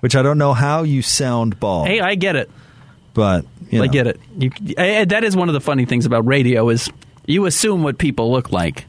Which 0.00 0.14
I 0.14 0.22
don't 0.22 0.36
know 0.36 0.52
how 0.52 0.82
you 0.82 1.00
sound 1.00 1.58
bald, 1.58 1.86
Hey, 1.88 2.00
I 2.00 2.14
get 2.14 2.36
it. 2.36 2.50
but 3.14 3.46
you 3.70 3.82
I 3.82 3.86
get 3.86 4.06
it. 4.06 4.20
You, 4.38 4.50
I, 4.76 5.04
that 5.06 5.24
is 5.24 5.34
one 5.34 5.48
of 5.48 5.54
the 5.54 5.60
funny 5.62 5.86
things 5.86 6.04
about 6.04 6.26
radio 6.26 6.68
is 6.68 6.90
you 7.24 7.46
assume 7.46 7.82
what 7.82 7.96
people 7.96 8.30
look 8.30 8.52
like, 8.52 8.84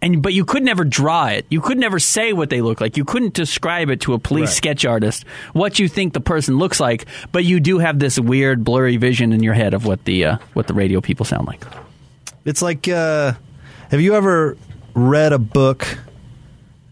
and 0.00 0.20
but 0.20 0.32
you 0.34 0.44
could 0.44 0.64
never 0.64 0.82
draw 0.84 1.26
it. 1.28 1.46
You 1.48 1.60
could 1.60 1.78
never 1.78 2.00
say 2.00 2.32
what 2.32 2.50
they 2.50 2.60
look 2.60 2.80
like. 2.80 2.96
You 2.96 3.04
couldn't 3.04 3.34
describe 3.34 3.88
it 3.88 4.00
to 4.00 4.14
a 4.14 4.18
police 4.18 4.48
Right. 4.48 4.56
sketch 4.56 4.84
artist 4.84 5.24
what 5.52 5.78
you 5.78 5.86
think 5.86 6.12
the 6.12 6.20
person 6.20 6.58
looks 6.58 6.80
like. 6.80 7.06
But 7.30 7.44
you 7.44 7.60
do 7.60 7.78
have 7.78 8.00
this 8.00 8.18
weird 8.18 8.64
blurry 8.64 8.96
vision 8.96 9.32
in 9.32 9.44
your 9.44 9.54
head 9.54 9.74
of 9.74 9.86
what 9.86 10.04
the 10.06 10.24
uh, 10.24 10.36
what 10.54 10.66
the 10.66 10.74
radio 10.74 11.00
people 11.00 11.24
sound 11.24 11.46
like. 11.46 11.64
It's 12.44 12.62
like, 12.62 12.88
uh, 12.88 13.34
have 13.92 14.00
you 14.00 14.14
ever 14.16 14.56
read 14.94 15.32
a 15.32 15.38
book 15.38 15.86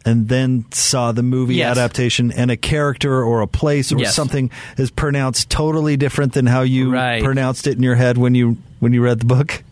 and 0.07 0.29
then 0.29 0.65
saw 0.73 1.13
the 1.13 1.23
movie 1.23 1.57
Yes. 1.57 1.77
adaptation 1.77 2.31
and 2.33 2.51
a 2.51 2.57
character 2.57 3.23
or 3.23 3.41
a 3.43 3.47
place 3.47 3.93
or 3.93 3.99
Yes. 3.99 4.15
something 4.15 4.51
is 4.79 4.91
pronounced 4.91 5.51
totally 5.51 5.97
different 5.97 6.33
than 6.33 6.47
how 6.47 6.63
you 6.63 6.91
Right. 6.93 7.23
pronounced 7.23 7.67
it 7.67 7.77
in 7.77 7.83
your 7.83 7.97
head 7.97 8.17
when 8.17 8.35
you 8.35 8.57
when 8.79 8.93
you 8.95 9.03
read 9.03 9.19
the 9.21 9.27
book? 9.27 9.63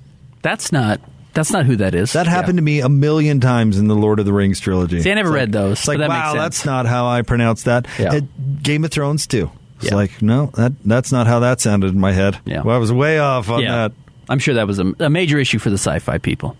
That's 0.43 0.71
not 0.73 1.01
that's 1.35 1.53
not 1.53 1.67
who 1.67 1.77
that 1.77 1.95
is. 1.95 2.15
That 2.15 2.27
happened 2.27 2.59
to 2.59 2.63
me 2.65 2.81
a 2.81 2.89
million 2.89 3.39
times 3.41 3.79
in 3.79 3.87
the 3.87 3.95
Lord 3.95 4.19
of 4.19 4.27
the 4.27 4.33
Rings 4.33 4.59
trilogy. 4.59 5.01
See, 5.01 5.11
I 5.11 5.15
never 5.15 5.29
It's 5.29 5.35
read 5.35 5.49
like- 5.55 5.63
those, 5.63 5.79
It's 5.79 5.89
like, 5.89 5.99
that 5.99 6.09
wow, 6.09 6.35
that's 6.35 6.65
not 6.65 6.85
how 6.87 7.07
I 7.07 7.23
pronounced 7.23 7.67
that. 7.67 7.87
Yeah. 7.99 8.15
It- 8.15 8.63
Game 8.65 8.85
of 8.85 8.91
Thrones 8.91 9.27
too. 9.27 9.51
It's 9.81 9.91
Yeah. 9.91 9.95
like, 9.95 10.21
no, 10.21 10.51
that 10.57 10.73
that's 10.85 11.13
not 11.13 11.27
how 11.29 11.39
that 11.41 11.61
sounded 11.61 11.95
in 11.95 12.01
my 12.01 12.13
head. 12.13 12.39
Yeah. 12.45 12.63
Well, 12.63 12.75
I 12.75 12.79
was 12.79 12.93
way 12.93 13.19
off 13.21 13.49
on 13.51 13.63
Yeah, 13.63 13.73
that. 13.77 13.93
I'm 14.29 14.41
sure 14.41 14.55
that 14.55 14.67
was 14.67 14.79
a, 14.81 14.93
a 14.99 15.09
major 15.09 15.39
issue 15.39 15.59
for 15.61 15.71
the 15.71 15.79
sci-fi 15.79 16.19
people. 16.19 16.57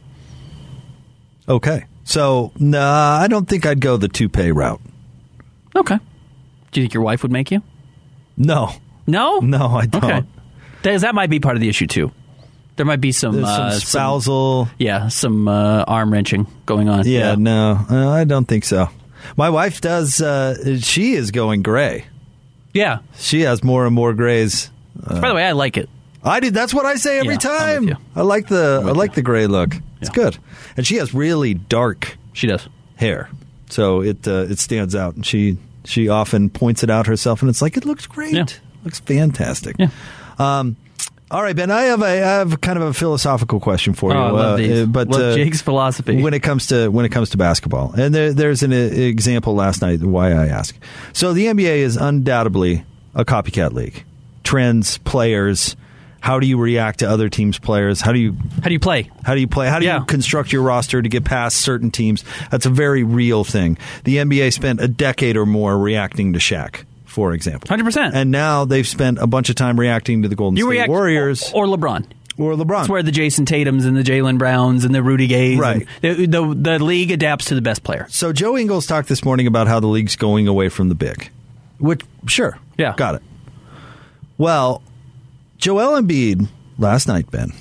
Okay. 1.49 1.85
So, 2.05 2.53
nah, 2.59 3.19
I 3.21 3.29
don't 3.29 3.49
think 3.49 3.67
I'd 3.67 3.81
go 3.81 3.97
the 3.97 4.09
toupee 4.09 4.51
route. 4.53 4.81
Okay. 5.77 5.97
Do 6.73 6.81
you 6.81 6.85
think 6.85 6.95
your 6.95 7.03
wife 7.03 7.23
would 7.23 7.33
make 7.33 7.51
you? 7.51 7.63
No, 8.37 8.73
No. 9.07 9.39
no, 9.41 9.67
I 9.77 9.87
don't. 9.87 10.05
Okay. 10.05 10.27
Because 10.83 11.03
that 11.03 11.15
might 11.15 11.31
be 11.31 11.41
part 11.41 11.57
of 11.57 11.61
the 11.61 11.69
issue 11.69 11.87
too. 11.87 12.13
There 12.77 12.87
might 12.87 13.01
be 13.01 13.11
some, 13.13 13.35
There's 13.35 13.47
uh, 13.49 13.71
some 13.73 13.81
spousal. 13.81 14.69
yeah, 14.79 15.09
some 15.09 15.49
uh, 15.49 15.83
arm 15.89 16.13
wrenching 16.13 16.47
going 16.67 16.89
on. 16.89 17.07
yeah, 17.07 17.35
no, 17.35 17.85
uh, 17.91 18.09
I 18.11 18.23
don't 18.25 18.47
think 18.47 18.65
so. 18.65 18.89
My 19.37 19.51
wife 19.51 19.81
does. 19.81 20.21
Uh, 20.23 20.79
she 20.79 21.15
is 21.15 21.33
going 21.33 21.63
gray. 21.63 22.05
yeah. 22.73 23.01
She 23.17 23.41
has 23.41 23.65
more 23.65 23.85
and 23.87 23.95
more 23.95 24.15
grays. 24.15 24.71
By 24.95 25.29
the 25.29 25.35
way, 25.35 25.45
I 25.45 25.53
like 25.53 25.77
it. 25.77 25.89
I 26.23 26.39
did. 26.41 26.55
That's 26.55 26.73
what 26.73 26.87
I 26.87 26.95
say 26.95 27.19
every 27.19 27.35
Yeah, 27.35 27.39
time. 27.39 27.97
I 28.15 28.23
like 28.23 28.47
the. 28.47 28.83
I 28.87 28.91
like 28.93 29.15
the 29.15 29.23
gray 29.23 29.47
look. 29.49 29.75
It's 30.01 30.11
Yeah. 30.11 30.25
good, 30.25 30.39
and 30.77 30.87
she 30.87 30.97
has 30.97 31.13
really 31.15 31.55
dark 31.55 32.17
She 32.33 32.47
does. 32.47 32.69
hair, 32.97 33.29
so 33.71 34.01
it 34.03 34.27
uh, 34.29 34.47
it 34.49 34.59
stands 34.59 34.95
out. 34.95 35.15
And 35.17 35.25
she 35.27 35.59
she 35.85 36.09
often 36.09 36.51
points 36.51 36.83
it 36.83 36.91
out 36.91 37.07
herself, 37.07 37.43
and 37.43 37.49
it's 37.51 37.63
like 37.63 37.77
it 37.77 37.85
looks 37.85 38.07
great. 38.07 38.35
Yeah. 38.35 38.47
Looks 38.85 39.01
fantastic. 39.01 39.77
Yeah. 39.79 39.89
Um, 40.39 40.77
all 41.31 41.43
right, 41.43 41.55
Ben. 41.55 41.71
I 41.71 41.83
have 41.83 42.01
a 42.01 42.07
I 42.07 42.15
have 42.15 42.61
kind 42.61 42.79
of 42.79 42.85
a 42.85 42.95
philosophical 42.95 43.61
question 43.61 43.93
for 43.93 44.13
you. 44.13 44.17
Oh, 44.19 44.23
I 44.23 44.31
love 44.31 44.53
uh, 44.53 44.57
these. 44.57 44.87
but 44.87 45.13
uh, 45.15 45.35
Jake's 45.35 45.61
philosophy. 45.61 46.23
when 46.23 46.33
it 46.33 46.41
comes 46.41 46.69
to 46.69 46.89
when 46.89 47.05
it 47.05 47.11
comes 47.11 47.31
to 47.31 47.37
basketball, 47.37 47.93
and 47.93 48.15
there, 48.15 48.33
there's 48.33 48.63
an 48.63 48.73
uh, 48.73 48.77
example 48.77 49.55
last 49.55 49.83
night 49.83 50.01
why 50.03 50.33
I 50.33 50.47
ask. 50.47 50.75
So 51.13 51.33
the 51.35 51.47
NBA 51.47 51.79
is 51.79 51.97
undoubtedly 51.97 52.85
a 53.15 53.25
copycat 53.25 53.73
league. 53.73 54.05
Trends, 54.45 54.97
players. 54.99 55.77
How 56.21 56.41
do 56.41 56.47
you 56.47 56.59
react 56.59 56.99
to 56.99 57.09
other 57.09 57.29
teams' 57.29 57.59
players? 57.59 58.01
How 58.01 58.13
do 58.13 58.19
you 58.19 58.37
How 58.63 58.69
do 58.69 58.73
you 58.73 58.81
play? 58.81 59.11
how 59.25 59.35
do 59.35 59.41
you 59.41 59.47
play? 59.47 59.69
How 59.69 59.79
do 59.79 59.85
Yeah. 59.87 60.01
you 60.01 60.05
construct 60.05 60.53
your 60.53 60.63
roster 60.63 61.01
to 61.01 61.09
get 61.09 61.25
past 61.25 61.59
certain 61.59 61.91
teams? 61.91 62.25
That's 62.51 62.67
a 62.67 62.71
very 62.71 63.03
real 63.05 63.45
thing. 63.45 63.79
The 64.05 64.17
NBA 64.19 64.53
spent 64.53 64.81
a 64.81 64.89
decade 64.89 65.37
or 65.37 65.47
more 65.47 65.79
reacting 65.79 66.33
to 66.33 66.39
Shaq, 66.39 66.85
for 67.05 67.33
example. 67.33 67.69
100%. 67.69 68.15
And 68.15 68.31
now 68.31 68.65
they've 68.65 68.87
spent 68.87 69.19
a 69.21 69.27
bunch 69.27 69.49
of 69.49 69.55
time 69.57 69.79
reacting 69.79 70.23
to 70.23 70.29
the 70.29 70.35
Golden 70.37 70.57
You 70.57 70.65
State 70.65 70.71
react 70.71 70.89
Warriors 70.91 71.53
or, 71.53 71.67
or 71.67 71.77
LeBron. 71.77 72.05
or, 72.37 72.55
LeBron. 72.55 72.69
That's 72.79 72.89
where 72.89 73.03
the 73.05 73.13
Jayson 73.13 73.47
Tatum's 73.47 73.85
and 73.85 73.97
the 73.97 74.03
Jaylen 74.03 74.39
Browns 74.39 74.85
and 74.85 74.93
the 74.95 75.03
Rudy 75.05 75.29
Gays. 75.29 75.59
Right. 75.59 75.87
The, 76.03 76.27
the, 76.27 76.55
the 76.55 76.79
league 76.81 77.11
adapts 77.13 77.47
to 77.47 77.55
the 77.55 77.63
best 77.63 77.85
player. 77.85 78.07
so 78.11 78.33
Joe 78.33 78.57
Ingles 78.59 78.87
talked 78.87 79.09
this 79.09 79.25
morning 79.25 79.47
about 79.47 79.69
how 79.69 79.79
the 79.81 79.87
league's 79.87 80.17
going 80.17 80.49
away 80.49 80.69
from 80.69 80.89
the 80.89 80.95
big. 80.97 81.31
Which 81.79 82.03
sure. 82.27 82.59
Yeah. 82.77 82.95
Got 82.97 83.15
it. 83.17 83.23
Well, 84.37 84.83
Joel 85.59 86.01
Embiid 86.01 86.49
last 86.79 87.09
night, 87.09 87.31
Ben, 87.31 87.53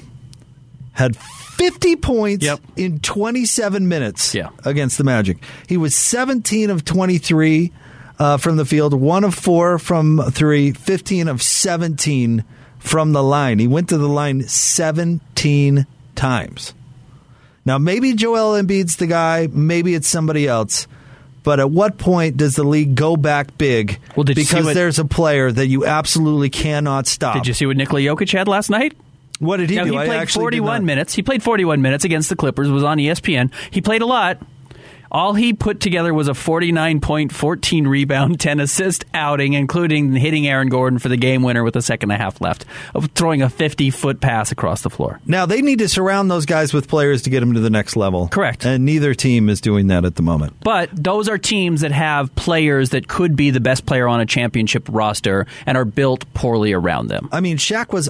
had 0.93 1.15
50 1.15 1.95
points 1.97 2.45
Yep. 2.45 2.59
in 2.75 2.99
27 2.99 3.87
minutes 3.87 4.33
Yeah. 4.35 4.49
against 4.63 4.97
the 4.97 5.03
Magic. 5.03 5.37
He 5.67 5.77
was 5.77 5.95
17 5.95 6.69
of 6.69 6.85
23 6.85 7.71
uh, 8.19 8.37
from 8.37 8.57
the 8.57 8.65
field, 8.65 8.93
1 8.93 9.23
of 9.23 9.35
4 9.35 9.77
from 9.79 10.21
3, 10.31 10.71
15 10.71 11.27
of 11.27 11.41
17 11.41 12.43
from 12.79 13.13
the 13.13 13.21
line. 13.23 13.59
He 13.59 13.67
went 13.67 13.89
to 13.89 13.97
the 13.97 14.07
line 14.09 14.43
17 14.47 15.85
times. 16.15 16.73
Now, 17.65 17.77
maybe 17.77 18.13
Joel 18.13 18.59
Embiid's 18.61 18.95
the 18.95 19.07
guy, 19.07 19.47
maybe 19.51 19.93
it's 19.93 20.07
somebody 20.07 20.47
else. 20.47 20.87
But 21.47 21.61
at 21.61 21.71
what 21.71 21.97
point 21.97 22.35
does 22.35 22.55
the 22.55 22.65
league 22.65 22.93
go 22.95 23.15
back 23.15 23.57
big 23.57 23.99
Well, 24.17 24.25
did 24.25 24.37
you 24.37 24.43
see 24.43 24.49
because 24.51 24.65
what- 24.65 24.75
there's 24.75 24.99
a 24.99 25.05
player 25.05 25.49
that 25.49 25.67
you 25.67 25.85
absolutely 25.85 26.49
cannot 26.49 27.07
stop? 27.07 27.35
Did 27.35 27.47
you 27.47 27.53
see 27.53 27.65
what 27.65 27.77
Nikola 27.77 28.01
Jokic 28.01 28.33
had 28.37 28.49
last 28.49 28.69
night? 28.69 28.97
What 29.39 29.55
did 29.55 29.69
he 29.69 29.77
Now, 29.77 29.85
do? 29.85 29.91
he 29.91 29.95
played 29.95 30.09
actually 30.09 30.41
41 30.41 30.83
minutes. 30.83 31.13
He 31.13 31.21
played 31.21 31.41
41 31.41 31.81
minutes 31.81 32.03
against 32.03 32.27
the 32.27 32.35
Clippers, 32.35 32.69
was 32.69 32.83
on 32.83 32.97
ESPN. 32.97 33.49
He 33.71 33.79
played 33.79 34.01
a 34.01 34.05
lot. 34.05 34.39
All 35.11 35.33
he 35.33 35.53
put 35.53 35.79
together 35.79 36.13
was 36.13 36.27
a 36.27 36.33
49 36.33 36.99
point, 36.99 37.31
14 37.31 37.87
rebound, 37.87 38.39
10 38.39 38.59
assist 38.59 39.05
outing, 39.13 39.53
including 39.53 40.13
hitting 40.13 40.47
Aaron 40.47 40.69
Gordon 40.69 40.99
for 40.99 41.09
the 41.09 41.17
game 41.17 41.43
winner 41.43 41.63
with 41.63 41.75
a 41.75 41.81
second 41.81 42.11
and 42.11 42.19
a 42.19 42.23
half 42.23 42.41
left, 42.41 42.65
of 42.93 43.09
throwing 43.11 43.41
a 43.41 43.49
50 43.49 43.89
foot 43.91 44.21
pass 44.21 44.51
across 44.51 44.81
the 44.81 44.89
floor. 44.89 45.19
Now 45.25 45.45
they 45.45 45.61
need 45.61 45.79
to 45.79 45.89
surround 45.89 46.29
those 46.29 46.45
guys 46.45 46.73
with 46.73 46.87
players 46.87 47.21
to 47.23 47.29
get 47.29 47.39
them 47.41 47.53
to 47.53 47.59
the 47.59 47.69
next 47.69 47.95
level. 47.95 48.27
Correct. 48.27 48.65
And 48.65 48.85
neither 48.85 49.13
team 49.13 49.49
is 49.49 49.61
doing 49.61 49.87
that 49.87 50.05
at 50.05 50.15
the 50.15 50.21
moment. 50.21 50.53
But 50.61 50.89
those 50.93 51.29
are 51.29 51.37
teams 51.37 51.81
that 51.81 51.91
have 51.91 52.33
players 52.35 52.91
that 52.91 53.07
could 53.07 53.35
be 53.35 53.51
the 53.51 53.59
best 53.59 53.85
player 53.85 54.07
on 54.07 54.19
a 54.19 54.25
championship 54.25 54.87
roster 54.89 55.47
and 55.65 55.77
are 55.77 55.85
built 55.85 56.31
poorly 56.33 56.73
around 56.73 57.07
them. 57.07 57.29
I 57.31 57.39
mean, 57.39 57.57
Shaq 57.57 57.93
was 57.93 58.09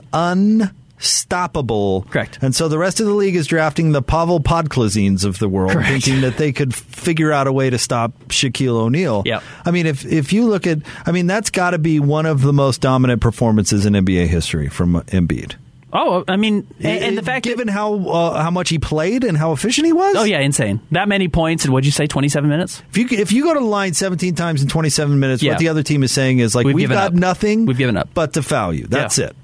unstoppable. 0.98 2.04
Correct. 2.10 2.40
And 2.42 2.56
so 2.56 2.68
the 2.68 2.78
rest 2.78 3.00
of 3.00 3.06
the 3.06 3.14
league 3.14 3.36
is 3.36 3.48
drafting 3.48 3.92
the 3.92 4.02
Pavel 4.02 4.40
Podkolzins 4.40 5.26
of 5.26 5.40
the 5.40 5.50
world, 5.50 5.72
Correct. 5.72 5.90
thinking 5.90 6.22
that 6.22 6.38
they 6.38 6.52
could 6.52 6.74
figure 6.74 7.32
out 7.32 7.48
a 7.48 7.52
way 7.54 7.70
to 7.70 7.78
stop 7.78 8.14
Shaquille 8.30 8.76
O'Neal. 8.76 9.24
Yep. 9.26 9.44
I 9.66 9.72
mean, 9.72 9.86
if 9.86 10.06
if 10.06 10.34
you 10.34 10.46
look 10.46 10.68
at, 10.68 10.80
I 11.06 11.12
mean, 11.12 11.28
that's 11.28 11.50
got 11.50 11.72
to 11.72 11.78
be 11.80 12.00
one 12.00 12.26
of 12.26 12.42
the 12.42 12.54
most 12.54 12.82
dominant 12.82 13.22
performances 13.22 13.86
in 13.86 13.94
NBA 13.94 14.28
history 14.28 14.70
from 14.70 14.94
Embiid. 15.08 15.56
Oh, 15.94 16.26
I 16.28 16.36
mean, 16.36 16.68
and, 16.80 17.04
and 17.04 17.18
the 17.18 17.22
fact 17.24 17.46
that- 17.46 17.50
given 17.50 17.70
how 17.70 17.96
uh, 17.96 18.42
how 18.44 18.52
much 18.52 18.70
he 18.70 18.78
played 18.78 19.24
and 19.24 19.38
how 19.38 19.54
efficient 19.54 19.88
he 19.88 19.94
was. 19.94 20.16
Oh 20.18 20.24
yeah, 20.26 20.42
insane! 20.42 20.82
That 20.92 21.08
many 21.08 21.30
points 21.30 21.64
in 21.66 21.72
what'd 21.72 21.86
you 21.86 21.94
say? 21.94 22.08
Twenty-seven 22.08 22.50
minutes. 22.50 22.84
If 22.90 22.98
you 22.98 23.08
if 23.12 23.32
you 23.32 23.44
go 23.44 23.54
to 23.54 23.60
the 23.62 23.66
line 23.66 23.94
17 23.94 24.36
times 24.36 24.62
in 24.62 24.68
27 24.68 25.18
minutes, 25.20 25.42
Yeah. 25.42 25.54
what 25.54 25.60
the 25.60 25.70
other 25.70 25.84
team 25.84 26.04
is 26.04 26.12
saying 26.12 26.40
is 26.40 26.54
like 26.56 26.66
We've 26.66 26.76
we've, 26.76 26.90
got 26.90 27.08
up. 27.08 27.14
nothing. 27.14 27.66
We've 27.66 27.78
given 27.78 27.96
up. 27.96 28.10
but 28.14 28.34
to 28.34 28.44
foul 28.44 28.74
you. 28.74 28.86
That's 28.86 29.18
Yeah. 29.18 29.28
it. 29.28 29.36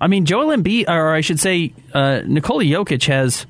I 0.00 0.06
mean, 0.06 0.24
Joel 0.24 0.56
Embiid, 0.56 0.88
or 0.88 1.12
I 1.12 1.20
should 1.20 1.40
say, 1.40 1.72
uh, 1.92 2.20
Nikola 2.26 2.64
Jokic 2.64 3.06
has 3.06 3.46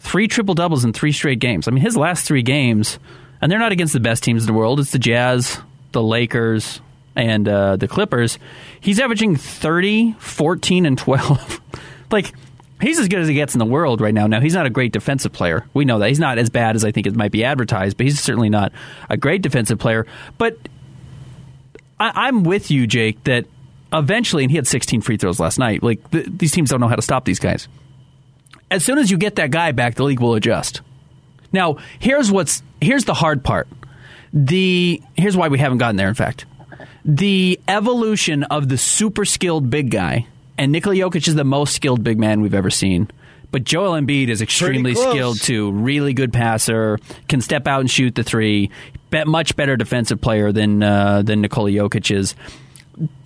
three 0.00 0.28
triple 0.28 0.54
doubles 0.54 0.84
in 0.84 0.92
three 0.92 1.12
straight 1.12 1.38
games. 1.38 1.68
I 1.68 1.70
mean, 1.70 1.82
his 1.82 1.96
last 1.96 2.26
three 2.26 2.42
games, 2.42 2.98
and 3.40 3.50
they're 3.50 3.58
not 3.58 3.72
against 3.72 3.92
the 3.92 4.00
best 4.00 4.22
teams 4.22 4.42
in 4.42 4.46
the 4.46 4.52
world. 4.52 4.80
It's 4.80 4.92
the 4.92 4.98
Jazz, 4.98 5.58
the 5.92 6.02
Lakers, 6.02 6.80
and 7.16 7.48
uh, 7.48 7.76
the 7.76 7.88
Clippers. 7.88 8.38
He's 8.80 9.00
averaging 9.00 9.36
30, 9.36 10.16
14, 10.18 10.86
and 10.86 10.96
12. 10.98 11.60
like, 12.10 12.32
he's 12.80 12.98
as 12.98 13.08
good 13.08 13.20
as 13.20 13.28
he 13.28 13.34
gets 13.34 13.54
in 13.54 13.58
the 13.58 13.66
world 13.66 14.00
right 14.00 14.14
now. 14.14 14.26
Now, 14.26 14.40
he's 14.40 14.54
not 14.54 14.66
a 14.66 14.70
great 14.70 14.92
defensive 14.92 15.32
player. 15.32 15.66
We 15.74 15.84
know 15.84 15.98
that. 15.98 16.08
He's 16.08 16.20
not 16.20 16.38
as 16.38 16.50
bad 16.50 16.76
as 16.76 16.84
I 16.84 16.92
think 16.92 17.06
it 17.06 17.16
might 17.16 17.32
be 17.32 17.44
advertised, 17.44 17.96
but 17.96 18.04
he's 18.04 18.20
certainly 18.20 18.50
not 18.50 18.72
a 19.08 19.16
great 19.16 19.42
defensive 19.42 19.78
player. 19.78 20.06
But 20.36 20.56
I, 21.98 22.26
I'm 22.26 22.44
with 22.44 22.70
you, 22.70 22.86
Jake, 22.86 23.24
that 23.24 23.46
eventually, 23.92 24.44
and 24.44 24.50
he 24.50 24.56
had 24.56 24.66
16 24.66 25.00
free 25.00 25.16
throws 25.16 25.40
last 25.40 25.58
night. 25.58 25.82
Like 25.82 26.10
th- 26.10 26.26
these 26.28 26.52
teams 26.52 26.70
don't 26.70 26.80
know 26.80 26.88
how 26.88 26.96
to 26.96 27.02
stop 27.02 27.24
these 27.24 27.38
guys. 27.38 27.68
As 28.70 28.84
soon 28.84 28.98
as 28.98 29.10
you 29.10 29.16
get 29.16 29.36
that 29.36 29.50
guy 29.50 29.72
back, 29.72 29.94
the 29.94 30.04
league 30.04 30.20
will 30.20 30.34
adjust. 30.34 30.82
Now, 31.52 31.78
here's 31.98 32.30
what's 32.30 32.62
here's 32.80 33.04
the 33.04 33.14
hard 33.14 33.42
part. 33.42 33.68
The 34.32 35.02
here's 35.16 35.36
why 35.36 35.48
we 35.48 35.58
haven't 35.58 35.78
gotten 35.78 35.96
there. 35.96 36.08
In 36.08 36.14
fact, 36.14 36.44
the 37.04 37.58
evolution 37.66 38.44
of 38.44 38.68
the 38.68 38.76
super 38.76 39.24
skilled 39.24 39.70
big 39.70 39.90
guy, 39.90 40.26
and 40.58 40.70
Nikola 40.72 40.96
Jokic 40.96 41.26
is 41.26 41.34
the 41.34 41.44
most 41.44 41.74
skilled 41.74 42.04
big 42.04 42.18
man 42.18 42.42
we've 42.42 42.54
ever 42.54 42.70
seen. 42.70 43.10
But 43.50 43.64
Joel 43.64 43.98
Embiid 43.98 44.28
is 44.28 44.42
extremely 44.42 44.94
skilled 44.94 45.40
too. 45.40 45.72
Really 45.72 46.12
good 46.12 46.34
passer, 46.34 46.98
can 47.28 47.40
step 47.40 47.66
out 47.66 47.80
and 47.80 47.90
shoot 47.90 48.14
the 48.14 48.22
three. 48.22 48.70
Bet 49.08 49.26
much 49.26 49.56
better 49.56 49.74
defensive 49.74 50.20
player 50.20 50.52
than 50.52 50.82
uh, 50.82 51.22
than 51.22 51.40
Nikola 51.40 51.70
Jokic 51.70 52.14
is 52.14 52.34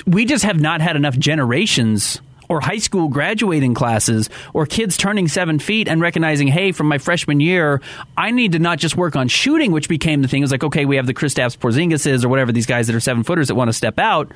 we 0.06 0.24
just 0.24 0.44
have 0.44 0.61
not 0.61 0.80
had 0.80 0.96
enough 0.96 1.16
generations 1.16 2.20
or 2.48 2.61
high 2.61 2.78
school 2.78 3.08
graduating 3.08 3.72
classes 3.72 4.28
or 4.52 4.66
kids 4.66 4.96
turning 4.96 5.26
seven 5.26 5.58
feet 5.58 5.88
and 5.88 6.00
recognizing, 6.00 6.48
hey, 6.48 6.72
from 6.72 6.87
my 6.87 6.98
freshman 6.98 7.40
year, 7.40 7.80
I 8.16 8.30
need 8.30 8.52
to 8.52 8.58
not 8.58 8.78
just 8.78 8.96
work 8.96 9.16
on 9.16 9.28
shooting, 9.28 9.72
which 9.72 9.88
became 9.88 10.20
the 10.22 10.28
thing. 10.28 10.42
It 10.42 10.44
was 10.44 10.52
like, 10.52 10.64
okay, 10.64 10.85
we 10.85 10.96
have 10.96 11.06
the 11.06 11.14
Kristaps 11.14 11.56
Porzingises 11.56 12.24
or 12.24 12.28
whatever 12.28 12.52
these 12.52 12.66
guys 12.66 12.88
that 12.88 12.96
are 12.96 13.00
seven 13.00 13.22
footers 13.22 13.48
that 13.48 13.54
want 13.54 13.68
to 13.68 13.72
step 13.72 13.98
out. 13.98 14.32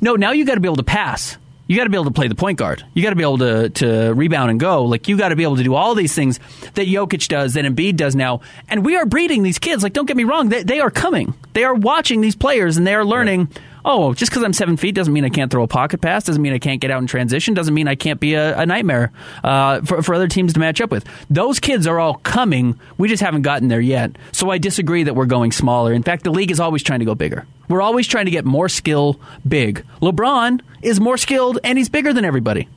No, 0.00 0.16
now 0.16 0.32
you 0.32 0.44
got 0.44 0.54
to 0.54 0.60
be 0.60 0.68
able 0.68 0.76
to 0.76 0.82
pass. 0.82 1.36
You 1.68 1.76
got 1.76 1.84
to 1.84 1.90
be 1.90 1.96
able 1.96 2.06
to 2.06 2.10
play 2.10 2.26
the 2.26 2.34
point 2.34 2.58
guard. 2.58 2.84
You 2.94 3.02
got 3.04 3.10
to 3.10 3.16
be 3.16 3.22
able 3.22 3.38
to, 3.38 3.68
to 3.68 4.12
rebound 4.14 4.50
and 4.50 4.58
go. 4.58 4.86
Like 4.86 5.06
you 5.06 5.16
got 5.16 5.28
to 5.28 5.36
be 5.36 5.44
able 5.44 5.56
to 5.56 5.62
do 5.62 5.76
all 5.76 5.94
these 5.94 6.12
things 6.12 6.40
that 6.74 6.88
Jokic 6.88 7.28
does, 7.28 7.54
that 7.54 7.64
Embiid 7.64 7.94
does 7.96 8.16
now. 8.16 8.40
And 8.68 8.84
we 8.84 8.96
are 8.96 9.06
breeding 9.06 9.44
these 9.44 9.60
kids. 9.60 9.84
Like, 9.84 9.92
don't 9.92 10.06
get 10.06 10.16
me 10.16 10.24
wrong, 10.24 10.48
they, 10.48 10.64
they 10.64 10.80
are 10.80 10.90
coming. 10.90 11.34
They 11.52 11.62
are 11.62 11.74
watching 11.74 12.22
these 12.22 12.34
players 12.34 12.76
and 12.76 12.84
they 12.84 12.94
are 12.96 13.04
learning. 13.04 13.50
Oh, 13.84 14.14
just 14.14 14.30
because 14.30 14.44
I'm 14.44 14.52
seven 14.52 14.76
feet 14.76 14.94
doesn't 14.94 15.12
mean 15.12 15.24
I 15.24 15.28
can't 15.28 15.50
throw 15.50 15.62
a 15.62 15.68
pocket 15.68 16.00
pass. 16.00 16.24
Doesn't 16.24 16.42
mean 16.42 16.52
I 16.52 16.58
can't 16.58 16.80
get 16.80 16.90
out 16.90 17.00
in 17.00 17.06
transition. 17.06 17.54
Doesn't 17.54 17.74
mean 17.74 17.88
I 17.88 17.94
can't 17.94 18.20
be 18.20 18.34
a, 18.34 18.58
a 18.58 18.66
nightmare 18.66 19.12
uh, 19.42 19.80
for, 19.82 20.02
for 20.02 20.14
other 20.14 20.28
teams 20.28 20.52
to 20.54 20.60
match 20.60 20.80
up 20.80 20.90
with. 20.90 21.04
Those 21.28 21.60
kids 21.60 21.86
are 21.86 21.98
all 21.98 22.14
coming. 22.14 22.78
We 22.98 23.08
just 23.08 23.22
haven't 23.22 23.42
gotten 23.42 23.68
there 23.68 23.80
yet. 23.80 24.12
So 24.32 24.50
I 24.50 24.58
disagree 24.58 25.04
that 25.04 25.14
we're 25.14 25.26
going 25.26 25.52
smaller. 25.52 25.92
In 25.92 26.02
fact, 26.02 26.24
the 26.24 26.30
league 26.30 26.50
is 26.50 26.60
always 26.60 26.82
trying 26.82 27.00
to 27.00 27.04
go 27.04 27.14
bigger. 27.14 27.46
We're 27.68 27.82
always 27.82 28.06
trying 28.06 28.26
to 28.26 28.30
get 28.30 28.44
more 28.44 28.68
skill 28.68 29.20
big. 29.46 29.84
LeBron 30.02 30.60
is 30.82 31.00
more 31.00 31.16
skilled 31.16 31.58
and 31.64 31.78
he's 31.78 31.88
bigger 31.88 32.12
than 32.12 32.24
everybody. 32.24 32.68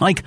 Like, 0.00 0.24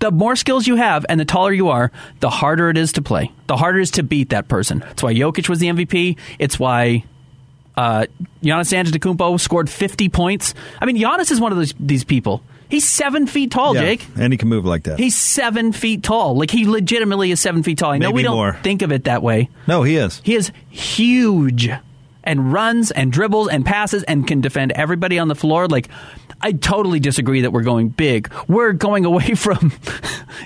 the 0.00 0.10
more 0.10 0.36
skills 0.36 0.66
you 0.66 0.76
have 0.76 1.06
and 1.08 1.18
the 1.18 1.24
taller 1.24 1.52
you 1.52 1.68
are, 1.68 1.90
the 2.20 2.28
harder 2.28 2.68
it 2.68 2.76
is 2.76 2.92
to 2.94 3.02
play. 3.02 3.32
The 3.46 3.56
harder 3.56 3.78
it 3.78 3.82
is 3.84 3.90
to 3.92 4.02
beat 4.02 4.30
that 4.30 4.48
person. 4.48 4.80
That's 4.80 5.02
why 5.02 5.14
Jokic 5.14 5.48
was 5.48 5.60
the 5.60 5.68
MVP. 5.68 6.18
It's 6.38 6.58
why 6.58 7.04
uh, 7.76 8.06
Giannis 8.42 8.72
Antetokounmpo 8.72 9.38
scored 9.40 9.68
50 9.70 10.08
points. 10.08 10.54
I 10.80 10.84
mean, 10.86 10.96
Giannis 10.96 11.30
is 11.30 11.40
one 11.40 11.52
of 11.52 11.58
those 11.58 11.74
these 11.80 12.04
people. 12.04 12.42
He's 12.68 12.88
seven 12.88 13.26
feet 13.26 13.50
tall, 13.50 13.74
Yeah, 13.74 13.82
Jake. 13.82 14.06
and 14.16 14.32
he 14.32 14.36
can 14.36 14.48
move 14.48 14.64
like 14.64 14.84
that. 14.84 14.98
He's 14.98 15.14
seven 15.14 15.72
feet 15.72 16.02
tall. 16.02 16.36
Like 16.36 16.50
he 16.50 16.66
legitimately 16.66 17.30
is 17.30 17.38
seven 17.40 17.62
feet 17.62 17.78
tall. 17.78 17.90
I 17.92 17.98
know 17.98 18.08
Maybe 18.08 18.16
we 18.16 18.22
don't 18.22 18.36
more. 18.36 18.58
think 18.62 18.82
of 18.82 18.90
it 18.90 19.04
that 19.04 19.22
way. 19.22 19.48
no, 19.68 19.82
he 19.82 19.96
is. 19.96 20.20
He 20.24 20.34
is 20.34 20.50
huge 20.70 21.68
and 22.24 22.52
runs 22.52 22.90
and 22.90 23.12
dribbles 23.12 23.48
and 23.48 23.64
passes 23.66 24.02
and 24.04 24.26
can 24.26 24.40
defend 24.40 24.72
everybody 24.72 25.18
on 25.18 25.28
the 25.28 25.34
floor. 25.34 25.68
Like, 25.68 25.88
I 26.40 26.52
totally 26.52 26.98
disagree 27.00 27.42
that 27.42 27.52
we're 27.52 27.62
going 27.62 27.90
big. 27.90 28.32
We're 28.48 28.72
going 28.72 29.04
away 29.04 29.34
from, 29.34 29.72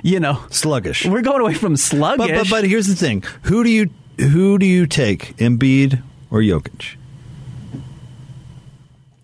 you 0.03 0.19
know, 0.21 0.43
Sluggish. 0.51 1.07
we're 1.07 1.23
going 1.23 1.41
away 1.41 1.55
from 1.55 1.77
sluggish. 1.77 2.27
But, 2.27 2.35
but 2.37 2.51
but 2.51 2.65
here's 2.65 2.89
the 2.89 2.97
thing: 2.97 3.23
who 3.43 3.63
do 3.65 3.71
you 3.71 3.91
who 4.19 4.59
do 4.59 4.67
you 4.67 4.87
take, 4.87 5.37
Embiid 5.37 6.03
or 6.31 6.41
Jokic? 6.41 6.97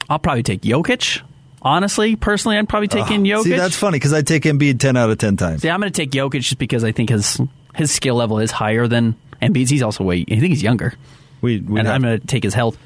I'll 0.08 0.18
probably 0.18 0.42
take 0.42 0.62
Jokic. 0.62 1.22
Honestly, 1.62 2.14
personally, 2.16 2.58
I'm 2.58 2.66
probably 2.66 2.88
taking 2.88 3.24
in 3.26 3.32
Jokic. 3.38 3.44
See, 3.44 3.50
that's 3.56 3.76
funny 3.76 3.96
because 3.96 4.12
I 4.12 4.20
take 4.22 4.42
Embiid 4.42 4.78
ten 4.80 4.96
out 4.98 5.08
of 5.10 5.16
ten 5.18 5.36
times. 5.36 5.62
See, 5.62 5.70
I'm 5.70 5.80
going 5.80 5.90
to 5.92 5.96
take 5.96 6.10
Jokic 6.10 6.40
just 6.42 6.58
because 6.58 6.84
I 6.84 6.92
think 6.92 7.08
his 7.08 7.40
his 7.74 7.90
skill 7.90 8.16
level 8.16 8.38
is 8.38 8.50
higher 8.50 8.86
than 8.86 9.14
Embiid's. 9.40 9.70
He's 9.70 9.82
also 9.82 10.04
way. 10.04 10.20
I 10.30 10.34
think 10.34 10.44
he's 10.48 10.62
younger, 10.62 10.92
We, 11.40 11.60
we 11.60 11.78
and 11.78 11.88
have- 11.88 11.94
I'm 11.96 12.02
going 12.02 12.20
to 12.20 12.26
take 12.26 12.42
his 12.44 12.52
health. 12.54 12.76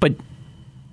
But 0.00 0.14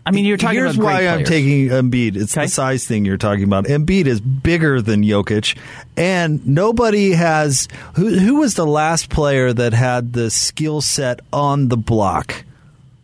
I 0.06 0.12
mean, 0.12 0.26
you're 0.26 0.38
talking 0.38 0.58
Here's 0.60 0.78
why 0.78 1.08
I'm 1.08 1.24
taking 1.24 1.70
Embiid. 1.70 2.16
It's 2.16 2.38
Okay. 2.38 2.46
the 2.46 2.52
size 2.52 2.86
thing 2.86 3.06
you're 3.06 3.18
talking 3.18 3.44
about. 3.46 3.66
Embiid 3.66 4.06
is 4.06 4.22
bigger 4.22 4.80
than 4.82 5.02
Jokic, 5.04 5.58
and 5.98 6.46
nobody 6.46 7.12
has. 7.14 7.68
Who, 7.96 8.20
who 8.20 8.36
was 8.36 8.54
the 8.54 8.68
last 8.68 9.10
player 9.10 9.52
that 9.52 9.74
had 9.74 10.14
the 10.14 10.30
skill 10.30 10.82
set 10.82 11.22
on 11.34 11.70
the 11.70 11.78
block, 11.78 12.44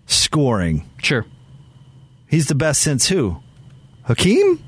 scoring? 0.05 0.88
Sure. 1.01 1.25
He's 2.30 2.45
the 2.47 2.55
best 2.55 2.82
since 2.82 3.07
who? 3.07 3.38
Hakeem? 4.03 4.63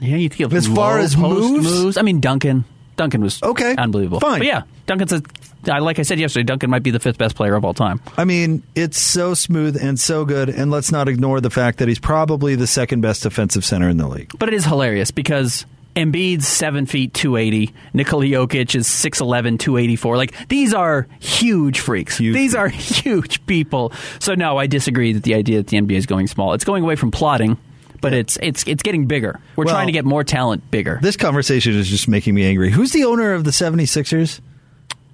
Yeah, 0.00 0.16
you 0.16 0.28
think 0.28 0.40
of 0.42 0.54
As 0.54 0.66
far 0.66 0.98
as 0.98 1.14
post 1.14 1.62
moves? 1.62 1.96
I 1.96 2.02
mean, 2.02 2.20
Duncan. 2.20 2.64
Duncan 2.96 3.22
was 3.22 3.42
Okay, 3.42 3.74
unbelievable. 3.76 4.20
fine. 4.20 4.40
But 4.40 4.46
yeah, 4.46 4.62
Duncan's 4.86 5.12
a. 5.12 5.22
I- 5.70 5.78
Like 5.78 5.98
I 5.98 6.02
said 6.02 6.18
yesterday, 6.18 6.42
Duncan 6.44 6.70
might 6.70 6.82
be 6.82 6.90
the 6.90 6.98
fifth 7.00 7.18
best 7.18 7.36
player 7.36 7.54
of 7.54 7.64
all 7.64 7.72
time. 7.72 8.00
I 8.18 8.24
mean, 8.24 8.62
it's 8.74 8.98
so 8.98 9.32
smooth 9.34 9.76
and 9.80 9.98
so 9.98 10.24
good, 10.24 10.48
and 10.50 10.70
let's 10.70 10.90
not 10.92 11.08
ignore 11.08 11.40
the 11.40 11.50
fact 11.50 11.78
that 11.78 11.88
he's 11.88 12.00
probably 12.00 12.54
the 12.56 12.66
second 12.66 13.00
best 13.00 13.22
defensive 13.22 13.64
center 13.64 13.88
in 13.88 13.96
the 13.96 14.08
league. 14.08 14.32
But 14.38 14.48
it 14.48 14.54
is 14.54 14.64
hilarious 14.64 15.10
because 15.12 15.64
Embiid's 15.96 16.46
seven 16.48 16.86
feet 16.86 17.12
two 17.12 17.36
eighty. 17.36 17.72
Nikola 17.92 18.24
Jokic 18.24 18.74
is 18.74 18.86
6'11", 18.88 19.58
284. 19.58 20.16
Like 20.16 20.48
these 20.48 20.72
are 20.72 21.06
huge 21.20 21.80
freaks. 21.80 22.16
Huge 22.18 22.34
these 22.34 22.52
people. 22.52 22.64
are 22.64 22.68
huge 22.70 23.44
people. 23.46 23.92
So 24.18 24.34
no, 24.34 24.56
I 24.56 24.66
disagree 24.66 25.12
that 25.12 25.22
the 25.22 25.34
idea 25.34 25.58
that 25.58 25.66
the 25.66 25.76
NBA 25.78 25.96
is 25.96 26.06
going 26.06 26.26
small. 26.28 26.54
It's 26.54 26.64
going 26.64 26.82
away 26.82 26.96
from 26.96 27.10
plotting, 27.10 27.58
but 28.00 28.14
it's 28.14 28.38
it's 28.42 28.64
it's 28.66 28.82
getting 28.82 29.06
bigger. 29.06 29.38
We're 29.56 29.64
Well, 29.66 29.74
trying 29.74 29.86
to 29.88 29.92
get 29.92 30.04
more 30.06 30.24
talent 30.24 30.70
bigger. 30.70 30.98
This 31.02 31.16
conversation 31.16 31.74
is 31.74 31.88
just 31.90 32.08
making 32.08 32.34
me 32.34 32.44
angry. 32.44 32.70
Who's 32.70 32.92
the 32.92 33.04
owner 33.04 33.34
of 33.34 33.44
the 33.44 33.50
76ers? 33.50 34.40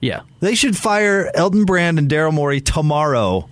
yeah. 0.00 0.20
They 0.38 0.54
should 0.54 0.76
fire 0.76 1.28
Elton 1.34 1.64
Brand 1.64 1.98
and 1.98 2.08
Daryl 2.08 2.32
Morey 2.32 2.60
tomorrow 2.60 3.48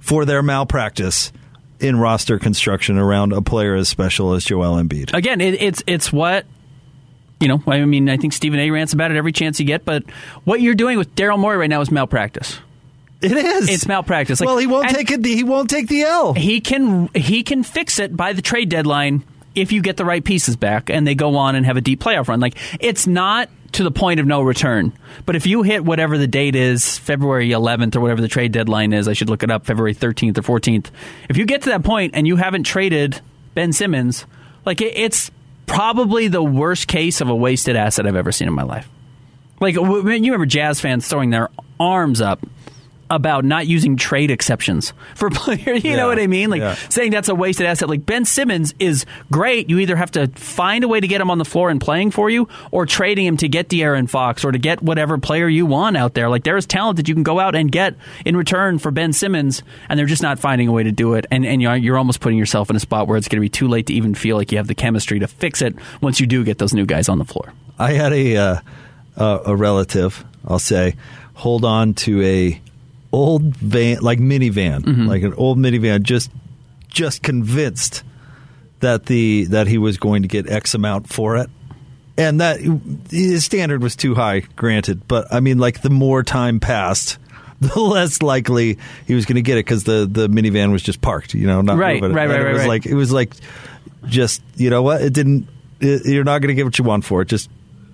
for 0.00 0.24
their 0.24 0.42
malpractice 0.42 1.32
in 1.78 1.98
roster 2.00 2.38
construction 2.38 2.98
around 2.98 3.32
a 3.32 3.40
player 3.42 3.74
as 3.76 3.88
special 3.88 4.32
as 4.34 4.44
Joel 4.44 4.82
Embiid. 4.82 5.14
again, 5.14 5.40
it, 5.40 5.62
it's 5.62 5.82
it's 5.86 6.12
what 6.12 6.46
you 7.40 7.48
know. 7.48 7.62
I 7.66 7.84
mean, 7.84 8.08
I 8.08 8.16
think 8.16 8.32
Stephen 8.32 8.58
A. 8.60 8.70
rants 8.70 8.92
about 8.92 9.10
it 9.10 9.16
every 9.16 9.32
chance 9.32 9.58
you 9.60 9.66
get. 9.66 9.84
But 9.84 10.04
what 10.44 10.60
you're 10.60 10.74
doing 10.74 10.98
with 10.98 11.14
Daryl 11.14 11.38
Morey 11.38 11.56
right 11.56 11.70
now 11.70 11.80
is 11.80 11.90
malpractice. 11.90 12.58
It 13.20 13.32
is. 13.32 13.70
It's 13.70 13.86
malpractice. 13.86 14.40
Like- 14.40 14.46
well, 14.46 14.58
he 14.58 14.66
won't 14.66 14.90
take 14.90 15.10
it. 15.10 15.24
He 15.24 15.44
won't 15.44 15.70
take 15.70 15.88
the 15.88 16.02
L. 16.02 16.34
He 16.34 16.60
can 16.60 17.08
he 17.14 17.42
can 17.42 17.62
fix 17.62 17.98
it 17.98 18.16
by 18.16 18.32
the 18.34 18.42
trade 18.42 18.68
deadline 18.68 19.24
if 19.54 19.72
you 19.72 19.80
get 19.80 19.96
the 19.96 20.04
right 20.04 20.22
pieces 20.22 20.56
back 20.56 20.90
and 20.90 21.06
they 21.06 21.14
go 21.14 21.36
on 21.36 21.54
and 21.54 21.64
have 21.64 21.76
a 21.76 21.80
deep 21.80 22.00
playoff 22.00 22.28
run. 22.28 22.40
Like 22.40 22.56
it's 22.80 23.06
not 23.06 23.48
to 23.72 23.82
the 23.82 23.90
point 23.90 24.20
of 24.20 24.26
no 24.26 24.42
return. 24.42 24.92
But 25.26 25.36
if 25.36 25.46
you 25.46 25.62
hit 25.62 25.84
whatever 25.84 26.16
the 26.18 26.26
date 26.26 26.54
is, 26.54 26.98
February 26.98 27.50
11th 27.50 27.96
or 27.96 28.00
whatever 28.00 28.20
the 28.20 28.28
trade 28.28 28.52
deadline 28.52 28.92
is, 28.92 29.08
I 29.08 29.14
should 29.14 29.28
look 29.28 29.42
it 29.42 29.50
up, 29.50 29.66
February 29.66 29.94
13th 29.94 30.38
or 30.38 30.42
14th. 30.60 30.90
If 31.28 31.36
you 31.36 31.44
get 31.44 31.62
to 31.62 31.70
that 31.70 31.82
point 31.82 32.14
and 32.14 32.26
you 32.26 32.36
haven't 32.36 32.64
traded 32.64 33.20
Ben 33.54 33.72
Simmons, 33.72 34.26
like 34.64 34.80
it, 34.80 34.96
it's 34.96 35.30
probably 35.66 36.28
the 36.28 36.42
worst 36.42 36.88
case 36.88 37.20
of 37.20 37.28
a 37.28 37.34
wasted 37.34 37.76
asset 37.76 38.06
I've 38.06 38.16
ever 38.16 38.32
seen 38.32 38.48
in 38.48 38.54
my 38.54 38.62
life. 38.62 38.88
Like 39.60 39.74
you 39.74 39.82
remember 39.84 40.46
Jazz 40.46 40.80
fans 40.80 41.06
throwing 41.06 41.30
their 41.30 41.48
arms 41.78 42.20
up 42.20 42.44
about 43.14 43.44
not 43.44 43.66
using 43.66 43.96
trade 43.96 44.30
exceptions 44.30 44.92
for 45.14 45.30
players. 45.30 45.84
You 45.84 45.92
Yeah, 45.92 45.96
know 45.96 46.08
what 46.08 46.18
I 46.18 46.26
mean? 46.26 46.50
Like 46.50 46.60
yeah. 46.60 46.74
saying 46.88 47.10
that's 47.12 47.28
a 47.28 47.34
wasted 47.34 47.66
asset. 47.66 47.88
Like 47.88 48.04
Ben 48.04 48.24
Simmons 48.24 48.74
is 48.78 49.06
great. 49.30 49.70
You 49.70 49.78
either 49.78 49.96
have 49.96 50.10
to 50.12 50.26
find 50.28 50.84
a 50.84 50.88
way 50.88 51.00
to 51.00 51.06
get 51.06 51.20
him 51.20 51.30
on 51.30 51.38
the 51.38 51.44
floor 51.44 51.70
and 51.70 51.80
playing 51.80 52.10
for 52.10 52.28
you, 52.28 52.48
or 52.70 52.86
trading 52.86 53.26
him 53.26 53.36
to 53.38 53.48
get 53.48 53.68
De'Aaron 53.68 54.08
Fox 54.08 54.44
or 54.44 54.52
to 54.52 54.58
get 54.58 54.82
whatever 54.82 55.18
player 55.18 55.48
you 55.48 55.66
want 55.66 55.96
out 55.96 56.14
there. 56.14 56.28
Like 56.28 56.44
there 56.44 56.56
is 56.56 56.66
talent 56.66 56.96
that 56.96 57.08
you 57.08 57.14
can 57.14 57.22
go 57.22 57.38
out 57.40 57.54
and 57.54 57.70
get 57.70 57.94
in 58.24 58.36
return 58.36 58.78
for 58.78 58.90
Ben 58.90 59.12
Simmons, 59.12 59.62
and 59.88 59.98
they're 59.98 60.06
just 60.06 60.22
not 60.22 60.38
finding 60.38 60.68
a 60.68 60.72
way 60.72 60.82
to 60.82 60.92
do 60.92 61.14
it. 61.14 61.26
And 61.30 61.46
and 61.46 61.62
you're, 61.62 61.76
you're 61.76 61.98
almost 61.98 62.20
putting 62.20 62.38
yourself 62.38 62.70
in 62.70 62.76
a 62.76 62.80
spot 62.80 63.06
where 63.08 63.16
it's 63.16 63.28
going 63.28 63.38
to 63.38 63.44
be 63.44 63.48
too 63.48 63.68
late 63.68 63.86
to 63.86 63.94
even 63.94 64.14
feel 64.14 64.36
like 64.36 64.50
you 64.52 64.58
have 64.58 64.66
the 64.66 64.74
chemistry 64.74 65.18
to 65.20 65.26
fix 65.28 65.62
it 65.62 65.74
once 66.00 66.20
you 66.20 66.26
do 66.26 66.44
get 66.44 66.58
those 66.58 66.74
new 66.74 66.86
guys 66.86 67.08
on 67.08 67.18
the 67.18 67.24
floor. 67.24 67.52
I 67.78 67.92
had 67.92 68.12
a 68.12 68.36
uh, 68.36 68.56
uh, 69.16 69.38
a 69.46 69.56
relative, 69.56 70.24
I'll 70.46 70.58
say, 70.58 70.96
hold 71.34 71.64
on 71.64 71.94
to 71.94 72.22
a 72.22 72.60
old 73.14 73.56
van, 73.56 73.98
like 74.00 74.18
minivan, 74.18 74.80
Mm-hmm. 74.82 75.06
like 75.06 75.22
an 75.22 75.34
old 75.34 75.58
minivan, 75.58 76.02
just 76.02 76.30
just 76.88 77.22
convinced 77.22 78.02
that 78.80 79.06
the 79.06 79.44
that 79.46 79.66
he 79.66 79.78
was 79.78 79.96
going 79.96 80.22
to 80.22 80.28
get 80.28 80.48
X 80.50 80.74
amount 80.74 81.08
for 81.08 81.36
it, 81.36 81.48
and 82.18 82.40
that 82.40 82.60
his 83.10 83.44
standard 83.44 83.82
was 83.82 83.96
too 83.96 84.14
high. 84.14 84.40
Granted, 84.56 85.06
but 85.08 85.26
I 85.32 85.40
mean, 85.40 85.58
like 85.58 85.80
the 85.82 85.90
more 85.90 86.22
time 86.22 86.60
passed. 86.60 87.18
The 87.60 87.80
less 87.80 88.20
likely 88.20 88.78
he 89.06 89.14
was 89.14 89.24
going 89.24 89.36
to 89.36 89.42
get 89.42 89.56
it 89.56 89.64
because 89.64 89.84
the, 89.84 90.06
the 90.10 90.28
minivan 90.28 90.70
was 90.72 90.82
just 90.82 91.00
parked, 91.00 91.32
you 91.34 91.46
know, 91.46 91.62
not 91.62 91.78
Right, 91.78 92.02
moving. 92.02 92.14
right, 92.14 92.28
And 92.28 92.32
right, 92.32 92.50
it 92.50 92.52
was 92.52 92.60
right. 92.62 92.68
like 92.68 92.84
it 92.84 92.94
was 92.94 93.12
like 93.12 93.32
just 94.06 94.42
you 94.56 94.68
know 94.68 94.82
what 94.82 95.00
it 95.00 95.12
didn't 95.14 95.48
it, 95.80 96.04
you're 96.04 96.24
not 96.24 96.40
going 96.42 96.48
to 96.48 96.54
get 96.54 96.64
what 96.66 96.76
you 96.78 96.84
want 96.84 97.04
for 97.06 97.22
it 97.22 97.28
just 97.28 97.48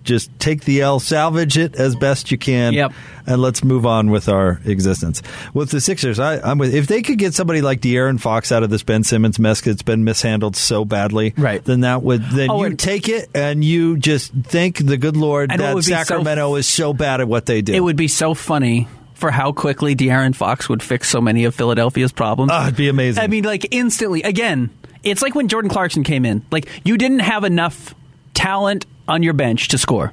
just 0.05 0.30
take 0.38 0.64
the 0.64 0.80
L 0.82 1.01
salvage 1.01 1.59
it 1.59 1.74
as 1.76 1.94
best 1.96 2.30
you 2.30 2.38
can 2.38 2.72
Yep. 2.72 2.92
and 3.26 3.40
let's 3.42 3.62
move 3.62 3.84
on 3.86 4.11
with 4.11 4.28
our 4.28 4.61
existence 4.64 5.22
with 5.55 5.70
the 5.70 5.80
Sixers 5.80 6.18
I, 6.18 6.40
I'm 6.40 6.59
with 6.59 6.74
if 6.74 6.86
they 6.86 7.03
could 7.03 7.18
get 7.18 7.34
somebody 7.34 7.61
like 7.61 7.80
De'Aaron 7.80 8.18
Fox 8.20 8.51
out 8.53 8.62
of 8.62 8.70
this 8.70 8.82
Ben 8.82 9.05
Simmons 9.05 9.38
mess 9.38 9.61
that's 9.61 9.82
been 9.82 10.05
mishandled 10.05 10.57
so 10.57 10.84
badly 10.84 11.34
Right. 11.36 11.62
then 11.64 11.80
that 11.80 12.03
would 12.03 12.22
then 12.30 12.51
Oh, 12.51 12.64
you 12.64 12.76
take 12.76 13.09
it 13.09 13.28
and 13.34 13.62
you 13.64 13.96
just 13.98 14.32
thank 14.32 14.78
the 14.78 14.96
good 14.96 15.16
Lord 15.16 15.51
that 15.51 15.59
be 15.76 15.82
so- 15.82 15.90
Sacramento 15.90 16.55
is 16.57 16.66
so 16.66 16.92
bad 16.92 17.20
at 17.20 17.28
what 17.28 17.46
they 17.46 17.61
do 17.62 17.74
It 17.74 17.80
would 17.80 17.96
be 17.96 18.09
so 18.09 18.34
funny 18.34 18.88
for 19.14 19.30
how 19.30 19.53
quickly 19.53 19.94
De'Aaron 19.94 20.34
Fox 20.34 20.66
would 20.70 20.82
fix 20.82 21.09
so 21.11 21.20
many 21.20 21.44
of 21.44 21.55
Philadelphia's 21.55 22.11
problems. 22.11 22.51
Ah, 22.55 22.64
it'd 22.64 22.76
be 22.76 22.88
amazing. 22.88 23.22
I 23.22 23.26
mean, 23.26 23.44
like 23.44 23.66
instantly. 23.70 24.22
Again, 24.22 24.70
it's 25.03 25.20
like 25.20 25.34
when 25.34 25.46
Jordan 25.48 25.70
Clarkson 25.70 26.05
came 26.05 26.24
in. 26.24 26.42
Like 26.51 26.66
you 26.84 26.96
didn't 26.96 27.18
have 27.18 27.44
enough 27.44 27.94
talent 28.32 28.86
on 29.11 29.22
your 29.22 29.32
bench 29.32 29.68
to 29.68 29.78
score. 29.78 30.12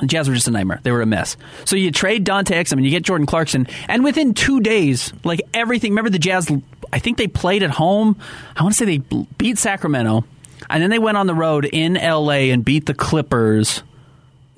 The 0.00 0.06
Jazz 0.06 0.28
were 0.28 0.34
just 0.34 0.48
a 0.48 0.50
nightmare. 0.50 0.80
They 0.82 0.90
were 0.90 1.02
a 1.02 1.06
mess. 1.06 1.36
So 1.64 1.76
you 1.76 1.90
trade 1.90 2.24
Dante 2.24 2.54
Exum 2.54 2.72
and 2.74 2.84
you 2.84 2.90
get 2.90 3.02
Jordan 3.02 3.26
Clarkson, 3.26 3.66
and 3.88 4.02
within 4.02 4.32
two 4.32 4.60
days, 4.60 5.12
like 5.22 5.42
everything. 5.52 5.92
Remember 5.92 6.08
the 6.08 6.18
Jazz? 6.18 6.50
I 6.92 6.98
think 6.98 7.18
they 7.18 7.26
played 7.26 7.62
at 7.62 7.70
home. 7.70 8.16
I 8.56 8.62
want 8.62 8.74
to 8.74 8.78
say 8.78 8.84
they 8.96 9.24
beat 9.36 9.58
Sacramento, 9.58 10.24
and 10.70 10.82
then 10.82 10.88
they 10.88 10.98
went 10.98 11.18
on 11.18 11.26
the 11.26 11.34
road 11.34 11.66
in 11.66 11.96
L.A. 11.96 12.50
and 12.50 12.64
beat 12.64 12.86
the 12.86 12.94
Clippers. 12.94 13.82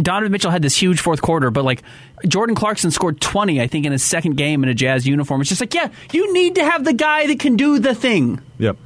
Donovan 0.01 0.31
Mitchell 0.33 0.51
had 0.51 0.63
this 0.63 0.77
huge 0.77 1.01
fourth 1.01 1.23
quarter, 1.23 1.51
but 1.51 1.65
like 1.65 1.83
Jordan 2.27 2.55
Clarkson 2.55 2.91
scored 2.91 3.21
20, 3.21 3.61
I 3.61 3.67
think, 3.67 3.87
in 3.87 3.93
his 3.93 4.03
second 4.03 4.37
game 4.37 4.63
in 4.63 4.69
a 4.69 4.75
Jazz 4.75 5.07
uniform. 5.07 5.41
It's 5.41 5.49
just 5.49 5.61
like, 5.61 5.75
yeah, 5.75 5.89
you 6.13 6.33
need 6.33 6.57
to 6.57 6.65
have 6.65 6.85
the 6.85 6.93
guy 6.93 7.27
that 7.29 7.39
can 7.41 7.57
do 7.57 7.79
the 7.79 7.95
thing. 7.95 8.41
yep 8.59 8.77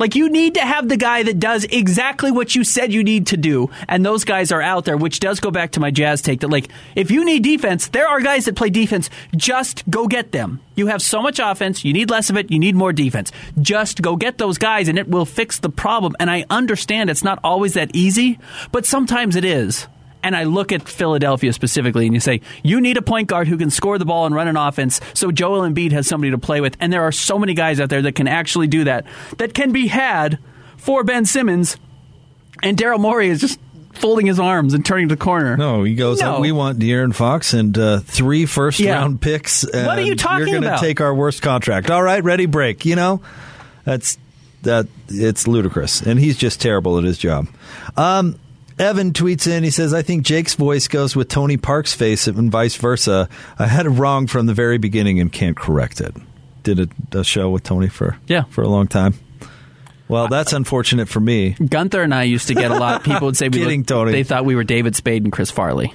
Like, 0.00 0.14
you 0.14 0.30
need 0.30 0.54
to 0.54 0.60
have 0.60 0.88
the 0.88 0.96
guy 0.96 1.22
that 1.24 1.38
does 1.38 1.64
exactly 1.64 2.32
what 2.32 2.54
you 2.54 2.64
said 2.64 2.90
you 2.90 3.04
need 3.04 3.28
to 3.28 3.36
do. 3.36 3.70
And 3.86 4.04
those 4.04 4.24
guys 4.24 4.50
are 4.50 4.62
out 4.62 4.86
there, 4.86 4.96
which 4.96 5.20
does 5.20 5.40
go 5.40 5.50
back 5.50 5.72
to 5.72 5.80
my 5.80 5.90
Jazz 5.90 6.22
take 6.22 6.40
that, 6.40 6.48
like, 6.48 6.68
if 6.96 7.10
you 7.10 7.22
need 7.22 7.42
defense, 7.42 7.88
there 7.88 8.08
are 8.08 8.20
guys 8.22 8.46
that 8.46 8.56
play 8.56 8.70
defense. 8.70 9.10
Just 9.36 9.88
go 9.90 10.08
get 10.08 10.32
them. 10.32 10.60
You 10.74 10.86
have 10.86 11.02
so 11.02 11.20
much 11.20 11.38
offense, 11.38 11.84
you 11.84 11.92
need 11.92 12.08
less 12.08 12.30
of 12.30 12.38
it, 12.38 12.50
you 12.50 12.58
need 12.58 12.74
more 12.74 12.94
defense. 12.94 13.30
Just 13.60 14.00
go 14.00 14.16
get 14.16 14.38
those 14.38 14.56
guys, 14.56 14.88
and 14.88 14.98
it 14.98 15.06
will 15.06 15.26
fix 15.26 15.58
the 15.58 15.68
problem. 15.68 16.16
And 16.18 16.30
I 16.30 16.46
understand 16.48 17.10
it's 17.10 17.22
not 17.22 17.38
always 17.44 17.74
that 17.74 17.94
easy, 17.94 18.38
but 18.72 18.86
sometimes 18.86 19.36
it 19.36 19.44
is. 19.44 19.86
And 20.22 20.36
I 20.36 20.44
look 20.44 20.70
at 20.72 20.88
Philadelphia 20.88 21.52
specifically, 21.52 22.04
and 22.06 22.14
you 22.14 22.20
say, 22.20 22.40
you 22.62 22.80
need 22.80 22.96
a 22.96 23.02
point 23.02 23.28
guard 23.28 23.48
who 23.48 23.56
can 23.56 23.70
score 23.70 23.98
the 23.98 24.04
ball 24.04 24.26
and 24.26 24.34
run 24.34 24.48
an 24.48 24.56
offense 24.56 25.00
so 25.14 25.30
Joel 25.32 25.62
Embiid 25.62 25.92
has 25.92 26.06
somebody 26.06 26.30
to 26.30 26.38
play 26.38 26.60
with. 26.60 26.76
And 26.80 26.92
there 26.92 27.02
are 27.02 27.12
so 27.12 27.38
many 27.38 27.54
guys 27.54 27.80
out 27.80 27.88
there 27.88 28.02
that 28.02 28.14
can 28.14 28.28
actually 28.28 28.66
do 28.66 28.84
that, 28.84 29.06
that 29.38 29.54
can 29.54 29.72
be 29.72 29.86
had 29.86 30.38
for 30.76 31.04
Ben 31.04 31.24
Simmons. 31.24 31.76
And 32.62 32.76
Daryl 32.76 33.00
Morey 33.00 33.28
is 33.30 33.40
just 33.40 33.58
folding 33.94 34.26
his 34.26 34.38
arms 34.38 34.74
and 34.74 34.84
turning 34.84 35.08
to 35.08 35.14
the 35.16 35.20
corner. 35.20 35.56
No, 35.56 35.82
he 35.84 35.94
goes. 35.94 36.20
No. 36.20 36.40
We 36.40 36.52
want 36.52 36.78
De'Aaron 36.78 37.14
Fox 37.14 37.54
and 37.54 37.76
uh, 37.76 38.00
three 38.00 38.46
first 38.46 38.78
Yeah. 38.78 38.94
round 38.96 39.20
picks. 39.20 39.64
What 39.64 39.98
are 39.98 40.02
you 40.02 40.16
talking 40.16 40.48
You're 40.48 40.58
about? 40.58 40.80
take 40.80 41.00
our 41.00 41.14
worst 41.14 41.42
contract. 41.42 41.90
All 41.90 42.02
right, 42.02 42.22
ready, 42.22 42.46
break. 42.46 42.84
You 42.84 42.96
know, 42.96 43.20
that's 43.84 44.18
that 44.62 44.86
it's 45.08 45.48
ludicrous, 45.48 46.02
and 46.02 46.20
he's 46.20 46.36
just 46.36 46.60
terrible 46.60 46.98
at 46.98 47.04
his 47.04 47.16
job. 47.18 47.48
Um, 47.96 48.38
Evan 48.80 49.12
tweets 49.12 49.46
in. 49.46 49.62
He 49.62 49.70
says, 49.70 49.92
"I 49.94 50.02
think 50.02 50.24
Jake's 50.24 50.54
voice 50.54 50.88
goes 50.88 51.14
with 51.14 51.28
Tony 51.28 51.56
Park's 51.56 51.94
face, 51.94 52.26
and 52.26 52.50
vice 52.50 52.76
versa. 52.76 53.28
I 53.58 53.66
had 53.66 53.86
it 53.86 53.90
wrong 53.90 54.26
from 54.26 54.46
the 54.46 54.54
very 54.54 54.78
beginning 54.78 55.20
and 55.20 55.30
can't 55.32 55.56
correct 55.56 56.00
it." 56.00 56.14
Did 56.62 56.80
a, 57.12 57.18
a 57.20 57.24
show 57.24 57.50
with 57.50 57.62
Tony 57.62 57.88
for 57.88 58.16
Yeah. 58.26 58.44
for 58.50 58.62
a 58.62 58.68
long 58.68 58.86
time. 58.88 59.14
Well, 60.08 60.26
that's 60.28 60.52
unfortunate 60.52 61.08
for 61.08 61.20
me. 61.20 61.50
Gunther 61.52 62.02
and 62.02 62.12
I 62.12 62.24
used 62.24 62.48
to 62.48 62.54
get 62.54 62.70
a 62.70 62.74
lot. 62.74 63.04
People 63.04 63.26
would 63.26 63.36
say 63.36 63.46
we 63.48 63.58
Kidding, 63.60 63.80
looked- 63.80 63.88
Tony. 63.90 64.12
They 64.12 64.24
thought 64.24 64.44
we 64.44 64.56
were 64.56 64.64
David 64.64 64.96
Spade 64.96 65.22
and 65.22 65.32
Chris 65.32 65.50
Farley 65.52 65.94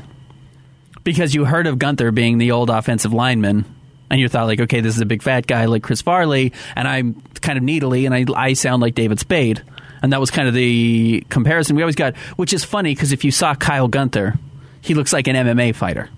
because 1.04 1.36
you 1.36 1.46
heard 1.46 1.68
of 1.68 1.78
Gunther 1.80 2.12
being 2.12 2.38
the 2.38 2.52
old 2.52 2.70
offensive 2.70 3.14
lineman, 3.14 3.66
and 4.10 4.20
you 4.20 4.28
thought 4.30 4.48
like, 4.48 4.60
okay, 4.62 4.80
this 4.82 4.96
is 4.96 5.02
a 5.02 5.06
big 5.06 5.22
fat 5.22 5.46
guy 5.48 5.66
like 5.66 5.84
Chris 5.84 6.02
Farley, 6.02 6.54
and 6.76 6.88
I'm 6.88 7.22
kind 7.42 7.58
of 7.58 7.64
needly, 7.64 8.06
and 8.06 8.16
I 8.16 8.26
I 8.36 8.54
sound 8.54 8.82
like 8.82 8.96
David 8.96 9.20
Spade, 9.20 9.62
and 10.06 10.14
that 10.14 10.22
was 10.22 10.32
kind 10.32 10.47
of 10.47 10.53
the 10.53 11.26
comparison 11.30 11.76
we 11.76 11.82
always 11.82 11.95
got. 11.95 12.16
Which 12.38 12.53
is 12.53 12.64
funny 12.64 12.95
because 12.95 13.12
if 13.12 13.26
you 13.26 13.32
saw 13.32 13.53
Kyle 13.56 13.89
Gunther, 13.89 14.36
he 14.82 14.93
looks 14.93 15.12
like 15.12 15.28
an 15.28 15.36
MMA 15.36 15.76
fighter. 15.76 16.10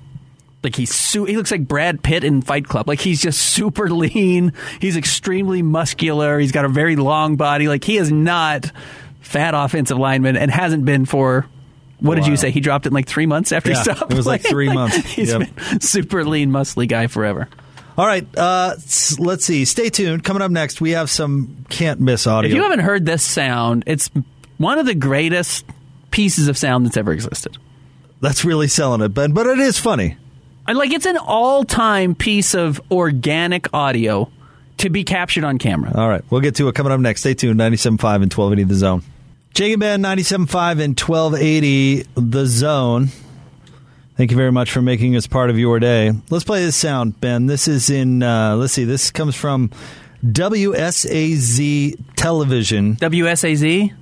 Like 0.64 0.76
he's 0.76 0.94
su- 0.94 1.26
he 1.26 1.38
looks 1.38 1.52
like 1.52 1.68
Brad 1.68 2.04
Pitt 2.04 2.24
in 2.24 2.42
Fight 2.42 2.66
Club. 2.68 2.88
Like 2.88 3.00
he's 3.00 3.22
just 3.22 3.40
super 3.54 3.90
lean. 3.90 4.54
He's 4.82 4.98
extremely 4.98 5.62
muscular. 5.62 6.38
He's 6.40 6.52
got 6.52 6.66
a 6.66 6.70
very 6.70 6.96
long 6.96 7.36
body. 7.36 7.68
Like 7.68 7.84
he 7.84 7.98
is 7.98 8.12
not 8.12 8.72
fat 9.22 9.54
offensive 9.56 9.98
lineman 9.98 10.36
and 10.38 10.52
hasn't 10.52 10.86
been 10.86 11.06
for 11.06 11.46
what 12.00 12.16
did 12.16 12.28
you 12.28 12.38
say? 12.38 12.52
He 12.52 12.60
dropped 12.60 12.86
it 12.86 12.90
in 12.90 12.94
like 12.94 13.08
three 13.08 13.26
months 13.26 13.52
after 13.52 13.72
Yeah, 13.72 13.78
he 13.78 13.84
stopped. 13.84 14.12
it 14.12 14.16
was 14.16 14.28
like 14.28 14.42
playing? 14.42 14.52
three 14.54 14.70
months. 14.74 14.98
He's 14.98 15.30
Yep. 15.32 15.40
been 15.56 15.80
super 15.82 16.24
lean, 16.26 16.52
muscly 16.52 16.88
guy 16.88 17.08
forever. 17.08 17.48
All 17.98 18.06
right, 18.06 18.28
uh, 18.38 18.76
let's 19.18 19.46
see. 19.46 19.66
Stay 19.66 19.90
tuned. 19.90 20.24
Coming 20.24 20.44
up 20.44 20.52
next, 20.52 20.80
we 20.80 20.92
have 20.92 21.10
some 21.10 21.66
can't 21.70 22.00
miss 22.00 22.28
audio. 22.28 22.50
If 22.50 22.56
you 22.56 22.62
haven't 22.62 22.80
heard 22.82 23.06
this 23.08 23.24
sound, 23.24 23.84
it's 23.88 24.12
one 24.60 24.78
of 24.78 24.86
the 24.86 24.94
greatest 24.94 25.66
pieces 26.12 26.48
of 26.48 26.58
sound 26.58 26.86
that's 26.86 26.96
ever 26.98 27.12
existed. 27.12 27.58
that's 28.22 28.46
really 28.46 28.68
selling 28.68 29.02
it, 29.02 29.10
Ben, 29.10 29.32
but 29.34 29.48
it 29.48 29.58
is 29.60 29.80
funny. 29.80 30.16
And, 30.68 30.78
Like 30.78 30.92
it's 30.92 31.06
an 31.08 31.18
all-time 31.18 32.14
piece 32.14 32.54
of 32.54 32.80
organic 32.92 33.74
audio 33.74 34.30
to 34.78 34.90
be 34.92 35.04
captured 35.04 35.44
on 35.44 35.58
camera. 35.58 35.92
All 35.96 36.08
right, 36.08 36.24
we'll 36.30 36.42
get 36.42 36.56
to 36.56 36.68
it 36.68 36.76
coming 36.76 36.92
up 36.92 37.00
next. 37.00 37.22
Stay 37.22 37.34
tuned. 37.34 37.60
97.5 37.60 38.22
and 38.22 38.32
1280 38.34 38.64
The 38.64 38.76
Zone. 38.76 39.02
Jake 39.56 39.74
and 39.74 39.80
Ben, 39.80 40.04
97.5 40.04 40.84
and 40.84 41.00
1280 41.00 42.06
The 42.16 42.46
Zone. 42.46 43.08
Thank 44.18 44.32
you 44.32 44.38
very 44.38 44.52
much 44.52 44.72
for 44.72 44.82
making 44.82 45.16
us 45.16 45.28
part 45.28 45.52
of 45.52 45.60
your 45.60 45.80
day. 45.80 46.12
Let's 46.32 46.44
play 46.44 46.66
this 46.66 46.76
sound, 46.76 47.22
Ben. 47.22 47.46
This 47.46 47.68
is 47.68 47.92
in, 47.92 48.24
uh, 48.24 48.56
let's 48.56 48.74
see, 48.74 48.84
this 48.84 49.12
comes 49.12 49.36
from 49.36 49.70
WSAZ 50.26 51.96
Television 52.16 52.96
WSAZ, 52.96 53.94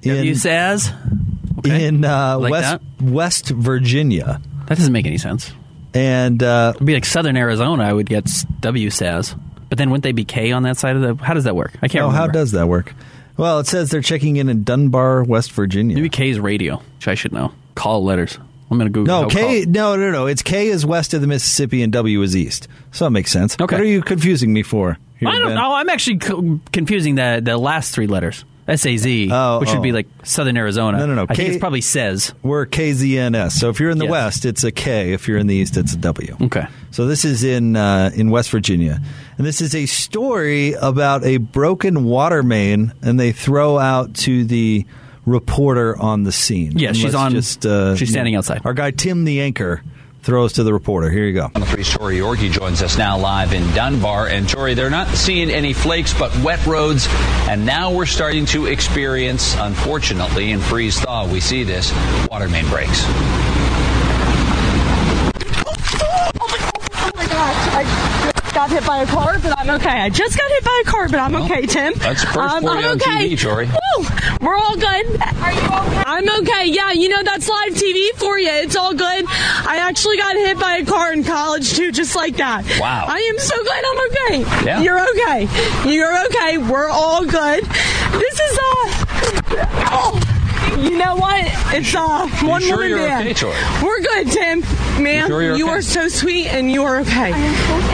WSAZ. 0.00 1.58
Okay. 1.58 1.86
in 1.86 2.04
uh, 2.04 2.38
Like 2.38 2.52
West, 2.52 2.82
West 3.00 3.48
Virginia. 3.48 4.40
That 4.66 4.78
doesn't 4.78 4.92
make 4.92 5.06
any 5.06 5.18
sense. 5.18 5.52
And 5.92 6.40
uh, 6.40 6.74
It'd 6.76 6.86
be 6.86 6.94
like 6.94 7.04
Southern 7.04 7.36
Arizona. 7.36 7.82
I 7.82 7.92
would 7.92 8.08
get 8.08 8.26
WSAZ, 8.26 9.40
but 9.68 9.76
then 9.76 9.90
wouldn't 9.90 10.04
they 10.04 10.12
be 10.12 10.24
K 10.24 10.52
on 10.52 10.62
that 10.62 10.76
side 10.76 10.94
of 10.94 11.02
the? 11.02 11.24
How 11.24 11.34
does 11.34 11.44
that 11.44 11.56
work? 11.56 11.72
I 11.82 11.88
can't 11.88 12.04
oh, 12.04 12.06
remember. 12.08 12.16
how 12.16 12.26
does 12.28 12.52
that 12.52 12.68
work? 12.68 12.94
Well, 13.36 13.58
it 13.58 13.66
says 13.66 13.90
they're 13.90 14.02
checking 14.02 14.36
in 14.36 14.48
in 14.48 14.62
Dunbar, 14.62 15.24
West 15.24 15.50
Virginia. 15.50 15.96
maybe 15.96 16.10
K 16.10 16.30
is 16.30 16.38
radio, 16.38 16.76
which 16.96 17.08
I 17.08 17.16
should 17.16 17.32
know. 17.32 17.52
Call 17.74 18.04
letters. 18.04 18.38
I'm 18.70 18.78
gonna 18.78 18.90
Google. 18.90 19.22
No, 19.22 19.28
K. 19.28 19.64
No, 19.66 19.96
no, 19.96 20.10
no. 20.10 20.26
It's 20.26 20.42
K 20.42 20.68
is 20.68 20.84
west 20.86 21.14
of 21.14 21.20
the 21.20 21.26
Mississippi 21.26 21.82
and 21.82 21.92
W 21.92 22.22
is 22.22 22.34
east. 22.36 22.66
So 22.92 23.04
that 23.04 23.10
makes 23.10 23.30
sense. 23.30 23.54
Okay. 23.60 23.74
What 23.76 23.80
are 23.82 23.84
you 23.86 24.02
confusing 24.02 24.52
me 24.52 24.62
for? 24.62 24.98
here, 25.18 25.28
I 25.28 25.38
don't 25.38 25.48
Ben? 25.48 25.56
know. 25.56 25.74
I'm 25.74 25.88
actually 25.88 26.18
co- 26.18 26.60
confusing 26.72 27.14
the 27.16 27.40
the 27.44 27.56
last 27.58 27.94
three 27.94 28.06
letters. 28.06 28.44
SAZ, 28.66 29.06
Oh, 29.30 29.60
which 29.60 29.70
would 29.74 29.82
be 29.82 29.90
oh. 29.90 29.94
like 29.96 30.06
Southern 30.22 30.56
Arizona. 30.56 30.96
No, 30.96 31.04
no, 31.04 31.14
no. 31.14 31.22
I 31.24 31.34
think 31.34 31.36
K- 31.36 31.46
it's 31.48 31.58
probably 31.60 31.82
says. 31.82 32.32
We're 32.42 32.64
KZNS. 32.64 33.52
So 33.52 33.68
if 33.68 33.78
you're 33.78 33.90
in 33.90 33.98
the 33.98 34.06
Yes. 34.06 34.10
west, 34.10 34.44
it's 34.46 34.64
a 34.64 34.72
K. 34.72 35.12
If 35.12 35.28
you're 35.28 35.36
in 35.36 35.48
the 35.48 35.54
east, 35.54 35.76
it's 35.76 35.92
a 35.92 35.98
W. 35.98 36.34
Okay. 36.40 36.66
So 36.90 37.06
this 37.06 37.26
is 37.26 37.44
in 37.44 37.76
uh, 37.76 38.10
in 38.14 38.30
West 38.30 38.50
Virginia, 38.50 39.00
and 39.36 39.46
this 39.46 39.60
is 39.60 39.74
a 39.74 39.84
story 39.84 40.72
about 40.80 41.24
a 41.26 41.36
broken 41.36 42.04
water 42.04 42.42
main, 42.42 42.94
and 43.02 43.20
they 43.20 43.32
throw 43.32 43.78
out 43.78 44.14
to 44.14 44.44
the 44.46 44.86
reporter 45.26 45.96
on 46.00 46.24
the 46.24 46.32
scene. 46.32 46.72
Yeah, 46.78 46.92
she's 46.92 47.14
on- 47.14 47.32
Just, 47.32 47.64
uh, 47.66 47.96
she's 47.96 48.10
standing 48.10 48.34
outside. 48.36 48.62
Our 48.64 48.74
guy 48.74 48.90
Tim, 48.90 49.24
the 49.24 49.40
anchor, 49.40 49.82
throws 50.22 50.54
to 50.54 50.62
the 50.62 50.72
reporter. 50.72 51.10
Here 51.10 51.24
you 51.26 51.34
go. 51.34 51.50
On 51.54 51.60
the 51.60 51.66
three 51.66 51.84
Tori 51.84 52.16
Yorgi 52.18 52.50
joins 52.50 52.80
us 52.82 52.96
now 52.96 53.18
live 53.18 53.52
in 53.52 53.62
Dunbar. 53.74 54.26
And 54.28 54.48
Tori, 54.48 54.72
they're 54.74 54.88
not 54.90 55.08
seeing 55.08 55.50
any 55.50 55.72
flakes, 55.74 56.14
but 56.18 56.34
wet 56.42 56.64
roads. 56.66 57.06
And 57.48 57.66
now 57.66 57.92
we're 57.92 58.06
starting 58.06 58.46
to 58.46 58.64
experience, 58.66 59.54
unfortunately, 59.58 60.50
in 60.52 60.60
freeze 60.60 60.98
thaw, 60.98 61.26
we 61.30 61.40
see 61.40 61.62
this 61.62 61.92
water 62.30 62.48
main 62.48 62.66
breaks. 62.68 63.04
Oh 66.36 67.10
my 67.16 67.26
gosh, 67.26 67.68
I 67.74 67.82
just 67.84 68.13
got 68.54 68.70
hit 68.70 68.86
by 68.86 69.02
a 69.02 69.06
car, 69.06 69.38
but 69.40 69.58
I'm 69.58 69.68
okay. 69.70 70.00
I 70.00 70.08
just 70.08 70.38
got 70.38 70.48
hit 70.48 70.64
by 70.64 70.82
a 70.86 70.88
car, 70.88 71.08
but 71.08 71.18
I'm 71.18 71.34
okay, 71.34 71.66
Tim. 71.66 71.92
that's 71.94 72.22
first 72.22 72.36
um, 72.38 72.64
I'm 72.64 72.66
on 72.66 72.84
okay. 72.96 73.28
TV, 73.28 73.40
Tori. 73.40 73.66
Woo! 73.66 74.06
We're 74.40 74.54
all 74.54 74.76
good. 74.76 75.20
Are 75.20 75.52
you 75.52 75.60
okay? 75.60 76.02
I'm 76.06 76.28
okay. 76.42 76.66
Yeah, 76.66 76.92
you 76.92 77.08
know 77.08 77.22
that's 77.22 77.48
live 77.48 77.72
TV 77.72 78.10
for 78.16 78.38
you. 78.38 78.50
It's 78.50 78.76
all 78.76 78.94
good. 78.94 79.24
I 79.28 79.78
actually 79.80 80.18
got 80.18 80.36
hit 80.36 80.58
by 80.58 80.76
a 80.76 80.84
car 80.84 81.12
in 81.12 81.24
college 81.24 81.74
too, 81.74 81.90
just 81.90 82.14
like 82.14 82.36
that. 82.36 82.64
Wow. 82.78 83.06
I 83.08 83.18
am 83.18 83.38
so 83.38 83.62
glad 83.64 83.84
I'm 83.86 83.98
okay. 84.10 84.64
Yeah. 84.66 84.82
You're 84.82 85.00
okay. 85.10 85.92
You're 85.92 86.24
okay. 86.26 86.58
We're 86.58 86.88
all 86.88 87.24
good. 87.24 87.64
This 87.64 88.40
is 88.40 88.58
uh. 88.58 88.94
Oh. 89.90 90.23
You 90.82 90.98
know 90.98 91.16
what? 91.16 91.44
It's 91.74 91.94
uh 91.94 92.28
one 92.46 92.60
sure 92.62 92.76
woman 92.76 92.88
you're 92.90 92.98
band. 92.98 93.28
okay, 93.28 93.34
Tori? 93.34 93.56
We're 93.82 94.00
good, 94.00 94.30
Tim. 94.30 94.60
Man, 95.02 95.26
sure 95.28 95.42
you're 95.42 95.56
you 95.56 95.64
okay? 95.66 95.72
are 95.74 95.82
so 95.82 96.08
sweet 96.08 96.46
and 96.48 96.70
you 96.70 96.84
are 96.84 97.00
okay. 97.00 97.32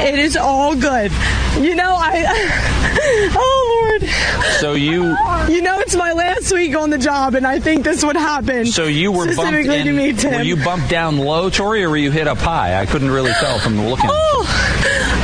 It 0.09 0.19
is 0.19 0.37
all 0.37 0.75
good. 0.75 1.13
You 1.61 1.75
know, 1.75 1.95
I. 1.99 2.67
Oh, 3.33 3.89
Lord. 4.01 4.11
So 4.59 4.75
you 4.75 5.05
You 5.49 5.63
know, 5.63 5.79
it's 5.79 5.95
my 5.95 6.13
last 6.13 6.53
week 6.53 6.77
on 6.77 6.91
the 6.91 6.99
job, 6.99 7.35
and 7.35 7.47
I 7.47 7.61
think 7.61 7.85
this 7.85 8.05
would 8.05 8.17
happen. 8.17 8.67
so 8.67 8.85
you 8.85 9.13
were 9.13 9.27
bumped 9.35 9.69
in, 9.69 9.87
to 9.87 9.93
me, 9.93 10.13
Tim. 10.13 10.35
Were 10.35 10.43
you 10.43 10.57
bumped 10.57 10.91
down 10.91 11.19
low, 11.19 11.49
Tori, 11.51 11.85
or 11.85 11.91
were 11.91 11.97
you 11.97 12.11
hit 12.11 12.27
up 12.27 12.39
high? 12.39 12.81
I 12.81 12.87
couldn't 12.87 13.11
really 13.11 13.33
tell 13.33 13.59
from 13.61 13.81
looking. 13.87 14.11
Oh, 14.13 14.45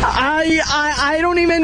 I, 0.04 0.25
I, 0.64 1.16
I 1.16 1.20
don't 1.20 1.38
even. 1.38 1.62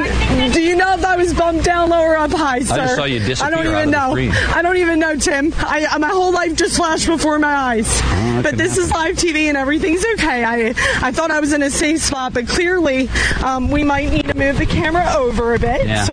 Do 0.52 0.60
you 0.62 0.76
know 0.76 0.94
if 0.94 1.04
I 1.04 1.16
was 1.16 1.32
bumped 1.34 1.64
down 1.64 1.90
low 1.90 2.00
or 2.02 2.16
up 2.16 2.30
high, 2.32 2.60
sir? 2.60 2.76
just 2.76 2.96
saw 2.96 3.04
you 3.04 3.18
disappear 3.20 3.46
I 3.46 3.50
don't 3.50 3.66
even 3.66 3.90
know. 3.90 4.14
I 4.54 4.62
don't 4.62 4.76
even 4.76 4.98
know, 4.98 5.16
Tim. 5.16 5.52
I, 5.58 5.96
my 5.98 6.08
whole 6.08 6.32
life 6.32 6.56
just 6.56 6.76
flashed 6.76 7.06
before 7.06 7.38
my 7.38 7.52
eyes. 7.54 7.86
Oh, 8.02 8.40
but 8.42 8.56
this 8.56 8.76
is 8.78 8.90
live 8.90 9.16
TV 9.16 9.44
and 9.48 9.56
everything's 9.56 10.04
okay. 10.14 10.44
I, 10.44 10.68
I 11.06 11.12
thought 11.12 11.30
I 11.30 11.40
was 11.40 11.52
in 11.52 11.62
a 11.62 11.70
safe 11.70 12.00
spot, 12.00 12.34
but 12.34 12.48
clearly, 12.48 13.08
um, 13.44 13.70
we 13.70 13.84
might 13.84 14.10
need 14.10 14.26
to 14.28 14.34
move 14.36 14.58
the 14.58 14.66
camera 14.66 15.12
over 15.16 15.54
a 15.54 15.58
bit. 15.58 15.86
Yeah. 15.86 16.04
So- 16.04 16.12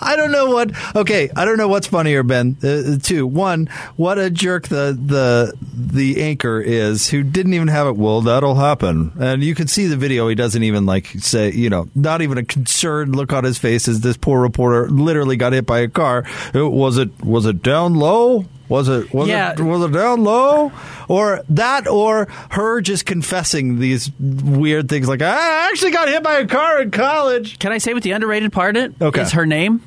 I 0.00 0.16
don't 0.16 0.32
know 0.32 0.46
what. 0.50 0.72
Okay, 0.96 1.30
I 1.36 1.44
don't 1.44 1.58
know 1.58 1.68
what's 1.68 1.86
funnier, 1.86 2.22
Ben. 2.22 2.56
Uh, 2.62 2.96
two, 3.02 3.26
one, 3.26 3.66
what 3.96 4.18
a 4.18 4.30
jerk 4.30 4.68
the 4.68 4.98
the 5.00 5.52
the 5.74 6.22
anchor 6.22 6.60
is, 6.60 7.08
who 7.10 7.22
didn't 7.22 7.54
even 7.54 7.68
have 7.68 7.86
it. 7.86 7.96
Well, 7.96 8.20
that'll 8.22 8.54
happen, 8.54 9.12
and 9.18 9.42
you 9.44 9.54
can 9.54 9.66
see 9.68 9.86
the 9.86 9.96
video. 9.96 10.28
He 10.28 10.34
doesn't 10.34 10.62
even 10.62 10.86
like 10.86 11.06
say, 11.18 11.52
you 11.52 11.68
know, 11.70 11.88
not 11.94 12.22
even 12.22 12.38
a 12.38 12.44
concerned 12.44 13.14
look 13.16 13.32
on 13.32 13.44
his 13.44 13.58
face 13.58 13.88
as 13.88 14.00
this 14.00 14.16
poor 14.16 14.40
reporter 14.40 14.88
literally 14.88 15.36
got 15.36 15.52
hit 15.52 15.66
by 15.66 15.80
a 15.80 15.88
car. 15.88 16.24
Uh, 16.54 16.68
Was 16.68 16.96
it 16.98 17.22
was 17.24 17.46
it 17.46 17.62
down 17.62 17.94
low? 17.94 18.46
Was 18.68 18.88
it 18.88 19.12
was 19.12 19.28
Yeah. 19.28 19.50
it 19.52 19.58
was 19.60 19.82
it 19.82 19.92
down 19.92 20.22
low? 20.22 20.70
Or 21.08 21.42
that 21.48 21.88
or 21.88 22.26
her 22.50 22.80
just 22.80 23.04
confessing 23.04 23.80
these 23.80 24.10
weird 24.20 24.88
things 24.88 25.08
like 25.08 25.22
I 25.22 25.68
actually 25.70 25.90
got 25.90 26.08
hit 26.08 26.22
by 26.22 26.36
a 26.38 26.46
car 26.46 26.80
in 26.82 26.92
college. 26.92 27.58
Can 27.58 27.72
I 27.72 27.78
say 27.78 27.94
what 27.94 28.04
the 28.04 28.12
underrated 28.12 28.52
part 28.52 28.76
it 28.76 28.94
Okay. 29.02 29.22
is 29.22 29.32
her 29.32 29.44
name? 29.44 29.82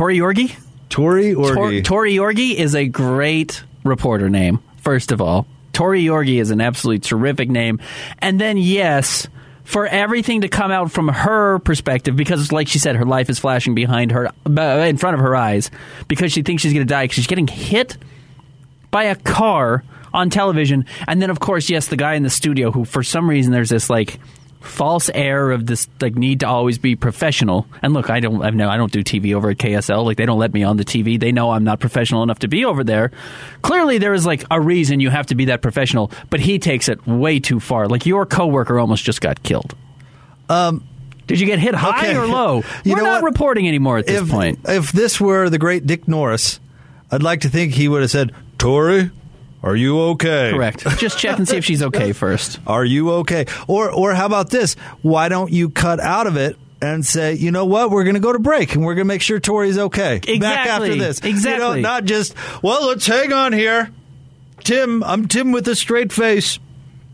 Tori 0.00 0.16
Yorgi. 0.16 0.58
Tori 0.88 1.34
Tor- 1.34 1.80
Tori 1.82 2.14
Yorgi 2.14 2.54
is 2.54 2.74
a 2.74 2.86
great 2.86 3.62
reporter 3.84 4.30
name, 4.30 4.62
first 4.78 5.12
of 5.12 5.20
all. 5.20 5.46
Tori 5.74 6.02
Yorgi 6.02 6.40
is 6.40 6.50
an 6.50 6.62
absolutely 6.62 7.00
terrific 7.00 7.50
name. 7.50 7.80
And 8.18 8.40
then, 8.40 8.56
yes, 8.56 9.28
for 9.62 9.86
everything 9.86 10.40
to 10.40 10.48
come 10.48 10.70
out 10.70 10.90
from 10.90 11.08
her 11.08 11.58
perspective, 11.58 12.16
because, 12.16 12.50
like 12.50 12.66
she 12.66 12.78
said, 12.78 12.96
her 12.96 13.04
life 13.04 13.28
is 13.28 13.38
flashing 13.38 13.74
behind 13.74 14.12
her, 14.12 14.30
in 14.46 14.96
front 14.96 15.16
of 15.16 15.20
her 15.20 15.36
eyes, 15.36 15.70
because 16.08 16.32
she 16.32 16.40
thinks 16.40 16.62
she's 16.62 16.72
going 16.72 16.86
to 16.86 16.90
die, 16.90 17.04
because 17.04 17.16
she's 17.16 17.26
getting 17.26 17.46
hit 17.46 17.98
by 18.90 19.04
a 19.04 19.16
car 19.16 19.84
on 20.14 20.30
television. 20.30 20.86
And 21.08 21.20
then, 21.20 21.28
of 21.28 21.40
course, 21.40 21.68
yes, 21.68 21.88
the 21.88 21.98
guy 21.98 22.14
in 22.14 22.22
the 22.22 22.30
studio 22.30 22.70
who, 22.70 22.86
for 22.86 23.02
some 23.02 23.28
reason, 23.28 23.52
there's 23.52 23.68
this 23.68 23.90
like 23.90 24.18
false 24.60 25.10
air 25.14 25.50
of 25.50 25.66
this 25.66 25.88
like 26.00 26.14
need 26.14 26.40
to 26.40 26.46
always 26.48 26.78
be 26.78 26.94
professional. 26.94 27.66
And 27.82 27.94
look, 27.94 28.10
I 28.10 28.20
don't, 28.20 28.42
I 28.42 28.50
know 28.50 28.68
I 28.68 28.76
don't 28.76 28.92
do 28.92 29.02
TV 29.02 29.34
over 29.34 29.50
at 29.50 29.56
KSL. 29.56 30.04
Like 30.04 30.16
they 30.18 30.26
don't 30.26 30.38
let 30.38 30.52
me 30.52 30.62
on 30.62 30.76
the 30.76 30.84
TV. 30.84 31.18
They 31.18 31.32
know 31.32 31.50
I'm 31.50 31.64
not 31.64 31.80
professional 31.80 32.22
enough 32.22 32.40
to 32.40 32.48
be 32.48 32.64
over 32.64 32.84
there. 32.84 33.10
Clearly, 33.62 33.98
there 33.98 34.12
is 34.14 34.26
like 34.26 34.44
a 34.50 34.60
reason 34.60 35.00
you 35.00 35.10
have 35.10 35.26
to 35.26 35.34
be 35.34 35.46
that 35.46 35.62
professional. 35.62 36.10
But 36.28 36.40
he 36.40 36.58
takes 36.58 36.88
it 36.88 37.06
way 37.06 37.40
too 37.40 37.58
far. 37.58 37.88
Like 37.88 38.04
your 38.06 38.26
coworker 38.26 38.78
almost 38.78 39.02
just 39.04 39.20
got 39.20 39.42
killed. 39.42 39.74
Um 40.48 40.84
Did 41.26 41.40
you 41.40 41.46
get 41.46 41.58
hit 41.58 41.74
high 41.74 42.08
Okay. 42.08 42.16
or 42.16 42.26
low? 42.26 42.62
You 42.84 42.94
We're 42.96 43.02
not 43.02 43.22
what? 43.22 43.32
reporting 43.32 43.66
anymore 43.68 43.98
at 43.98 44.06
this 44.06 44.20
if, 44.22 44.28
point. 44.28 44.60
If 44.66 44.92
this 44.92 45.20
were 45.20 45.48
the 45.48 45.58
great 45.58 45.86
Dick 45.86 46.06
Nourse, 46.08 46.60
I'd 47.10 47.22
like 47.22 47.40
to 47.42 47.48
think 47.48 47.72
he 47.72 47.88
would 47.88 48.02
have 48.02 48.10
said, 48.10 48.32
Tori, 48.58 49.10
are 49.62 49.76
you 49.76 50.00
okay? 50.12 50.50
Correct. 50.52 50.86
Just 50.98 51.18
check 51.18 51.36
and 51.38 51.46
see 51.48 51.56
if 51.56 51.64
she's 51.64 51.82
okay 51.82 52.12
first. 52.12 52.58
Are 52.66 52.84
you 52.84 53.10
okay? 53.12 53.44
Or 53.68 53.90
or 53.90 54.14
how 54.14 54.24
about 54.26 54.48
this? 54.50 54.74
Why 55.02 55.28
don't 55.28 55.52
you 55.52 55.68
cut 55.70 56.00
out 56.00 56.26
of 56.26 56.36
it 56.36 56.56
and 56.82 57.04
say, 57.04 57.34
you 57.34 57.50
know 57.50 57.66
what, 57.66 57.90
we're 57.90 58.04
going 58.04 58.14
to 58.14 58.20
go 58.20 58.32
to 58.32 58.38
break 58.38 58.74
and 58.74 58.82
we're 58.84 58.94
going 58.94 59.04
to 59.06 59.08
make 59.12 59.20
sure 59.20 59.38
Tori's 59.38 59.76
okay. 59.76 60.16
Exactly. 60.16 60.38
Back 60.38 60.66
after 60.66 60.94
this. 60.94 61.20
You 61.22 61.28
know, 61.28 61.36
Exactly. 61.36 61.80
not 61.82 62.04
just, 62.06 62.34
well, 62.62 62.86
let's 62.88 63.06
hang 63.06 63.34
on 63.34 63.52
here. 63.52 63.90
Tim, 64.64 65.04
I'm 65.04 65.28
Tim 65.28 65.52
with 65.52 65.68
a 65.68 65.76
straight 65.76 66.10
face. 66.10 66.58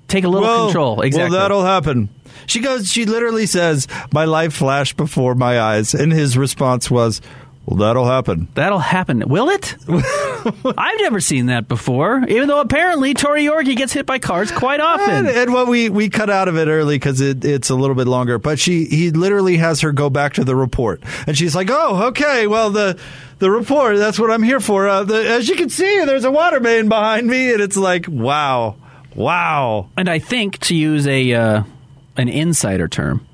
Take 0.07 0.23
a 0.23 0.29
little 0.29 0.47
Well, 0.47 0.67
control. 0.67 1.01
Exactly. 1.01 1.31
Well, 1.33 1.41
that'll 1.41 1.65
happen. 1.65 2.11
She 2.47 2.61
goes, 2.61 2.89
she 2.93 3.07
literally 3.07 3.47
says, 3.47 3.89
my 4.13 4.25
life 4.25 4.53
flashed 4.55 4.97
before 4.97 5.35
my 5.35 5.61
eyes. 5.61 5.95
And 5.95 6.13
his 6.13 6.39
response 6.39 6.89
was, 6.89 7.21
well, 7.67 7.79
that'll 7.79 8.07
happen. 8.07 8.47
That'll 8.55 8.79
happen. 8.79 9.25
Will 9.27 9.49
it? 9.49 9.75
I've 9.89 11.01
never 11.01 11.21
seen 11.21 11.47
that 11.47 11.67
before. 11.67 12.25
Even 12.29 12.47
though 12.47 12.61
apparently 12.61 13.13
Tori 13.13 13.45
Yorgi 13.45 13.77
gets 13.77 13.93
hit 13.93 14.07
by 14.07 14.21
cars 14.21 14.53
quite 14.53 14.79
often. 14.79 15.27
And, 15.27 15.29
and 15.29 15.53
what 15.53 15.67
we, 15.67 15.91
we 15.91 16.09
cut 16.09 16.31
out 16.31 16.47
of 16.47 16.57
it 16.57 16.69
early 16.69 16.95
because 16.95 17.21
it, 17.21 17.45
it's 17.45 17.69
a 17.69 17.75
little 17.75 17.97
bit 17.97 18.07
longer. 18.07 18.39
But 18.39 18.61
she 18.61 18.85
he 18.85 19.11
literally 19.11 19.57
has 19.57 19.81
her 19.81 19.91
go 19.91 20.09
back 20.09 20.35
to 20.35 20.45
the 20.45 20.55
report, 20.55 21.03
and 21.27 21.37
she's 21.37 21.57
like, 21.57 21.69
"Oh, 21.71 22.07
okay. 22.09 22.47
Well, 22.47 22.71
the 22.71 22.99
the 23.39 23.51
report. 23.51 23.97
That's 23.97 24.19
what 24.19 24.31
I'm 24.31 24.43
here 24.43 24.61
for. 24.61 24.89
Uh, 24.89 25.05
the, 25.05 25.29
as 25.29 25.49
you 25.49 25.57
can 25.57 25.69
see, 25.69 26.05
there's 26.05 26.25
a 26.25 26.31
water 26.31 26.61
main 26.61 26.89
behind 26.89 27.27
me, 27.27 27.53
and 27.53 27.61
it's 27.61 27.77
like, 27.77 28.07
wow, 28.09 28.77
wow. 29.15 29.91
And 29.97 30.09
I 30.09 30.19
think 30.19 30.59
to 30.61 30.75
use 30.75 31.07
a 31.07 31.33
uh, 31.33 31.63
an 32.17 32.29
insider 32.29 32.89
term, 32.89 33.27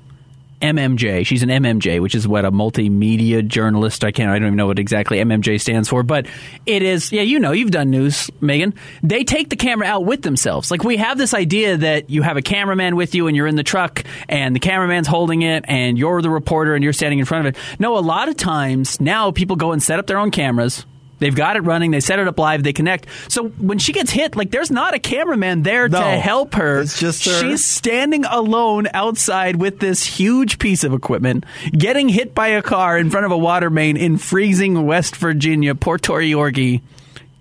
MMJ. 0.63 1.25
She's 1.25 1.43
an 1.43 1.49
MMJ, 1.49 2.01
which 2.01 2.15
is 2.15 2.27
what 2.27 2.45
a 2.45 2.51
multimedia 2.51 3.45
journalist. 3.45 4.03
I 4.03 4.11
can't. 4.11 4.29
I 4.29 4.39
don't 4.39 4.47
even 4.47 4.57
know 4.57 4.67
what 4.67 4.79
exactly 4.79 5.17
MMJ 5.17 5.59
stands 5.59 5.89
for, 5.89 6.03
but 6.03 6.25
it 6.65 6.81
is. 6.81 7.11
Yeah, 7.11 7.21
you 7.21 7.39
know, 7.39 7.51
you've 7.51 7.71
done 7.71 7.89
news, 7.89 8.31
Megan. 8.39 8.73
They 9.03 9.25
take 9.25 9.49
the 9.49 9.57
camera 9.57 9.87
out 9.87 10.05
with 10.05 10.21
themselves. 10.21 10.71
Like 10.71 10.83
we 10.83 10.97
have 10.97 11.17
this 11.17 11.33
idea 11.33 11.77
that 11.77 12.09
you 12.09 12.21
have 12.21 12.37
a 12.37 12.41
cameraman 12.41 12.95
with 12.95 13.13
you, 13.13 13.27
and 13.27 13.35
you're 13.35 13.47
in 13.47 13.57
the 13.57 13.63
truck, 13.63 14.03
and 14.29 14.55
the 14.55 14.59
cameraman's 14.59 15.07
holding 15.07 15.41
it, 15.41 15.65
and 15.67 15.97
you're 15.97 16.21
the 16.21 16.29
reporter, 16.29 16.75
and 16.75 16.83
you're 16.83 16.93
standing 16.93 17.19
in 17.19 17.25
front 17.25 17.45
of 17.45 17.55
it. 17.55 17.61
No, 17.79 17.97
a 17.97 17.99
lot 17.99 18.29
of 18.29 18.37
times 18.37 19.01
now 19.01 19.31
people 19.31 19.57
go 19.57 19.73
and 19.73 19.83
set 19.83 19.99
up 19.99 20.07
their 20.07 20.17
own 20.17 20.31
cameras. 20.31 20.85
They've 21.23 21.33
got 21.33 21.55
it 21.55 21.61
running. 21.61 21.91
They 21.91 22.01
set 22.01 22.19
it 22.19 22.27
up 22.27 22.37
live. 22.37 22.63
They 22.63 22.73
connect. 22.73 23.07
So 23.29 23.47
when 23.47 23.79
she 23.79 23.93
gets 23.93 24.11
hit, 24.11 24.35
like 24.35 24.51
there's 24.51 24.69
not 24.69 24.93
a 24.93 24.99
cameraman 24.99 25.63
there 25.63 25.87
No. 25.87 25.99
to 25.99 26.05
help 26.19 26.55
her. 26.55 26.81
It's 26.81 26.99
just 26.99 27.23
her. 27.23 27.39
She's 27.39 27.63
standing 27.63 28.25
alone 28.25 28.87
outside 28.93 29.55
with 29.55 29.79
this 29.79 30.03
huge 30.05 30.59
piece 30.59 30.83
of 30.83 30.93
equipment, 30.93 31.45
getting 31.71 32.09
hit 32.09 32.35
by 32.35 32.49
a 32.49 32.61
car 32.61 32.97
in 32.97 33.09
front 33.09 33.25
of 33.25 33.31
a 33.31 33.37
water 33.37 33.69
main 33.69 33.95
in 33.95 34.17
freezing 34.17 34.85
West 34.85 35.15
Virginia, 35.15 35.75
Port 35.75 36.01
Yorgi, 36.01 36.81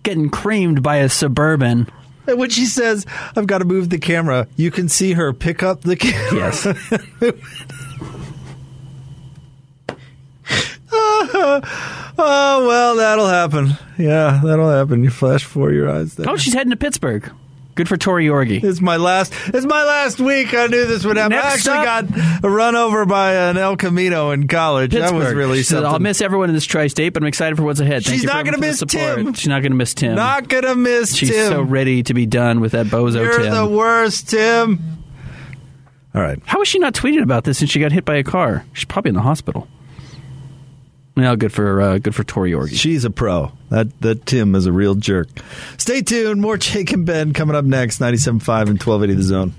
getting 0.05 0.31
creamed 0.31 0.83
by 0.83 0.99
a 0.99 1.09
suburban. 1.09 1.89
And 2.25 2.39
when 2.39 2.51
she 2.51 2.67
says, 2.67 3.05
"I've 3.35 3.49
got 3.49 3.59
to 3.59 3.65
move 3.65 3.91
the 3.91 3.99
camera," 3.99 4.47
you 4.55 4.71
can 4.71 4.89
see 4.89 5.15
her 5.15 5.33
pick 5.33 5.65
up 5.65 5.81
the 5.83 5.97
camera. 5.97 6.37
Yes. 6.37 6.65
oh 12.19 12.65
well, 12.67 12.97
that'll 12.97 13.29
happen. 13.29 13.71
Yeah, 13.99 14.41
that'll 14.43 14.71
happen. 14.71 15.05
You 15.05 15.11
flash 15.11 15.45
before 15.45 15.73
your 15.73 15.91
eyes. 15.91 16.15
There. 16.15 16.29
oh, 16.29 16.37
she's 16.37 16.55
heading 16.55 16.71
to 16.71 16.77
Pittsburgh. 16.77 17.31
Good 17.75 17.89
for 17.89 17.97
Tori 17.97 18.27
Yorgi. 18.27 18.63
It's 18.63 18.83
my 18.83 18.99
last. 18.99 19.33
It's 19.47 19.65
my 19.65 19.83
last 19.83 20.21
week. 20.21 20.53
I 20.53 20.67
knew 20.67 20.85
this 20.85 21.07
would 21.07 21.17
happen. 21.17 21.39
Next 21.39 21.67
I 21.67 21.83
actually 21.83 22.11
got 22.11 22.43
run 22.43 22.77
over 22.77 23.07
by 23.07 23.33
an 23.49 23.57
El 23.57 23.79
Camino 23.79 24.31
in 24.31 24.47
college. 24.47 24.93
That 24.93 25.15
was 25.15 25.33
really 25.33 25.63
said, 25.63 25.79
uh, 25.79 25.81
something. 25.81 25.95
I'll 25.95 25.99
miss 26.01 26.21
everyone 26.21 26.51
in 26.51 26.55
this 26.55 26.67
tri-state, 26.67 27.15
but 27.15 27.23
I'm 27.23 27.29
excited 27.29 27.57
for 27.57 27.63
what's 27.63 27.81
ahead. 27.81 28.05
Thank 28.05 28.21
She's 28.21 28.25
not 28.25 28.45
gonna 28.45 28.59
miss. 28.59 28.81
Tim. 28.87 29.33
She's 29.33 29.49
not 29.49 29.63
going 29.63 29.73
to 29.73 29.79
miss 29.79 29.95
Tim. 29.95 30.17
Not 30.17 30.49
gonna 30.49 30.75
miss 30.75 31.17
She's 31.17 31.31
Tim. 31.31 31.51
so 31.51 31.63
ready 31.63 32.03
to 32.03 32.13
be 32.13 32.27
done 32.27 32.61
with 32.61 32.73
that 32.73 32.87
bozo 32.87 33.25
You're 33.25 33.39
Tim. 33.39 33.55
the 33.55 33.67
worst, 33.67 34.29
Tim. 34.29 34.99
All 36.15 36.21
right. 36.21 36.39
How 36.45 36.59
was 36.59 36.69
she 36.69 36.79
not 36.79 36.93
tweeted 36.93 37.23
about 37.23 37.45
this 37.45 37.57
since 37.57 37.71
she 37.71 37.81
got 37.81 37.91
hit 37.91 38.05
by 38.05 38.17
a 38.17 38.23
car? 38.23 38.67
She's 38.75 38.85
probably 38.85 39.09
in 39.09 39.15
the 39.15 39.23
hospital. 39.23 39.67
Well, 41.15 41.37
good 41.37 41.53
for 41.53 41.81
uh, 41.81 41.99
good 41.99 42.15
for 42.15 42.25
Tori 42.25 42.53
Yorgi. 42.53 42.75
She's 42.75 43.05
a 43.05 43.11
pro. 43.11 43.53
That 43.69 44.01
that 44.01 44.25
Tim 44.25 44.55
is 44.55 44.67
a 44.67 44.73
real 44.73 44.95
jerk. 44.95 45.29
Stay 45.77 46.01
tuned. 46.01 46.41
More 46.41 46.57
Jake 46.57 46.93
and 46.93 47.05
Ben 47.05 47.33
coming 47.35 47.55
up 47.55 47.65
next. 47.67 48.01
97.5 48.01 48.29
and 48.31 48.83
1280 48.83 49.15
The 49.15 49.23
Zone. 49.23 49.55